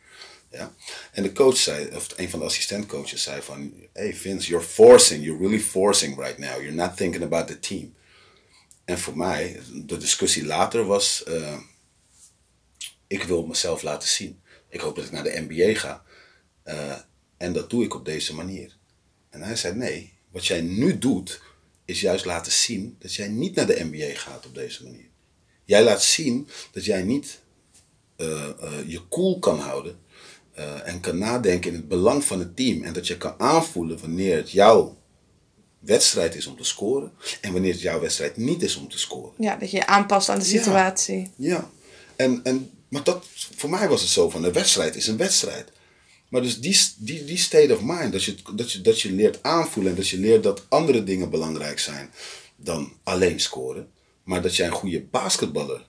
Ja? 0.51 0.75
En 1.13 1.23
de 1.23 1.33
coach 1.33 1.57
zei, 1.57 1.97
of 1.97 2.09
een 2.17 2.31
van 2.31 2.39
de 2.39 2.45
assistentcoaches 2.45 3.23
zei 3.23 3.43
van... 3.43 3.75
Hey 3.93 4.15
Vince, 4.15 4.49
you're 4.49 4.67
forcing, 4.67 5.25
you're 5.25 5.41
really 5.41 5.61
forcing 5.61 6.19
right 6.19 6.39
now. 6.39 6.61
You're 6.61 6.73
not 6.73 6.97
thinking 6.97 7.25
about 7.25 7.47
the 7.47 7.59
team. 7.59 7.95
En 8.85 8.99
voor 8.99 9.17
mij, 9.17 9.61
de 9.73 9.97
discussie 9.97 10.45
later 10.45 10.85
was... 10.85 11.25
Uh, 11.29 11.59
ik 13.07 13.23
wil 13.23 13.47
mezelf 13.47 13.83
laten 13.83 14.09
zien. 14.09 14.41
Ik 14.69 14.81
hoop 14.81 14.97
dat 14.97 15.05
ik 15.05 15.11
naar 15.11 15.23
de 15.23 15.47
NBA 15.49 15.79
ga. 15.79 16.05
Uh, 16.65 16.97
en 17.37 17.53
dat 17.53 17.71
doe 17.71 17.85
ik 17.85 17.95
op 17.95 18.05
deze 18.05 18.35
manier. 18.35 18.77
En 19.31 19.43
hij 19.43 19.57
zei, 19.57 19.75
nee, 19.75 20.13
wat 20.31 20.47
jij 20.47 20.61
nu 20.61 20.99
doet... 20.99 21.43
is 21.85 22.01
juist 22.01 22.25
laten 22.25 22.53
zien 22.53 22.97
dat 22.99 23.15
jij 23.15 23.29
niet 23.29 23.55
naar 23.55 23.67
de 23.67 23.89
NBA 23.91 24.19
gaat 24.19 24.47
op 24.47 24.55
deze 24.55 24.83
manier. 24.83 25.10
Jij 25.71 25.85
laat 25.85 26.03
zien 26.03 26.49
dat 26.73 26.85
jij 26.85 27.03
niet 27.03 27.39
uh, 28.17 28.27
uh, 28.63 28.73
je 28.87 29.01
cool 29.09 29.39
kan 29.39 29.59
houden 29.59 29.99
uh, 30.59 30.89
en 30.89 31.01
kan 31.01 31.19
nadenken 31.19 31.71
in 31.71 31.77
het 31.77 31.89
belang 31.89 32.25
van 32.25 32.39
het 32.39 32.57
team. 32.57 32.83
En 32.83 32.93
dat 32.93 33.07
je 33.07 33.17
kan 33.17 33.35
aanvoelen 33.39 34.01
wanneer 34.01 34.37
het 34.37 34.51
jouw 34.51 34.97
wedstrijd 35.79 36.35
is 36.35 36.47
om 36.47 36.57
te 36.57 36.65
scoren 36.65 37.13
en 37.41 37.53
wanneer 37.53 37.73
het 37.73 37.81
jouw 37.81 38.01
wedstrijd 38.01 38.37
niet 38.37 38.63
is 38.63 38.77
om 38.77 38.89
te 38.89 38.99
scoren. 38.99 39.33
Ja, 39.39 39.57
dat 39.57 39.71
je 39.71 39.77
je 39.77 39.87
aanpast 39.87 40.29
aan 40.29 40.39
de 40.39 40.45
situatie. 40.45 41.31
Ja, 41.37 41.49
ja. 41.49 41.71
En, 42.17 42.41
en, 42.43 42.71
maar 42.89 43.05
dat, 43.05 43.27
voor 43.57 43.71
mij 43.71 43.89
was 43.89 44.01
het 44.01 44.11
zo 44.11 44.31
van, 44.31 44.45
een 44.45 44.53
wedstrijd 44.53 44.97
is 44.97 45.07
een 45.07 45.17
wedstrijd. 45.17 45.73
Maar 46.29 46.43
dus 46.43 46.61
die, 46.61 46.79
die, 46.97 47.25
die 47.25 47.39
state 47.39 47.75
of 47.75 47.81
mind, 47.83 48.13
dat 48.13 48.25
je, 48.25 48.35
dat, 48.55 48.73
je, 48.73 48.81
dat 48.81 49.01
je 49.01 49.13
leert 49.13 49.43
aanvoelen 49.43 49.93
en 49.93 49.99
dat 49.99 50.09
je 50.09 50.19
leert 50.19 50.43
dat 50.43 50.67
andere 50.69 51.05
dingen 51.05 51.31
belangrijk 51.31 51.79
zijn 51.79 52.11
dan 52.57 52.93
alleen 53.03 53.41
scoren 53.41 53.99
maar 54.31 54.43
dat 54.43 54.57
jij 54.57 54.67
een 54.67 54.73
goede 54.73 55.03
basketballer 55.03 55.87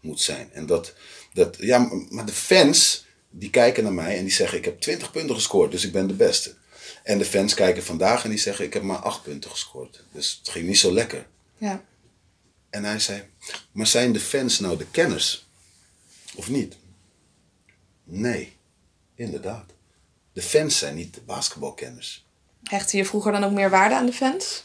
moet 0.00 0.20
zijn. 0.20 0.52
En 0.52 0.66
dat, 0.66 0.94
dat, 1.32 1.56
ja, 1.60 1.78
maar 2.08 2.26
de 2.26 2.32
fans, 2.32 3.04
die 3.30 3.50
kijken 3.50 3.82
naar 3.82 3.92
mij 3.92 4.16
en 4.16 4.24
die 4.24 4.32
zeggen: 4.32 4.58
Ik 4.58 4.64
heb 4.64 4.80
20 4.80 5.10
punten 5.10 5.34
gescoord, 5.34 5.70
dus 5.70 5.84
ik 5.84 5.92
ben 5.92 6.06
de 6.06 6.14
beste. 6.14 6.54
En 7.02 7.18
de 7.18 7.24
fans 7.24 7.54
kijken 7.54 7.82
vandaag 7.82 8.24
en 8.24 8.30
die 8.30 8.38
zeggen: 8.38 8.64
Ik 8.64 8.72
heb 8.72 8.82
maar 8.82 8.98
8 8.98 9.22
punten 9.22 9.50
gescoord. 9.50 10.04
Dus 10.12 10.38
het 10.38 10.48
ging 10.48 10.66
niet 10.66 10.78
zo 10.78 10.92
lekker. 10.92 11.26
Ja. 11.58 11.84
En 12.70 12.84
hij 12.84 12.98
zei: 12.98 13.22
Maar 13.72 13.86
zijn 13.86 14.12
de 14.12 14.20
fans 14.20 14.58
nou 14.58 14.76
de 14.76 14.86
kenners? 14.90 15.48
Of 16.34 16.48
niet? 16.48 16.76
Nee, 18.04 18.56
inderdaad. 19.14 19.72
De 20.32 20.42
fans 20.42 20.78
zijn 20.78 20.94
niet 20.94 21.14
de 21.14 21.20
basketbalkenners. 21.20 22.26
Hechtte 22.62 22.96
je 22.96 23.04
vroeger 23.04 23.32
dan 23.32 23.44
ook 23.44 23.52
meer 23.52 23.70
waarde 23.70 23.94
aan 23.94 24.06
de 24.06 24.12
fans? 24.12 24.64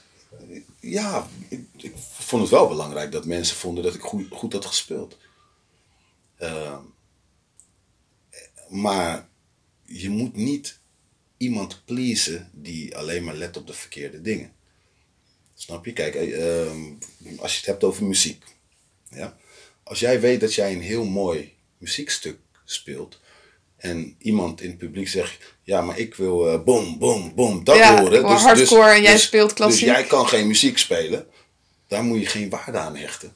Ja, 0.85 1.29
ik, 1.47 1.67
ik, 1.77 1.93
vond 1.97 2.41
het 2.41 2.51
wel 2.51 2.67
belangrijk 2.67 3.11
dat 3.11 3.25
mensen 3.25 3.57
vonden 3.57 3.83
dat 3.83 3.95
ik 3.95 4.01
goed, 4.01 4.27
goed 4.31 4.53
had 4.53 4.65
gespeeld. 4.65 5.17
Uh, 6.39 6.79
maar 8.69 9.29
je 9.85 10.09
moet 10.09 10.35
niet 10.35 10.79
iemand 11.37 11.81
pleasen 11.85 12.49
die 12.53 12.97
alleen 12.97 13.23
maar 13.23 13.35
let 13.35 13.57
op 13.57 13.67
de 13.67 13.73
verkeerde 13.73 14.21
dingen. 14.21 14.53
Snap 15.55 15.85
je? 15.85 15.93
Kijk, 15.93 16.15
uh, 16.15 16.71
als 17.37 17.51
je 17.51 17.57
het 17.57 17.65
hebt 17.65 17.83
over 17.83 18.05
muziek. 18.05 18.43
Ja? 19.09 19.37
Als 19.83 19.99
jij 19.99 20.19
weet 20.19 20.39
dat 20.39 20.53
jij 20.53 20.73
een 20.73 20.81
heel 20.81 21.05
mooi 21.05 21.53
muziekstuk 21.77 22.39
speelt, 22.65 23.19
en 23.85 24.15
iemand 24.19 24.61
in 24.61 24.69
het 24.69 24.77
publiek 24.77 25.07
zegt, 25.07 25.57
ja, 25.63 25.81
maar 25.81 25.99
ik 25.99 26.15
wil 26.15 26.53
uh, 26.53 26.63
boom, 26.63 26.97
boom, 26.97 27.35
boom, 27.35 27.63
dat 27.63 27.75
ja, 27.77 28.01
horen. 28.01 28.27
Dus, 28.27 28.41
hardcore 28.41 28.85
dus, 28.85 28.95
en 28.95 29.01
jij 29.01 29.11
dus, 29.11 29.23
speelt 29.23 29.53
klassiek. 29.53 29.85
Dus 29.85 29.95
jij 29.95 30.03
kan 30.03 30.27
geen 30.27 30.47
muziek 30.47 30.77
spelen. 30.77 31.27
Daar 31.87 32.03
moet 32.03 32.19
je 32.19 32.25
geen 32.25 32.49
waarde 32.49 32.77
aan 32.77 32.95
hechten. 32.95 33.33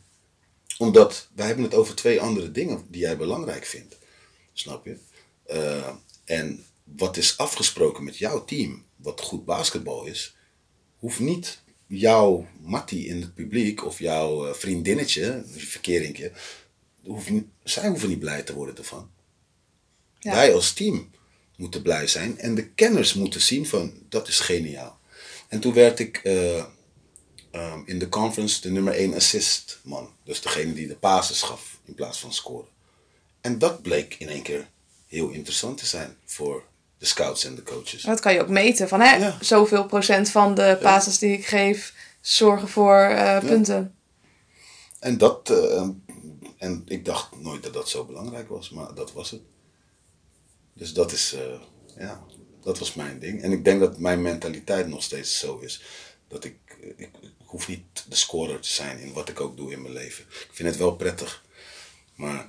Omdat 0.77 1.27
wij 1.35 1.45
hebben 1.45 1.63
het 1.63 1.73
over 1.73 1.95
twee 1.95 2.21
andere 2.21 2.51
dingen 2.51 2.85
die 2.87 3.01
jij 3.01 3.17
belangrijk 3.17 3.65
vindt. 3.65 3.97
Snap 4.53 4.85
je? 4.85 4.97
Eh, 5.45 5.89
en 6.25 6.65
wat 6.83 7.17
is 7.17 7.37
afgesproken 7.37 8.03
met 8.03 8.17
jouw 8.17 8.45
team, 8.45 8.85
wat 8.95 9.21
goed 9.21 9.45
basketbal 9.45 10.05
is, 10.05 10.35
hoeft 10.97 11.19
niet 11.19 11.61
jouw 11.87 12.47
mattie 12.61 13.05
in 13.05 13.21
het 13.21 13.33
publiek 13.33 13.85
of 13.85 13.99
jouw 13.99 14.47
eh, 14.47 14.53
vriendinnetje, 14.53 15.43
je 15.53 15.59
verkeringje, 15.59 16.31
hoeft 17.03 17.29
niet, 17.29 17.45
zij 17.63 17.87
hoeven 17.87 18.09
niet 18.09 18.19
blij 18.19 18.43
te 18.43 18.53
worden 18.53 18.77
ervan. 18.77 19.17
Ja. 20.19 20.31
Wij 20.33 20.53
als 20.53 20.73
team 20.73 21.11
moeten 21.55 21.81
blij 21.81 22.07
zijn 22.07 22.37
en 22.39 22.55
de 22.55 22.67
kenners 22.67 23.13
moeten 23.13 23.41
zien 23.41 23.67
van 23.67 23.93
dat 24.09 24.27
is 24.27 24.39
geniaal. 24.39 24.99
En 25.47 25.59
toen 25.59 25.73
werd 25.73 25.99
ik 25.99 26.17
eh, 26.17 26.57
ehm, 27.51 27.79
in 27.85 27.99
de 27.99 28.09
conference 28.09 28.61
de 28.61 28.69
nummer 28.69 28.93
1 28.93 29.13
assist 29.13 29.79
man. 29.83 30.09
Dus 30.23 30.41
degene 30.41 30.73
die 30.73 30.87
de 30.87 30.95
passes 30.95 31.41
gaf 31.41 31.79
in 31.85 31.93
plaats 31.93 32.19
van 32.19 32.33
scoren. 32.33 32.67
En 33.41 33.59
dat 33.59 33.81
bleek 33.81 34.15
in 34.19 34.29
één 34.29 34.41
keer 34.41 34.67
heel 35.07 35.29
interessant 35.29 35.77
te 35.77 35.85
zijn 35.85 36.15
voor 36.25 36.63
de 36.97 37.05
scouts 37.05 37.45
en 37.45 37.55
de 37.55 37.63
coaches. 37.63 38.01
Dat 38.01 38.19
kan 38.19 38.33
je 38.33 38.41
ook 38.41 38.49
meten. 38.49 38.87
Van 38.87 39.01
hè, 39.01 39.15
Ja. 39.15 39.37
zoveel 39.41 39.85
procent 39.85 40.29
van 40.29 40.55
de 40.55 40.77
passes 40.81 41.17
die 41.17 41.33
ik 41.33 41.45
geef 41.45 41.93
zorgen 42.21 42.67
voor 42.67 42.99
eh, 43.01 43.39
punten. 43.39 43.95
En 44.99 45.17
dat, 45.17 45.49
eh, 45.49 45.87
en 46.57 46.83
ik 46.87 47.05
dacht 47.05 47.35
nooit 47.41 47.63
dat 47.63 47.73
dat 47.73 47.89
zo 47.89 48.05
belangrijk 48.05 48.49
was, 48.49 48.69
maar 48.69 48.93
dat 48.93 49.13
was 49.13 49.31
het. 49.31 49.41
Dus 50.79 50.93
dat 50.93 51.11
is, 51.11 51.33
eh, 51.33 51.61
ja, 51.97 52.23
dat 52.61 52.79
was 52.79 52.93
mijn 52.93 53.19
ding. 53.19 53.41
En 53.41 53.51
ik 53.51 53.63
denk 53.63 53.79
dat 53.79 53.97
mijn 53.97 54.21
mentaliteit 54.21 54.87
nog 54.87 55.03
steeds 55.03 55.39
zo 55.39 55.57
is. 55.57 55.81
Dat 56.27 56.43
ik, 56.43 56.55
ik, 56.97 57.09
ik 57.21 57.45
hoef 57.45 57.67
niet 57.67 58.05
de 58.07 58.15
scorer 58.15 58.59
te 58.59 58.69
zijn 58.69 58.99
in 58.99 59.13
wat 59.13 59.29
ik 59.29 59.41
ook 59.41 59.57
doe 59.57 59.71
in 59.71 59.81
mijn 59.81 59.93
leven. 59.93 60.23
Ik 60.23 60.49
vind 60.51 60.69
het 60.69 60.77
wel 60.77 60.95
prettig, 60.95 61.43
maar 62.15 62.47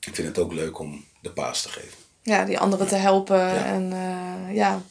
ik 0.00 0.14
vind 0.14 0.28
het 0.28 0.38
ook 0.38 0.52
leuk 0.52 0.78
om 0.78 1.04
de 1.22 1.32
paas 1.32 1.62
te 1.62 1.68
geven. 1.68 1.98
Ja, 2.22 2.44
die 2.44 2.58
anderen 2.58 2.86
te 2.86 2.94
helpen. 2.94 3.64
En 3.64 3.92
eh, 3.92 4.54
ja. 4.54 4.82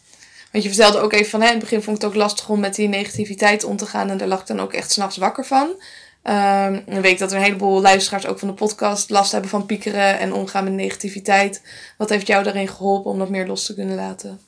Want 0.52 0.64
je 0.64 0.70
vertelde 0.70 1.00
ook 1.00 1.14
even 1.14 1.30
van, 1.30 1.42
hè, 1.42 1.46
in 1.46 1.54
het 1.54 1.62
begin 1.62 1.82
vond 1.82 1.98
ik 1.98 2.04
het 2.04 2.12
ook 2.12 2.18
lastig 2.18 2.50
om 2.50 2.60
met 2.60 2.76
die 2.76 2.88
negativiteit 2.88 3.64
om 3.64 3.78
te 3.78 3.86
gaan. 3.86 4.10
En 4.10 4.18
daar 4.18 4.28
lag 4.28 4.42
ik 4.42 4.48
dan 4.48 4.60
ook 4.60 4.74
echt 4.74 4.92
s'nachts 4.92 5.18
wakker 5.18 5.46
van. 5.46 5.82
Ehm 6.28 6.80
dan 6.86 7.02
weet 7.02 7.12
ik 7.12 7.20
dat 7.20 7.32
er 7.32 7.38
een 7.38 7.44
heleboel 7.44 7.82
luisteraars 7.82 8.26
ook 8.26 8.40
van 8.40 8.48
de 8.48 8.54
podcast 8.54 9.10
last 9.10 9.32
hebben 9.32 9.50
van 9.50 9.66
piekeren 9.66 10.20
en 10.20 10.34
omgaan 10.34 10.64
met 10.64 10.74
negativiteit. 10.74 11.62
Wat 11.98 12.10
heeft 12.10 12.28
jou 12.28 12.44
daarin 12.44 12.68
geholpen 12.68 13.12
om 13.12 13.20
dat 13.20 13.30
meer 13.30 13.48
los 13.48 13.66
te 13.66 13.74
kunnen 13.74 13.96
laten? 13.96 14.42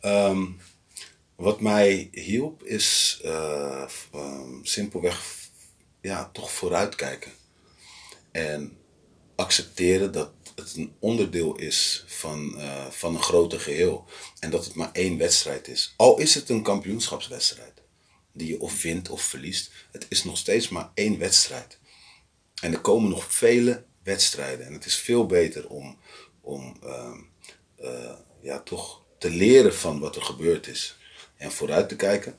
Ehm, 0.00 0.44
wat 1.36 1.60
mij 1.60 2.08
hielp 2.12 2.62
is 2.64 3.20
eh, 3.24 3.84
ehm, 4.12 4.62
simpelweg 4.62 5.20
ja, 6.00 6.30
toch 6.32 6.52
vooruitkijken. 6.52 7.32
En 8.30 8.76
accepteren 9.36 10.12
dat 10.12 10.30
het 10.54 10.76
een 10.76 10.92
onderdeel 10.98 11.56
is 11.56 12.04
van, 12.06 12.58
eh, 12.58 12.86
van 12.90 13.14
een 13.14 13.22
groter 13.22 13.60
geheel. 13.60 14.04
En 14.38 14.50
dat 14.50 14.64
het 14.64 14.74
maar 14.74 14.90
één 14.92 15.18
wedstrijd 15.18 15.68
is. 15.68 15.94
Al 15.96 16.18
is 16.18 16.34
het 16.34 16.48
een 16.48 16.62
kampioenschapswedstrijd. 16.62 17.81
Die 18.32 18.48
je 18.48 18.60
of 18.60 18.82
wint 18.82 19.08
of 19.08 19.22
verliest. 19.22 19.72
Het 19.90 20.06
is 20.08 20.24
nog 20.24 20.38
steeds 20.38 20.68
maar 20.68 20.90
één 20.94 21.18
wedstrijd. 21.18 21.78
En 22.62 22.72
er 22.72 22.80
komen 22.80 23.10
nog 23.10 23.34
vele 23.34 23.84
wedstrijden. 24.02 24.66
En 24.66 24.72
het 24.72 24.84
is 24.84 24.96
veel 24.96 25.26
beter 25.26 25.68
om, 25.68 25.98
om 26.40 26.76
ehm, 26.82 27.18
eh, 27.76 28.14
ja, 28.40 28.60
toch 28.60 29.02
te 29.18 29.30
leren 29.30 29.74
van 29.74 30.00
wat 30.00 30.16
er 30.16 30.22
gebeurd 30.22 30.66
is. 30.66 30.96
En 31.36 31.52
vooruit 31.52 31.88
te 31.88 31.96
kijken. 31.96 32.38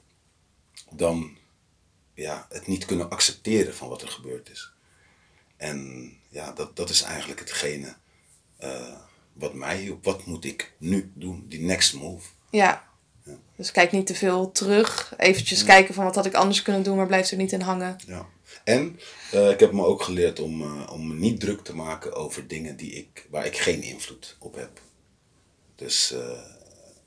Dan 0.89 1.37
ja, 2.13 2.47
het 2.49 2.67
niet 2.67 2.85
kunnen 2.85 3.09
accepteren 3.09 3.75
van 3.75 3.89
wat 3.89 4.01
er 4.01 4.07
gebeurd 4.07 4.49
is. 4.49 4.71
En 5.57 6.11
ja, 6.29 6.51
dat, 6.51 6.75
dat 6.75 6.89
is 6.89 7.01
eigenlijk 7.01 7.39
hetgene 7.39 7.95
eh, 8.57 8.97
wat 9.33 9.53
mij 9.53 9.77
hielp. 9.77 10.03
Wat 10.03 10.25
moet 10.25 10.45
ik 10.45 10.73
nu 10.77 11.11
doen? 11.15 11.45
Die 11.47 11.61
next 11.61 11.93
move. 11.93 12.29
Ja. 12.51 12.91
Dus 13.55 13.71
kijk 13.71 13.91
niet 13.91 14.07
te 14.07 14.15
veel 14.15 14.51
terug. 14.51 15.13
Eventjes 15.17 15.63
kijken 15.63 15.93
van 15.93 16.03
wat 16.03 16.15
had 16.15 16.25
ik 16.25 16.33
anders 16.33 16.61
kunnen 16.61 16.83
doen, 16.83 16.97
maar 16.97 17.07
blijf 17.07 17.31
er 17.31 17.37
niet 17.37 17.51
in 17.51 17.61
hangen. 17.61 17.97
Ja. 18.07 18.27
En 18.63 18.99
eh, 19.31 19.49
ik 19.49 19.59
heb 19.59 19.71
me 19.71 19.85
ook 19.85 20.01
geleerd 20.01 20.39
om, 20.39 20.61
eh, 20.61 20.91
om 20.91 21.07
me 21.07 21.13
niet 21.13 21.39
druk 21.39 21.63
te 21.63 21.75
maken 21.75 22.13
over 22.13 22.47
dingen 22.47 22.75
die 22.75 22.91
ik, 22.91 23.27
waar 23.29 23.45
ik 23.45 23.57
geen 23.57 23.81
invloed 23.81 24.35
op 24.39 24.55
heb. 24.55 24.81
Dus 25.75 26.11
eh, 26.11 26.41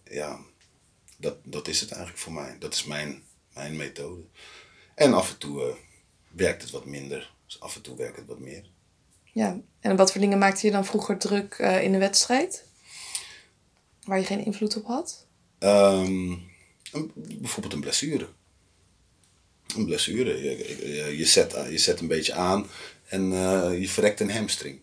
ja, 0.04 0.38
dat, 1.16 1.36
dat 1.42 1.68
is 1.68 1.80
het 1.80 1.90
eigenlijk 1.90 2.22
voor 2.22 2.32
mij. 2.32 2.56
Dat 2.58 2.74
is 2.74 2.84
mijn, 2.84 3.22
mijn 3.54 3.76
methode. 3.76 4.22
En 4.94 5.14
af 5.14 5.30
en 5.30 5.38
toe 5.38 5.76
werkt 6.30 6.62
het 6.62 6.70
wat 6.70 6.84
minder. 6.84 7.34
Dus 7.46 7.60
af 7.60 7.76
en 7.76 7.82
toe 7.82 7.96
werkt 7.96 8.16
het 8.16 8.26
wat 8.26 8.38
meer. 8.38 8.64
Ja. 9.24 9.60
En 9.80 9.96
wat 9.96 10.12
voor 10.12 10.20
dingen 10.20 10.38
maakte 10.38 10.66
je 10.66 10.72
dan 10.72 10.84
vroeger 10.84 11.18
druk 11.18 11.58
in 11.58 11.92
de 11.92 11.98
wedstrijd? 11.98 12.64
Waar 14.04 14.18
je 14.18 14.24
geen 14.24 14.44
invloed 14.44 14.76
op 14.76 14.86
had? 14.86 15.25
Ehm, 15.58 16.34
bijvoorbeeld 17.14 17.74
een 17.74 17.80
blessure. 17.80 18.28
Een 19.76 19.84
blessure. 19.84 20.42
Je, 20.42 21.16
je, 21.16 21.24
zet, 21.24 21.56
je 21.70 21.78
zet 21.78 22.00
een 22.00 22.08
beetje 22.08 22.32
aan 22.32 22.66
en 23.06 23.32
eh, 23.32 23.80
je 23.80 23.88
verrekt 23.88 24.20
een 24.20 24.30
hamstring. 24.30 24.80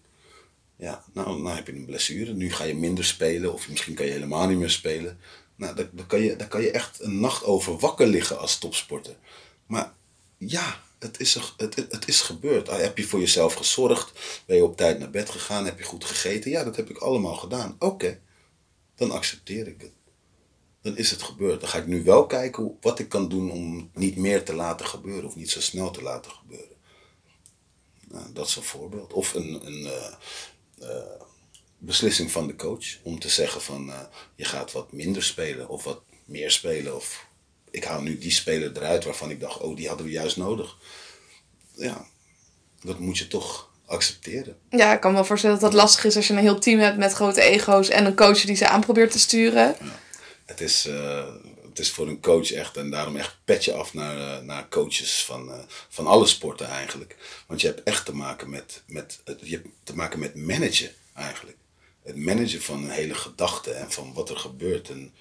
Ja, 0.75 1.03
nou, 1.13 1.41
nou 1.41 1.55
heb 1.55 1.67
je 1.67 1.73
een 1.73 1.85
blessure. 1.85 2.33
Nu 2.33 2.51
ga 2.51 2.63
je 2.63 2.75
minder 2.75 3.05
spelen 3.05 3.53
of 3.53 3.69
misschien 3.69 3.93
kan 3.93 4.05
je 4.05 4.11
helemaal 4.11 4.47
niet 4.47 4.57
meer 4.57 4.69
spelen. 4.69 5.19
Nou, 5.55 5.75
daar, 5.75 6.05
kan 6.07 6.21
je, 6.21 6.35
daar 6.35 6.47
kan 6.47 6.61
je 6.61 6.71
echt 6.71 7.01
een 7.01 7.19
nacht 7.19 7.43
over 7.43 7.77
wakker 7.77 8.07
liggen 8.07 8.39
als 8.39 8.57
topsporter. 8.57 9.15
Maar 9.65 9.93
ja, 10.37 10.81
het 10.99 11.19
is, 11.19 11.33
het, 11.33 11.75
het, 11.75 11.91
het 11.91 12.07
is 12.07 12.21
gebeurd. 12.21 12.69
Ah, 12.69 12.79
Heb 12.79 12.97
je 12.97 13.03
voor 13.03 13.19
jezelf 13.19 13.53
gezorgd? 13.53 14.11
Ben 14.45 14.55
je 14.55 14.63
op 14.63 14.77
tijd 14.77 14.99
naar 14.99 15.09
bed 15.09 15.29
gegaan? 15.29 15.65
Heb 15.65 15.77
je 15.77 15.83
goed 15.83 16.05
gegeten? 16.05 16.51
Ja, 16.51 16.63
dat 16.63 16.75
heb 16.75 16.89
ik 16.89 16.97
allemaal 16.97 17.35
gedaan. 17.35 17.75
Oké, 17.79 18.19
dan 18.95 19.11
accepteer 19.11 19.67
ik 19.67 19.81
het 19.81 19.91
dan 20.83 20.97
is 20.97 21.11
het 21.11 21.21
gebeurd. 21.21 21.59
Dan 21.59 21.69
ga 21.69 21.77
ik 21.77 21.87
nu 21.87 22.03
wel 22.03 22.25
kijken 22.25 22.77
wat 22.81 22.99
ik 22.99 23.09
kan 23.09 23.29
doen 23.29 23.51
om 23.51 23.77
het 23.77 23.95
niet 23.95 24.15
meer 24.15 24.43
te 24.43 24.53
laten 24.53 24.85
gebeuren 24.85 25.25
of 25.25 25.35
niet 25.35 25.51
zo 25.51 25.61
snel 25.61 25.91
te 25.91 26.01
laten 26.01 26.31
gebeuren. 26.31 26.75
Nou, 28.07 28.33
dat 28.33 28.47
is 28.47 28.55
een 28.55 28.63
voorbeeld. 28.63 29.13
Of 29.13 29.33
een, 29.33 29.65
een 29.65 29.85
eh, 29.85 30.13
eh, 30.89 31.21
beslissing 31.77 32.31
van 32.31 32.47
de 32.47 32.55
coach 32.55 32.85
om 33.03 33.19
te 33.19 33.29
zeggen 33.29 33.61
van 33.61 33.91
eh, 33.91 33.99
je 34.35 34.45
gaat 34.45 34.71
wat 34.71 34.91
minder 34.91 35.23
spelen 35.23 35.69
of 35.69 35.83
wat 35.83 36.01
meer 36.25 36.51
spelen. 36.51 36.95
Of 36.95 37.27
ik 37.71 37.83
haal 37.83 38.01
nu 38.01 38.17
die 38.17 38.31
speler 38.31 38.77
eruit 38.77 39.03
waarvan 39.03 39.29
ik 39.29 39.39
dacht, 39.39 39.59
oh 39.59 39.75
die 39.75 39.87
hadden 39.87 40.05
we 40.05 40.11
juist 40.11 40.37
nodig. 40.37 40.77
Ja, 41.75 42.05
dat 42.81 42.99
moet 42.99 43.17
je 43.17 43.27
toch 43.27 43.71
accepteren. 43.85 44.57
Ja, 44.69 44.93
ik 44.93 44.99
kan 44.99 45.11
me 45.11 45.17
wel 45.17 45.25
voorstellen 45.25 45.59
dat 45.59 45.71
dat 45.71 45.81
lastig 45.81 46.05
is 46.05 46.15
als 46.15 46.27
je 46.27 46.33
een 46.33 46.39
heel 46.39 46.59
team 46.59 46.79
hebt 46.79 46.97
met 46.97 47.13
grote 47.13 47.41
ego's 47.41 47.89
en 47.89 48.05
een 48.05 48.15
coach 48.15 48.41
die 48.41 48.55
ze 48.55 48.67
aan 48.67 48.81
probeert 48.81 49.11
te 49.11 49.19
sturen. 49.19 49.75
Het 50.45 50.61
is, 50.61 50.85
eh, 50.85 51.33
het 51.69 51.79
is 51.79 51.91
voor 51.91 52.07
een 52.07 52.21
coach 52.21 52.51
echt, 52.51 52.77
en 52.77 52.89
daarom 52.89 53.15
echt 53.15 53.37
petje 53.43 53.73
af 53.73 53.93
naar, 53.93 54.17
eh, 54.17 54.45
naar 54.45 54.69
coaches 54.69 55.25
van, 55.25 55.51
eh, 55.51 55.59
van 55.89 56.07
alle 56.07 56.25
sporten 56.25 56.67
eigenlijk. 56.67 57.43
Want 57.47 57.61
je 57.61 57.67
hebt 57.67 57.83
echt 57.83 58.05
te 58.05 58.15
maken 58.15 58.49
met, 58.49 58.83
met, 58.85 59.21
je 59.41 59.55
hebt 59.55 59.67
te 59.83 59.95
maken 59.95 60.19
met 60.19 60.35
managen 60.35 60.91
eigenlijk. 61.13 61.57
Het 62.03 62.15
managen 62.15 62.61
van 62.61 62.83
een 62.83 62.89
hele 62.89 63.13
gedachte 63.13 63.71
en 63.71 63.91
van 63.91 64.13
wat 64.13 64.29
er 64.29 64.37
gebeurt. 64.37 64.89
En 64.89 65.13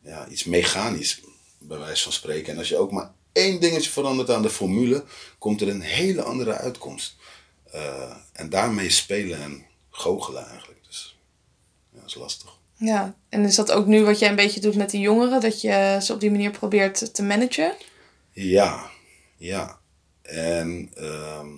ja, 0.00 0.28
iets 0.28 0.44
mechanisch, 0.44 1.20
bij 1.58 1.78
wijze 1.78 2.02
van 2.02 2.12
spreken. 2.12 2.52
En 2.52 2.58
als 2.58 2.68
je 2.68 2.76
ook 2.76 2.90
maar 2.90 3.12
één 3.32 3.60
dingetje 3.60 3.90
verandert 3.90 4.30
aan 4.30 4.42
de 4.42 4.50
formule, 4.50 5.04
komt 5.38 5.60
er 5.60 5.68
een 5.68 5.80
hele 5.80 6.22
andere 6.22 6.52
uitkomst. 6.52 7.16
En 8.32 8.48
daarmee 8.48 8.90
spelen 8.90 9.38
en 9.42 9.66
goochelen 9.90 10.46
eigenlijk. 10.46 10.84
Dus 10.86 11.18
ja, 11.92 12.00
dat 12.00 12.08
is 12.08 12.14
lastig. 12.14 12.53
Ja, 12.76 13.16
en 13.28 13.44
is 13.44 13.54
dat 13.54 13.72
ook 13.72 13.86
nu 13.86 14.04
wat 14.04 14.18
jij 14.18 14.28
een 14.28 14.36
beetje 14.36 14.60
doet 14.60 14.74
met 14.74 14.90
die 14.90 15.00
jongeren? 15.00 15.40
Dat 15.40 15.60
je 15.60 15.98
ze 16.02 16.12
op 16.12 16.20
die 16.20 16.30
manier 16.30 16.50
probeert 16.50 17.14
te 17.14 17.22
managen? 17.22 17.74
Ja, 18.30 18.90
ja. 19.36 19.80
En 20.22 20.90
ehm, 20.94 21.48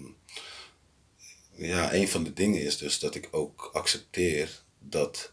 ja, 1.55 1.95
een 1.95 2.09
van 2.09 2.25
de 2.25 2.33
dingen 2.33 2.63
is 2.63 2.79
dus 2.79 2.99
dat 2.99 3.15
ik 3.15 3.29
ook 3.31 3.71
accepteer 3.73 4.63
dat 4.79 5.33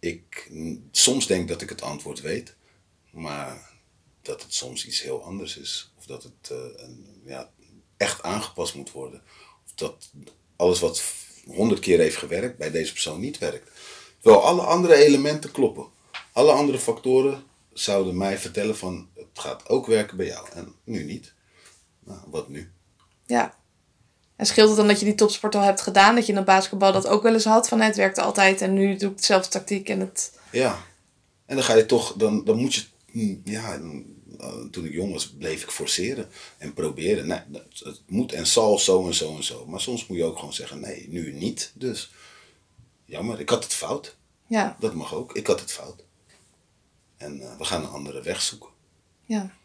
ik 0.00 0.50
soms 0.90 1.26
denk 1.26 1.48
dat 1.48 1.62
ik 1.62 1.68
het 1.68 1.82
antwoord 1.82 2.20
weet, 2.20 2.54
maar 3.10 3.70
dat 4.22 4.42
het 4.42 4.54
soms 4.54 4.86
iets 4.86 5.02
heel 5.02 5.22
anders 5.24 5.56
is. 5.56 5.92
Of 5.98 6.06
dat 6.06 6.22
het 6.22 6.50
eh, 6.50 6.88
ja, 7.24 7.50
echt 7.96 8.22
aangepast 8.22 8.74
moet 8.74 8.90
worden. 8.90 9.22
Of 9.64 9.72
dat 9.74 10.10
alles 10.56 10.80
wat 10.80 11.02
honderd 11.46 11.80
keer 11.80 11.98
heeft 11.98 12.16
gewerkt 12.16 12.58
bij 12.58 12.70
deze 12.70 12.92
persoon 12.92 13.20
niet 13.20 13.38
werkt. 13.38 13.70
Terwijl 14.20 14.44
alle 14.44 14.62
andere 14.62 14.94
elementen 14.94 15.50
kloppen. 15.50 15.86
Alle 16.32 16.52
andere 16.52 16.78
factoren 16.78 17.42
zouden 17.72 18.16
mij 18.16 18.38
vertellen 18.38 18.76
van 18.76 19.08
het 19.14 19.26
gaat 19.32 19.68
ook 19.68 19.86
werken 19.86 20.16
bij 20.16 20.26
jou 20.26 20.46
en 20.54 20.74
nu 20.84 21.04
niet. 21.04 21.32
Nou, 22.04 22.18
wat 22.26 22.48
nu? 22.48 22.70
Ja. 23.26 23.54
En 24.36 24.46
scheelt 24.46 24.68
het 24.68 24.76
dan 24.76 24.88
dat 24.88 24.98
je 24.98 25.04
die 25.04 25.14
topsport 25.14 25.54
al 25.54 25.62
hebt 25.62 25.80
gedaan? 25.80 26.14
Dat 26.14 26.24
je 26.24 26.32
in 26.32 26.36
het 26.36 26.46
basketbal 26.46 26.92
dat 26.92 27.06
ook 27.06 27.22
wel 27.22 27.32
eens 27.32 27.44
had? 27.44 27.68
Van 27.68 27.80
het 27.80 27.96
werkt 27.96 28.18
altijd 28.18 28.60
en 28.60 28.74
nu 28.74 28.96
doe 28.96 29.10
ik 29.10 29.16
dezelfde 29.16 29.48
tactiek 29.48 29.88
en 29.88 30.00
het... 30.00 30.32
Ja. 30.52 30.78
En 31.46 31.56
dan 31.56 31.64
ga 31.64 31.74
je 31.74 31.86
toch, 31.86 32.14
dan, 32.16 32.44
dan 32.44 32.56
moet 32.56 32.74
je, 32.74 33.40
ja, 33.44 33.80
eh, 34.38 34.48
toen 34.70 34.84
ik 34.84 34.92
jong 34.92 35.12
was, 35.12 35.28
bleef 35.28 35.62
ik 35.62 35.70
forceren 35.70 36.28
en 36.58 36.74
proberen. 36.74 37.26
Nee, 37.26 37.40
het 37.78 38.00
moet 38.06 38.32
en 38.32 38.46
zal 38.46 38.78
zo 38.78 39.06
en 39.06 39.14
zo 39.14 39.36
en 39.36 39.44
zo. 39.44 39.66
Maar 39.66 39.80
soms 39.80 40.06
moet 40.06 40.18
je 40.18 40.24
ook 40.24 40.38
gewoon 40.38 40.54
zeggen, 40.54 40.80
nee, 40.80 41.06
nu 41.08 41.32
niet. 41.32 41.72
Dus 41.74 42.10
jammer. 43.08 43.40
Ik 43.40 43.48
had 43.48 43.62
het 43.64 43.74
fout. 43.74 44.16
Ja, 44.46 44.76
Dat 44.80 44.94
mag 44.94 45.14
ook. 45.14 45.32
Ik 45.32 45.46
had 45.46 45.60
het 45.60 45.72
fout. 45.72 46.04
En 47.16 47.40
eh, 47.40 47.56
we 47.58 47.64
gaan 47.64 47.82
een 47.82 47.88
andere 47.90 48.22
weg 48.22 48.42
zoeken. 48.42 48.68
ja. 49.24 49.56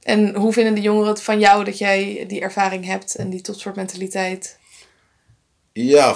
En 0.00 0.34
hoe 0.34 0.52
vinden 0.52 0.74
de 0.74 0.80
jongeren 0.80 1.08
het 1.08 1.22
van 1.22 1.38
jou 1.40 1.64
dat 1.64 1.78
jij 1.78 2.24
die 2.28 2.40
ervaring 2.40 2.84
hebt 2.84 3.14
en 3.14 3.30
die 3.30 3.40
topsportmentaliteit? 3.40 4.58
Ja, 5.72 6.14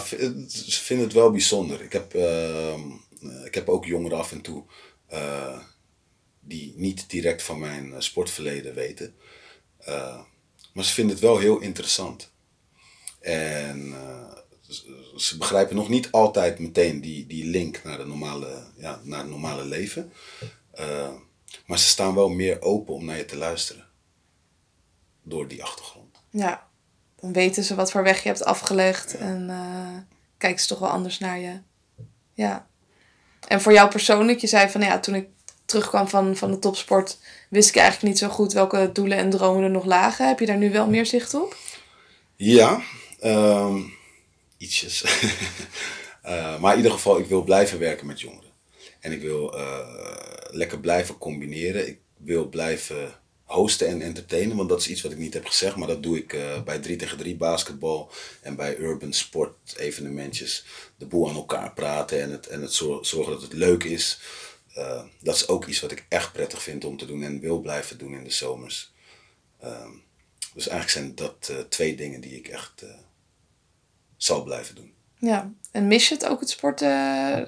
ze 0.48 0.80
vinden 0.82 1.04
het 1.06 1.14
wel 1.14 1.30
bijzonder. 1.30 1.82
Ik 1.82 1.92
heb, 1.92 2.14
ehm, 2.14 2.80
eh, 3.20 3.44
ik 3.44 3.54
heb 3.54 3.68
ook 3.68 3.84
jongeren 3.84 4.18
af 4.18 4.32
en 4.32 4.40
toe 4.40 4.64
eh, 5.06 5.58
die 6.40 6.74
niet 6.76 7.10
direct 7.10 7.42
van 7.42 7.58
mijn 7.58 8.02
sportverleden 8.02 8.74
weten. 8.74 9.14
Maar 10.72 10.84
ze 10.84 10.92
vinden 10.92 11.14
het 11.14 11.24
wel 11.24 11.38
heel 11.38 11.60
interessant. 11.60 12.32
En 13.20 13.94
ze- 15.16 15.36
begrijpen 15.38 15.76
nog 15.76 15.88
niet 15.88 16.10
altijd 16.10 16.58
meteen 16.58 17.00
die, 17.00 17.26
die 17.26 17.44
link 17.44 17.80
naar, 17.84 17.98
de 17.98 18.04
normale, 18.04 18.62
ja, 18.76 19.00
naar 19.02 19.18
het 19.18 19.28
normale 19.28 19.64
leven. 19.64 20.12
Eh, 20.72 21.08
maar 21.66 21.78
ze 21.78 21.86
staan 21.86 22.14
wel 22.14 22.28
meer 22.28 22.62
open 22.62 22.94
om 22.94 23.04
naar 23.04 23.16
je 23.16 23.24
te 23.24 23.36
luisteren. 23.36 23.86
Door 25.22 25.48
die 25.48 25.62
achtergrond. 25.62 26.16
Ja, 26.30 26.66
dan 27.20 27.32
weten 27.32 27.64
ze 27.64 27.74
wat 27.74 27.90
voor 27.90 28.02
weg 28.02 28.22
je 28.22 28.28
hebt 28.28 28.44
afgelegd 28.44 29.16
en 29.16 29.50
eh, 29.50 29.98
kijken 30.38 30.60
ze 30.60 30.66
toch 30.66 30.78
wel 30.78 30.88
anders 30.90 31.18
naar 31.18 31.38
je. 31.38 31.60
Ja. 32.32 32.66
En 33.48 33.60
voor 33.60 33.72
jou 33.72 33.90
persoonlijk, 33.90 34.38
je 34.40 34.46
zei 34.46 34.68
van 34.70 34.80
ja, 34.80 34.98
toen 35.00 35.14
ik 35.14 35.28
terugkwam 35.64 36.08
van, 36.08 36.36
van 36.36 36.50
de 36.50 36.58
topsport, 36.58 37.18
wist 37.48 37.68
ik 37.68 37.76
eigenlijk 37.76 38.08
niet 38.08 38.18
zo 38.18 38.28
goed 38.28 38.52
welke 38.52 38.90
doelen 38.92 39.18
en 39.18 39.30
dromen 39.30 39.62
er 39.62 39.70
nog 39.70 39.84
lagen. 39.84 40.28
Heb 40.28 40.38
je 40.40 40.46
daar 40.46 40.56
nu 40.56 40.70
wel 40.72 40.86
meer 40.88 41.06
zicht 41.06 41.34
op? 41.34 41.56
Ja, 42.36 42.80
ehm, 43.20 43.80
ietsjes. 44.56 45.04
Eh, 46.24 46.60
maar 46.60 46.70
in 46.70 46.76
ieder 46.76 46.92
geval, 46.92 47.18
ik 47.18 47.26
wil 47.26 47.42
blijven 47.42 47.78
werken 47.78 48.06
met 48.06 48.20
jongeren. 48.20 48.50
En 49.00 49.12
ik 49.12 49.20
wil 49.20 49.58
eh, 49.58 49.88
lekker 50.50 50.80
blijven 50.80 51.18
combineren. 51.18 51.88
Ik 51.88 51.98
wil 52.16 52.48
blijven 52.48 53.20
hosten 53.42 53.88
en 53.88 54.02
entertainen, 54.02 54.56
want 54.56 54.68
dat 54.68 54.80
is 54.80 54.88
iets 54.88 55.02
wat 55.02 55.12
ik 55.12 55.18
niet 55.18 55.34
heb 55.34 55.46
gezegd. 55.46 55.76
Maar 55.76 55.88
dat 55.88 56.02
doe 56.02 56.16
ik 56.16 56.32
eh, 56.32 56.62
bij 56.62 56.78
3 56.78 56.96
tegen 56.96 57.18
3 57.18 57.36
basketbal 57.36 58.10
en 58.40 58.56
bij 58.56 58.76
urban 58.76 59.12
sport 59.12 59.74
evenementjes. 59.76 60.64
De 60.96 61.06
boel 61.06 61.28
aan 61.28 61.34
elkaar 61.36 61.72
praten 61.72 62.22
en 62.22 62.30
het, 62.30 62.46
en 62.46 62.62
het 62.62 62.72
zor- 62.72 63.06
zorgen 63.06 63.32
dat 63.32 63.42
het 63.42 63.52
leuk 63.52 63.84
is. 63.84 64.20
Dat 65.20 65.34
is 65.34 65.48
ook 65.48 65.66
iets 65.66 65.80
wat 65.80 65.92
ik 65.92 66.04
echt 66.08 66.32
prettig 66.32 66.62
vind 66.62 66.84
om 66.84 66.96
te 66.96 67.06
doen 67.06 67.22
en 67.22 67.40
wil 67.40 67.60
blijven 67.60 67.98
doen 67.98 68.14
in 68.14 68.24
de 68.24 68.30
zomers. 68.30 68.92
Ehm, 69.60 69.90
dus 70.54 70.68
eigenlijk 70.68 70.90
zijn 70.90 71.14
dat 71.14 71.52
twee 71.68 71.96
dingen 71.96 72.20
die 72.20 72.36
ik 72.36 72.48
echt 72.48 72.84
zal 74.16 74.42
blijven 74.42 74.74
doen. 74.74 74.92
Ja. 75.18 75.50
En 75.70 75.86
mis 75.86 76.08
je 76.08 76.14
het 76.14 76.26
ook, 76.26 76.40
het 76.40 76.50
sporten, 76.50 76.90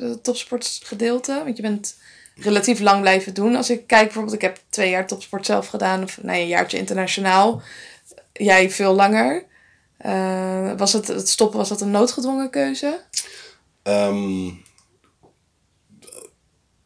het 0.08 0.24
topsportgedeelte? 0.24 1.42
Want 1.44 1.56
je 1.56 1.62
bent 1.62 1.96
relatief 2.34 2.80
lang 2.80 3.00
blijven 3.00 3.34
doen. 3.34 3.54
Als 3.54 3.70
ik 3.70 3.86
kijk 3.86 4.04
bijvoorbeeld, 4.04 4.34
ik 4.34 4.40
heb 4.40 4.60
twee 4.68 4.90
jaar 4.90 5.06
topsport 5.06 5.46
zelf 5.46 5.66
gedaan, 5.66 6.02
of 6.02 6.22
nee, 6.22 6.42
een 6.42 6.48
jaartje 6.48 6.78
internationaal. 6.78 7.62
Jij 8.32 8.70
veel 8.70 8.94
langer. 8.94 9.44
Eh, 9.96 10.72
was 10.76 10.92
het, 10.92 11.06
het 11.06 11.28
stoppen, 11.28 11.58
was 11.58 11.68
dat 11.68 11.80
een 11.80 11.90
noodgedwongen 11.90 12.50
keuze? 12.50 13.00
Ehm, 13.82 14.46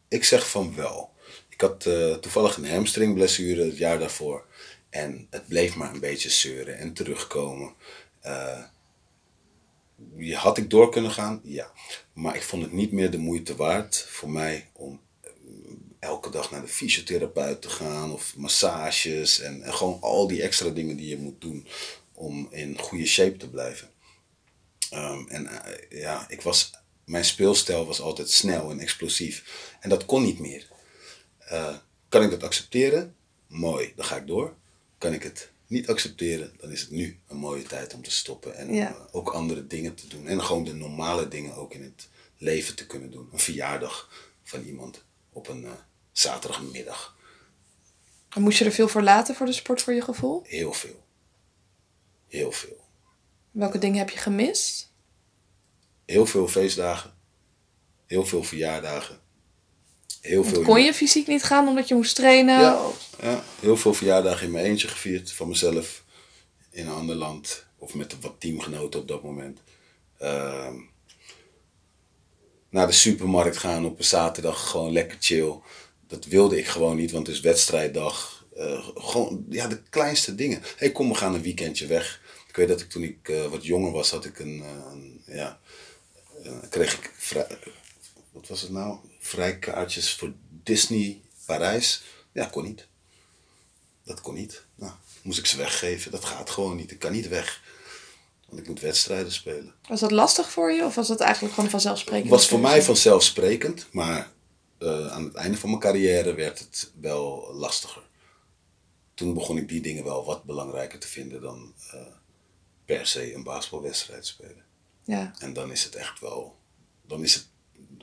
ik 0.07 0.23
zeg 0.23 0.49
van 0.49 0.75
wel. 0.75 1.11
Ik 1.49 1.61
had 1.61 1.85
eh, 1.85 2.13
toevallig 2.13 2.57
een 2.57 2.69
hamstringblessure 2.69 3.65
het 3.65 3.77
jaar 3.77 3.99
daarvoor. 3.99 4.45
En 4.89 5.27
het 5.29 5.47
bleef 5.47 5.75
maar 5.75 5.93
een 5.93 5.99
beetje 5.99 6.29
zeuren 6.29 6.77
en 6.77 6.93
terugkomen. 6.93 7.73
Eh, 8.21 8.59
had 10.33 10.57
ik 10.57 10.69
door 10.69 10.91
kunnen 10.91 11.11
gaan? 11.11 11.41
Ja. 11.43 11.71
Maar 12.13 12.35
ik 12.35 12.43
vond 12.43 12.63
het 12.63 12.71
niet 12.71 12.91
meer 12.91 13.11
de 13.11 13.17
moeite 13.17 13.55
waard 13.55 14.05
voor 14.09 14.29
mij 14.29 14.69
om 14.73 15.01
eh, 15.21 15.31
elke 15.99 16.29
dag 16.29 16.51
naar 16.51 16.61
de 16.61 16.67
fysiotherapeut 16.67 17.61
te 17.61 17.69
gaan 17.69 18.11
of 18.11 18.35
massages 18.37 19.39
en, 19.39 19.73
gewoon 19.73 20.01
al 20.01 20.27
die 20.27 20.41
extra 20.41 20.69
dingen 20.69 20.97
die 20.97 21.09
je 21.09 21.17
moet 21.17 21.41
doen 21.41 21.67
om 22.13 22.47
in 22.51 22.79
goede 22.79 23.05
shape 23.05 23.37
te 23.37 23.49
blijven. 23.49 23.89
Ehm, 24.89 25.27
en 25.27 25.47
eh, 25.47 25.99
ja, 26.01 26.25
ik 26.29 26.41
was, 26.41 26.71
mijn 27.05 27.25
speelstijl 27.25 27.85
was 27.85 28.01
altijd 28.01 28.29
snel 28.29 28.71
en 28.71 28.79
explosief. 28.79 29.43
En 29.79 29.89
dat 29.89 30.05
kon 30.05 30.23
niet 30.23 30.39
meer. 30.39 30.67
Eh, 31.37 31.75
kan 32.09 32.23
ik 32.23 32.29
dat 32.29 32.43
accepteren? 32.43 33.15
Mooi, 33.47 33.93
dan 33.95 34.05
ga 34.05 34.15
ik 34.15 34.27
door. 34.27 34.55
Kan 34.97 35.13
ik 35.13 35.23
het 35.23 35.51
niet 35.71 35.87
accepteren, 35.87 36.53
dan 36.57 36.71
is 36.71 36.81
het 36.81 36.89
nu 36.89 37.19
een 37.27 37.37
mooie 37.37 37.63
tijd 37.63 37.93
om 37.93 38.03
te 38.03 38.11
stoppen. 38.11 38.55
En 38.55 38.73
Ja. 38.73 38.87
om, 38.87 38.93
eh, 38.95 39.01
ook 39.11 39.29
andere 39.29 39.67
dingen 39.67 39.95
te 39.95 40.07
doen. 40.07 40.27
En 40.27 40.43
gewoon 40.43 40.63
de 40.63 40.73
normale 40.73 41.27
dingen 41.27 41.55
ook 41.55 41.73
in 41.73 41.83
het 41.83 42.09
leven 42.37 42.75
te 42.75 42.85
kunnen 42.85 43.11
doen. 43.11 43.29
Een 43.31 43.39
verjaardag 43.39 44.09
van 44.43 44.63
iemand 44.63 45.03
op 45.29 45.47
een 45.47 45.65
eh, 45.65 45.71
zaterdagmiddag. 46.11 47.17
En 48.29 48.41
moest 48.41 48.57
je 48.57 48.65
er 48.65 48.71
veel 48.71 48.87
voor 48.87 49.01
laten 49.01 49.35
voor 49.35 49.45
de 49.45 49.51
sport 49.51 49.81
voor 49.81 49.93
je 49.93 50.01
gevoel? 50.01 50.41
Heel 50.45 50.73
veel. 50.73 51.03
Heel 52.27 52.51
veel. 52.51 52.79
Welke 53.51 53.77
dingen 53.77 53.97
heb 53.97 54.09
je 54.09 54.17
gemist? 54.17 54.91
Heel 56.05 56.25
veel 56.25 56.47
feestdagen. 56.47 57.13
Heel 58.05 58.25
veel 58.25 58.43
verjaardagen. 58.43 59.19
Heel 60.21 60.43
veel 60.43 60.61
Kon 60.61 60.81
je 60.81 60.93
fysiek 60.93 61.27
niet 61.27 61.43
gaan 61.43 61.67
omdat 61.67 61.87
je 61.87 61.95
moest 61.95 62.15
trainen? 62.15 62.59
Ja, 62.59 62.85
ja, 63.21 63.43
heel 63.59 63.77
veel 63.77 63.93
verjaardagen 63.93 64.45
in 64.45 64.51
mijn 64.51 64.65
eentje 64.65 64.87
gevierd. 64.87 65.31
Van 65.31 65.47
mezelf. 65.47 66.03
In 66.69 66.87
een 66.87 66.93
ander 66.93 67.15
land. 67.15 67.65
Of 67.77 67.93
met 67.93 68.19
wat 68.19 68.35
teamgenoten 68.39 68.99
op 68.99 69.07
dat 69.07 69.23
moment. 69.23 69.59
Ehm, 70.17 70.75
naar 72.69 72.87
de 72.87 72.93
supermarkt 72.93 73.57
gaan 73.57 73.85
op 73.85 73.97
een 73.97 74.03
zaterdag. 74.03 74.69
Gewoon 74.69 74.91
lekker 74.91 75.17
chill. 75.19 75.59
Dat 76.07 76.25
wilde 76.25 76.57
ik 76.57 76.67
gewoon 76.67 76.95
niet, 76.95 77.11
want 77.11 77.27
het 77.27 77.35
is 77.35 77.41
wedstrijddag. 77.41 78.45
Eh, 78.55 78.87
gewoon, 78.95 79.45
ja, 79.49 79.67
de 79.67 79.81
kleinste 79.89 80.35
dingen. 80.35 80.61
hey, 80.77 80.91
kom, 80.91 81.09
we 81.09 81.15
gaan 81.15 81.33
een 81.33 81.41
weekendje 81.41 81.87
weg. 81.87 82.21
Ik 82.47 82.55
weet 82.55 82.67
dat 82.67 82.81
ik 82.81 82.89
toen 82.89 83.03
ik 83.03 83.29
eh, 83.29 83.45
wat 83.45 83.65
jonger 83.65 83.91
was, 83.91 84.11
had 84.11 84.25
ik 84.25 84.39
een, 84.39 84.61
eh, 84.63 84.91
een 84.91 85.21
ja, 85.25 85.59
kreeg 86.69 86.93
ik 86.97 87.11
wat 88.31 88.47
was 88.47 88.61
het 88.61 88.71
nou? 88.71 88.97
Vrijkaartjes 89.19 90.13
voor 90.13 90.33
Disney 90.63 91.21
Parijs. 91.45 92.03
Ja, 92.31 92.45
kon 92.45 92.63
niet. 92.63 92.87
Dat 94.11 94.21
kon 94.21 94.33
niet. 94.33 94.65
Nou, 94.75 94.91
moest 95.21 95.39
ik 95.39 95.45
ze 95.45 95.57
weggeven. 95.57 96.11
Dat 96.11 96.25
gaat 96.25 96.49
gewoon 96.49 96.75
niet. 96.75 96.91
Ik 96.91 96.99
kan 96.99 97.11
niet 97.11 97.27
weg. 97.27 97.61
Want 98.47 98.59
ik 98.59 98.67
moet 98.67 98.79
wedstrijden 98.79 99.31
spelen. 99.31 99.73
Was 99.87 99.99
dat 99.99 100.11
lastig 100.11 100.51
voor 100.51 100.71
je 100.71 100.85
of 100.85 100.95
was 100.95 101.07
dat 101.07 101.19
eigenlijk 101.19 101.53
gewoon 101.53 101.69
vanzelfsprekend? 101.69 102.23
Het 102.23 102.39
was 102.39 102.47
voor 102.47 102.59
mij 102.59 102.83
vanzelfsprekend, 102.83 103.87
maar 103.91 104.31
eh, 104.77 105.07
aan 105.07 105.23
het 105.23 105.35
einde 105.35 105.57
van 105.57 105.69
mijn 105.69 105.81
carrière 105.81 106.33
werd 106.33 106.59
het 106.59 106.91
wel 107.01 107.53
lastiger. 107.53 108.03
Toen 109.13 109.33
begon 109.33 109.57
ik 109.57 109.67
die 109.67 109.81
dingen 109.81 110.03
wel 110.03 110.25
wat 110.25 110.43
belangrijker 110.43 110.99
te 110.99 111.07
vinden 111.07 111.41
dan 111.41 111.73
eh, 111.91 111.99
per 112.85 113.07
se 113.07 113.33
een 113.33 113.43
basketbalwedstrijd 113.43 114.25
spelen. 114.25 114.65
Ja, 115.03 115.33
En 115.39 115.53
dan 115.53 115.71
is 115.71 115.83
het 115.83 115.95
echt 115.95 116.19
wel, 116.19 116.55
dan 117.07 117.23
is 117.23 117.33
het 117.33 117.45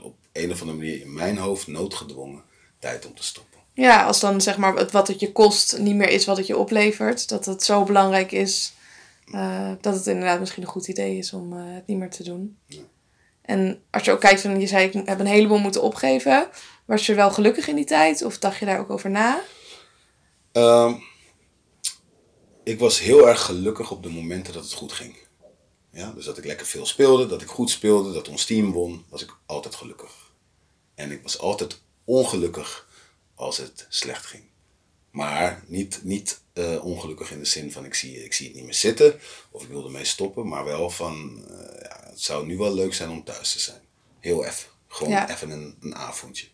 op 0.03 0.17
een 0.33 0.53
of 0.53 0.61
andere 0.61 0.79
manier 0.79 1.01
in 1.01 1.13
mijn 1.13 1.39
hoofd 1.39 1.67
noodgedwongen 1.67 2.43
tijd 2.79 3.07
om 3.07 3.15
te 3.15 3.23
stoppen. 3.23 3.48
Ja 3.83 4.05
als 4.05 4.21
dan 4.21 4.41
zeg 4.41 4.57
maar 4.57 4.75
het, 4.75 4.91
wat 4.91 5.09
het 5.09 5.21
je 5.21 5.33
kost 5.33 5.79
niet 5.79 5.95
meer 5.95 6.09
is 6.09 6.25
wat 6.25 6.37
het 6.37 6.47
je 6.47 6.57
oplevert. 6.57 7.29
Dat 7.29 7.45
het 7.45 7.63
zo 7.65 7.85
belangrijk 7.85 8.33
is 8.33 8.73
eh, 9.33 9.73
dat 9.81 9.95
het 9.95 10.07
inderdaad 10.07 10.41
misschien 10.41 10.63
een 10.63 10.69
goed 10.69 10.89
idee 10.89 11.19
is 11.19 11.33
om 11.33 11.53
eh, 11.53 11.75
het 11.75 11.87
niet 11.87 11.99
meer 11.99 12.11
te 12.11 12.23
doen. 12.23 12.59
Ja. 12.67 12.83
En 13.43 13.83
als 13.91 14.05
je 14.05 14.13
ook 14.13 14.21
kijkt 14.21 14.41
van, 14.41 14.61
je 14.61 14.67
zei 14.67 14.87
ik 14.87 15.07
heb 15.07 15.21
een 15.21 15.27
heleboel 15.27 15.59
moeten 15.59 15.83
opgeven. 15.83 16.49
Was 16.85 17.07
je 17.07 17.15
wel 17.15 17.31
gelukkig 17.31 17.69
in 17.69 17.77
die 17.77 17.85
tijd 17.85 18.23
of 18.23 18.39
dacht 18.39 18.59
je 18.59 18.67
daar 18.67 18.79
ook 18.79 18.91
over 18.91 19.11
na? 19.11 19.41
Ehm, 20.53 20.95
ik 22.65 22.79
was 22.79 23.01
heel 23.01 23.29
erg 23.29 23.41
gelukkig 23.41 23.91
op 23.91 24.03
de 24.03 24.11
momenten 24.11 24.53
dat 24.53 24.65
het 24.65 24.73
goed 24.73 24.93
ging. 24.93 25.17
Ja, 25.91 26.11
dus 26.11 26.25
dat 26.25 26.39
ik 26.39 26.45
lekker 26.45 26.67
veel 26.67 26.87
speelde, 26.87 27.27
dat 27.27 27.43
ik 27.43 27.49
goed 27.49 27.71
speelde, 27.71 28.13
dat 28.13 28.29
ons 28.29 28.45
team 28.45 28.73
won, 28.73 29.05
was 29.09 29.23
ik 29.23 29.37
altijd 29.47 29.75
gelukkig. 29.75 30.33
En 30.95 31.11
ik 31.11 31.23
was 31.23 31.39
altijd 31.39 31.81
ongelukkig 32.05 32.88
als 33.39 33.57
het 33.57 33.87
slecht 33.89 34.27
ging. 34.27 34.43
Maar 35.11 35.65
niet, 35.67 36.01
niet 36.03 36.41
eh, 36.53 36.85
ongelukkig 36.85 37.31
in 37.31 37.39
de 37.39 37.45
zin 37.45 37.73
van 37.73 37.85
ik 37.85 37.95
zie, 37.95 38.25
ik 38.25 38.33
zie 38.33 38.47
het 38.47 38.57
niet 38.57 38.65
meer 38.65 38.75
zitten 38.75 39.21
of 39.51 39.63
ik 39.63 39.69
wil 39.69 39.85
ermee 39.85 40.05
stoppen, 40.05 40.49
maar 40.49 40.65
wel 40.65 40.91
van 40.91 41.45
eh, 41.49 41.83
ja, 41.83 42.01
het 42.11 42.21
zou 42.21 42.47
nu 42.47 42.57
wel 42.57 42.75
leuk 42.75 42.95
zijn 42.95 43.11
om 43.11 43.25
thuis 43.25 43.53
te 43.53 43.59
zijn. 43.61 43.81
Heel 44.21 44.45
even. 44.45 44.69
Gewoon 44.87 45.13
Ja. 45.13 45.31
even 45.31 45.51
een, 45.51 45.77
een 45.81 45.95
avondje. 45.97 46.47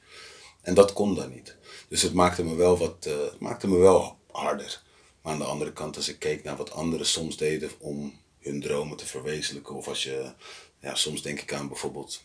En 0.62 0.74
dat 0.74 0.92
kon 0.92 1.14
dan 1.14 1.30
niet. 1.30 1.56
Dus 1.88 2.02
het 2.02 2.12
maakte 2.12 2.44
me 2.44 2.54
wel 2.54 2.78
wat, 2.78 3.06
eh, 3.06 3.18
het 3.18 3.40
maakte 3.40 3.68
me 3.68 3.76
wel 3.78 4.18
harder. 4.30 4.82
Maar 5.22 5.32
aan 5.32 5.38
de 5.38 5.44
andere 5.44 5.72
kant, 5.72 5.96
als 5.96 6.08
ik 6.08 6.18
keek 6.18 6.44
naar 6.44 6.56
wat 6.56 6.70
anderen 6.70 7.06
soms 7.06 7.36
deden 7.36 7.70
om 7.78 8.20
hun 8.38 8.60
dromen 8.60 8.96
te 8.96 9.06
verwezenlijken, 9.06 9.74
of 9.74 9.88
als 9.88 10.02
je, 10.02 10.32
ja, 10.80 10.94
soms 10.94 11.22
denk 11.22 11.40
ik 11.40 11.52
aan 11.52 11.68
bijvoorbeeld 11.68 12.22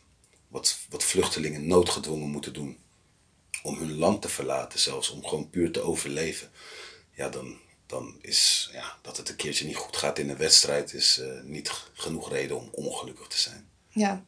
wat, 0.47 0.77
wat 0.89 1.03
vluchtelingen 1.03 1.67
noodgedwongen 1.67 2.29
moeten 2.29 2.53
doen 2.53 2.77
om 3.63 3.77
hun 3.77 3.97
land 3.97 4.21
te 4.21 4.29
verlaten, 4.29 4.79
zelfs 4.79 5.09
om 5.09 5.25
gewoon 5.25 5.49
puur 5.49 5.71
te 5.71 5.81
overleven. 5.81 6.49
Ja, 7.11 7.29
dan, 7.29 7.57
dan 7.85 8.15
is 8.21 8.69
ja, 8.73 8.97
dat 9.01 9.17
het 9.17 9.29
een 9.29 9.35
keertje 9.35 9.65
niet 9.65 9.75
goed 9.75 9.97
gaat 9.97 10.19
in 10.19 10.29
een 10.29 10.37
wedstrijd, 10.37 10.93
is 10.93 11.19
eh, 11.19 11.27
niet 11.43 11.71
genoeg 11.93 12.31
reden 12.31 12.57
om 12.57 12.69
ongelukkig 12.71 13.27
te 13.27 13.39
zijn. 13.39 13.67
Ja. 13.89 14.23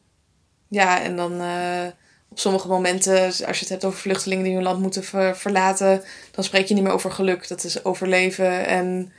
Ja, 0.68 1.02
en 1.02 1.16
dan 1.16 1.40
eh, 1.40 1.86
op 2.28 2.38
sommige 2.38 2.68
momenten, 2.68 3.24
als 3.24 3.36
je 3.38 3.44
het 3.44 3.68
hebt 3.68 3.84
over 3.84 3.98
vluchtelingen 3.98 4.44
die 4.44 4.54
hun 4.54 4.62
land 4.62 4.80
moeten 4.80 5.04
ver- 5.04 5.36
verlaten, 5.36 6.04
dan 6.30 6.44
spreek 6.44 6.66
je 6.66 6.74
niet 6.74 6.82
meer 6.82 6.92
over 6.92 7.12
geluk. 7.12 7.48
Dat 7.48 7.64
is 7.64 7.84
overleven. 7.84 8.66
En 8.66 9.12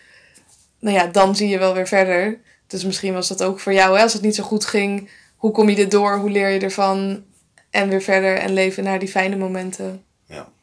nou 0.79 0.95
ja, 0.95 1.07
dan 1.07 1.35
zie 1.35 1.47
je 1.47 1.57
wel 1.57 1.73
weer 1.73 1.87
verder. 1.87 2.39
Dus 2.67 2.83
misschien 2.85 3.13
was 3.13 3.27
dat 3.27 3.43
ook 3.43 3.59
voor 3.59 3.73
jou, 3.73 3.95
hè? 3.95 4.03
als 4.03 4.13
het 4.13 4.21
niet 4.21 4.35
zo 4.35 4.43
goed 4.43 4.65
ging. 4.65 5.09
Hoe 5.35 5.51
kom 5.51 5.69
je 5.69 5.75
dit 5.75 5.91
door? 5.91 6.17
Hoe 6.17 6.29
leer 6.29 6.49
je 6.49 6.59
ervan? 6.59 7.23
En 7.73 7.89
weer 7.89 8.01
verder 8.01 8.37
en 8.37 8.53
leven 8.53 8.83
naar 8.83 8.99
die 8.99 9.07
fijne 9.07 9.35
momenten. 9.35 10.05
Ja. 10.25 10.53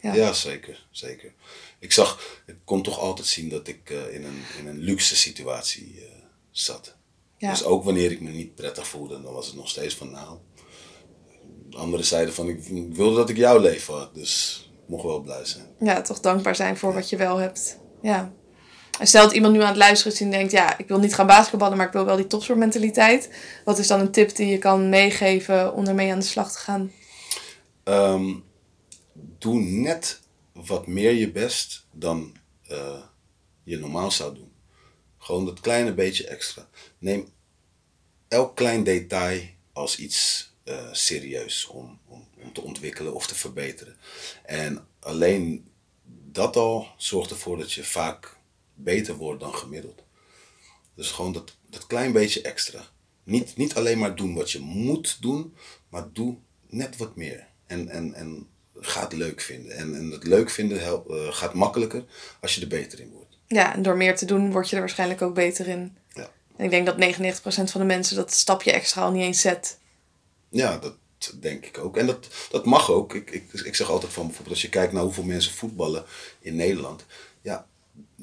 Ja. 0.00 0.14
Ja, 0.14 0.32
zeker, 0.32 0.86
zeker. 0.90 1.32
Ik 1.78 1.92
zag, 1.92 2.42
ik 2.46 2.56
kon 2.64 2.82
toch 2.82 2.98
altijd 2.98 3.26
zien 3.26 3.48
dat 3.48 3.68
ik 3.68 3.90
eh, 3.90 4.14
in, 4.14 4.24
een, 4.24 4.42
in 4.58 4.66
een 4.66 4.78
luxe 4.78 5.16
situatie 5.16 5.94
eh, 5.98 6.22
zat. 6.50 6.96
Ja. 7.36 7.50
Dus 7.50 7.64
ook 7.64 7.84
wanneer 7.84 8.10
ik 8.10 8.20
me 8.20 8.30
niet 8.30 8.54
prettig 8.54 8.86
voelde, 8.86 9.22
dan 9.22 9.32
was 9.32 9.46
het 9.46 9.56
nog 9.56 9.68
steeds 9.68 9.94
van 9.94 10.10
nou. 10.10 10.38
De 11.70 11.76
andere 11.76 12.02
zeiden 12.02 12.34
van 12.34 12.48
ik, 12.48 12.66
ik 12.66 12.94
wilde 12.94 13.16
dat 13.16 13.30
ik 13.30 13.36
jouw 13.36 13.58
leven 13.58 13.94
had, 13.94 14.14
dus 14.14 14.62
ik 14.82 14.88
mocht 14.88 15.04
wel 15.04 15.20
blij 15.20 15.44
zijn. 15.44 15.66
ja, 15.80 16.00
toch 16.00 16.20
dankbaar 16.20 16.56
zijn 16.56 16.76
voor 16.76 16.94
wat 16.94 17.08
je 17.08 17.16
wel 17.16 17.36
hebt. 17.36 17.78
Ja. 18.02 18.32
En 18.98 19.06
stel 19.06 19.32
iemand 19.32 19.54
nu 19.54 19.60
aan 19.60 19.68
het 19.68 19.76
luisteren 19.76 20.12
is 20.12 20.20
en 20.20 20.30
denkt, 20.30 20.52
ja, 20.52 20.78
ik 20.78 20.88
wil 20.88 20.98
niet 20.98 21.14
gaan 21.14 21.26
basketballen, 21.26 21.76
maar 21.76 21.86
ik 21.86 21.92
wil 21.92 22.04
wel 22.04 22.16
die 22.16 22.26
topsportmentaliteit. 22.26 23.30
Wat 23.64 23.78
is 23.78 23.86
dan 23.86 24.00
een 24.00 24.10
tip 24.10 24.36
die 24.36 24.46
je 24.46 24.58
kan 24.58 24.88
meegeven 24.88 25.74
om 25.74 25.86
ermee 25.86 26.12
aan 26.12 26.18
de 26.18 26.24
slag 26.24 26.52
te 26.52 26.58
gaan? 26.58 26.92
Ehm, 27.84 28.34
doe 29.38 29.60
net 29.60 30.20
wat 30.52 30.86
meer 30.86 31.12
je 31.12 31.30
best 31.30 31.86
dan 31.92 32.36
eh, 32.66 33.02
je 33.64 33.78
normaal 33.78 34.10
zou 34.10 34.34
doen. 34.34 34.52
Gewoon 35.18 35.44
dat 35.44 35.60
kleine 35.60 35.94
beetje 35.94 36.26
extra. 36.26 36.68
Neem 36.98 37.28
elk 38.28 38.56
klein 38.56 38.84
detail 38.84 39.40
als 39.72 39.98
iets 39.98 40.50
eh, 40.64 40.92
serieus 40.92 41.66
om, 41.66 41.98
om, 42.06 42.28
om 42.42 42.52
te 42.52 42.60
ontwikkelen 42.60 43.14
of 43.14 43.26
te 43.26 43.34
verbeteren. 43.34 43.96
En 44.42 44.86
alleen 45.00 45.70
dat 46.30 46.56
al 46.56 46.88
zorgt 46.96 47.30
ervoor 47.30 47.58
dat 47.58 47.72
je 47.72 47.84
vaak 47.84 48.37
beter 48.78 49.14
wordt 49.14 49.40
dan 49.40 49.54
gemiddeld. 49.54 50.02
Dus 50.94 51.10
gewoon 51.10 51.32
dat, 51.32 51.56
dat 51.70 51.86
klein 51.86 52.12
beetje 52.12 52.42
extra. 52.42 52.80
Niet, 53.24 53.56
niet 53.56 53.74
alleen 53.74 53.98
maar 53.98 54.16
doen 54.16 54.34
wat 54.34 54.50
je 54.50 54.58
moet 54.58 55.16
doen, 55.20 55.54
maar 55.88 56.08
doe 56.12 56.36
net 56.66 56.96
wat 56.96 57.16
meer. 57.16 57.46
En, 57.66 57.88
en, 57.88 58.14
en 58.14 58.46
ga 58.74 59.00
het 59.00 59.12
leuk 59.12 59.40
vinden. 59.40 59.76
En, 59.76 59.94
en 59.94 60.10
het 60.10 60.24
leuk 60.24 60.50
vinden 60.50 60.80
help, 60.80 61.10
eh, 61.10 61.32
gaat 61.32 61.54
makkelijker 61.54 62.04
als 62.40 62.54
je 62.54 62.60
er 62.60 62.68
beter 62.68 63.00
in 63.00 63.10
wordt. 63.10 63.38
Ja, 63.46 63.74
en 63.74 63.82
door 63.82 63.96
meer 63.96 64.16
te 64.16 64.24
doen 64.24 64.52
word 64.52 64.68
je 64.68 64.74
er 64.74 64.82
waarschijnlijk 64.82 65.22
ook 65.22 65.34
beter 65.34 65.68
in. 65.68 65.96
Ja. 66.12 66.30
En 66.56 66.64
ik 66.64 66.70
denk 66.70 66.86
dat 66.86 66.96
99% 66.96 67.70
van 67.70 67.80
de 67.80 67.86
mensen 67.86 68.16
dat 68.16 68.32
stapje 68.32 68.72
extra 68.72 69.02
al 69.02 69.10
niet 69.10 69.22
eens 69.22 69.40
zet. 69.40 69.78
Ja, 70.48 70.78
dat 70.78 70.96
denk 71.40 71.66
ik 71.66 71.78
ook. 71.78 71.96
En 71.96 72.06
dat, 72.06 72.28
dat 72.50 72.64
mag 72.64 72.90
ook. 72.90 73.14
Ik, 73.14 73.30
ik, 73.30 73.52
ik 73.52 73.74
zeg 73.74 73.90
altijd 73.90 74.12
van 74.12 74.26
bijvoorbeeld 74.26 74.54
als 74.54 74.64
je 74.64 74.68
kijkt 74.68 74.92
naar 74.92 75.02
hoeveel 75.02 75.24
mensen 75.24 75.52
voetballen 75.52 76.04
in 76.40 76.56
Nederland. 76.56 77.04
Ja, 77.40 77.66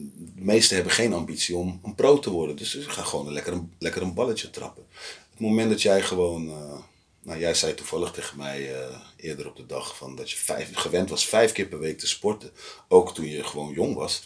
de 0.04 0.42
meesten 0.42 0.76
hebben 0.76 0.94
geen 0.94 1.14
ambitie 1.14 1.56
om 1.56 1.80
een 1.84 1.96
pro 1.96 2.20
te 2.20 2.30
worden. 2.30 2.56
Dus 2.56 2.72
ze 2.72 2.90
gaan 2.90 3.06
gewoon 3.06 3.32
lekker, 3.34 3.54
een, 3.54 3.74
lekker 3.80 4.02
een 4.02 4.14
balletje 4.14 4.50
trappen. 4.50 4.86
Het 5.30 5.40
moment 5.40 5.70
dat 5.70 5.82
jij 5.82 6.02
gewoon... 6.02 6.50
eh, 6.50 6.78
nou, 7.24 7.40
jij 7.40 7.54
zei 7.54 7.74
toevallig 7.74 8.12
tegen 8.12 8.38
mij 8.38 8.76
eh, 8.76 8.96
eerder 9.18 9.48
op 9.48 9.56
de 9.56 9.66
dag 9.66 9.98
van 9.98 10.16
dat 10.16 10.32
je 10.32 10.38
vijf, 10.38 10.76
gewend 10.76 11.10
was 11.10 11.26
vijf 11.28 11.52
keer 11.52 11.66
per 11.66 11.80
week 11.80 12.00
te 12.00 12.08
sporten. 12.08 12.52
Ook 12.88 13.14
toen 13.14 13.26
je 13.26 13.44
gewoon 13.44 13.74
jong 13.74 13.96
was. 13.96 14.24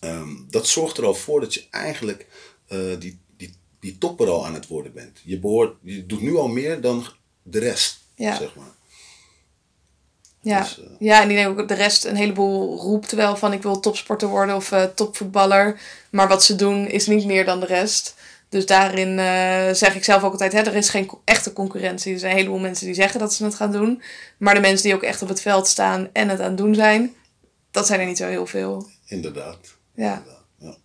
Ehm, 0.00 0.34
dat 0.48 0.66
zorgt 0.66 0.98
er 0.98 1.04
al 1.04 1.14
voor 1.14 1.40
dat 1.40 1.54
je 1.54 1.66
eigenlijk 1.70 2.26
eh, 2.66 2.98
die, 2.98 3.18
die, 3.36 3.54
die 3.80 3.98
topper 3.98 4.28
al 4.28 4.46
aan 4.46 4.54
het 4.54 4.66
worden 4.66 4.92
bent. 4.92 5.20
Je, 5.24 5.38
behoort, 5.38 5.76
je 5.82 6.06
doet 6.06 6.20
nu 6.20 6.36
al 6.36 6.48
meer 6.48 6.80
dan 6.80 7.06
de 7.42 7.58
rest, 7.58 8.00
Ja. 8.14 8.36
zeg 8.36 8.54
maar. 8.54 8.76
Ja. 10.40 10.60
Dus, 10.60 10.80
eh, 10.80 10.86
ja, 10.98 11.22
en 11.22 11.30
ik 11.30 11.36
denk 11.36 11.60
ook 11.60 11.68
de 11.68 11.74
rest 11.74 12.04
een 12.04 12.16
heleboel 12.16 12.78
roept 12.78 13.12
wel 13.12 13.36
van 13.36 13.52
ik 13.52 13.62
wil 13.62 13.80
topsporter 13.80 14.28
worden 14.28 14.56
of 14.56 14.72
eh, 14.72 14.84
topvoetballer. 14.84 15.80
Maar 16.10 16.28
wat 16.28 16.44
ze 16.44 16.56
doen 16.56 16.86
is 16.86 17.06
niet 17.06 17.24
meer 17.24 17.44
dan 17.44 17.60
de 17.60 17.66
rest. 17.66 18.14
Dus 18.48 18.66
daarin 18.66 19.18
eh, 19.18 19.74
zeg 19.74 19.94
ik 19.94 20.04
zelf 20.04 20.22
ook 20.22 20.32
altijd, 20.32 20.52
hè, 20.52 20.58
er 20.58 20.74
is 20.74 20.88
geen 20.88 21.10
echte 21.24 21.52
concurrentie. 21.52 22.12
Er 22.12 22.18
zijn 22.18 22.32
een 22.32 22.38
heleboel 22.38 22.58
mensen 22.58 22.86
die 22.86 22.94
zeggen 22.94 23.20
dat 23.20 23.32
ze 23.32 23.44
het 23.44 23.54
gaan 23.54 23.72
doen. 23.72 24.02
Maar 24.38 24.54
de 24.54 24.60
mensen 24.60 24.84
die 24.84 24.94
ook 24.94 25.02
echt 25.02 25.22
op 25.22 25.28
het 25.28 25.40
veld 25.40 25.68
staan 25.68 26.08
en 26.12 26.28
het 26.28 26.40
aan 26.40 26.48
het 26.48 26.58
doen 26.58 26.74
zijn, 26.74 27.14
dat 27.70 27.86
zijn 27.86 28.00
er 28.00 28.06
niet 28.06 28.16
zo 28.16 28.26
heel 28.26 28.46
veel. 28.46 28.88
Inderdaad. 29.06 29.58
Ja, 29.94 30.12
Inderdaad. 30.16 30.44
Ja, 30.58 30.76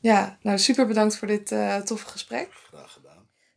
ja 0.00 0.38
nou 0.42 0.58
super 0.58 0.86
bedankt 0.86 1.16
voor 1.16 1.28
dit 1.28 1.54
toffe 1.84 2.06
gesprek. 2.06 2.48
graag. 2.70 2.95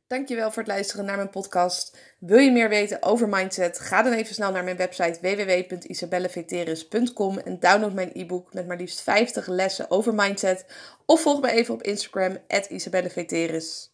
Dankjewel 0.09 0.51
voor 0.51 0.63
het 0.63 0.71
luisteren 0.71 1.05
naar 1.05 1.15
mijn 1.15 1.29
podcast. 1.29 1.97
Wil 2.19 2.37
je 2.37 2.51
meer 2.51 2.69
weten 2.69 3.03
over 3.03 3.29
mindset? 3.29 3.79
Ga 3.79 4.01
dan 4.01 4.13
even 4.13 4.33
snel 4.33 4.51
naar 4.51 4.63
mijn 4.63 4.77
website 4.77 5.19
www.isabelleveteris.com 5.21 7.37
en 7.37 7.59
download 7.59 7.93
mijn 7.93 8.11
e-book 8.13 8.53
met 8.53 8.67
maar 8.67 8.77
liefst 8.77 9.01
50 9.01 9.47
lessen 9.47 9.91
over 9.91 10.13
mindset. 10.13 10.65
Of 11.05 11.21
volg 11.21 11.41
me 11.41 11.51
even 11.51 11.73
op 11.73 11.83
Instagram, 11.83 12.37
@isabelleveteris. 12.69 13.88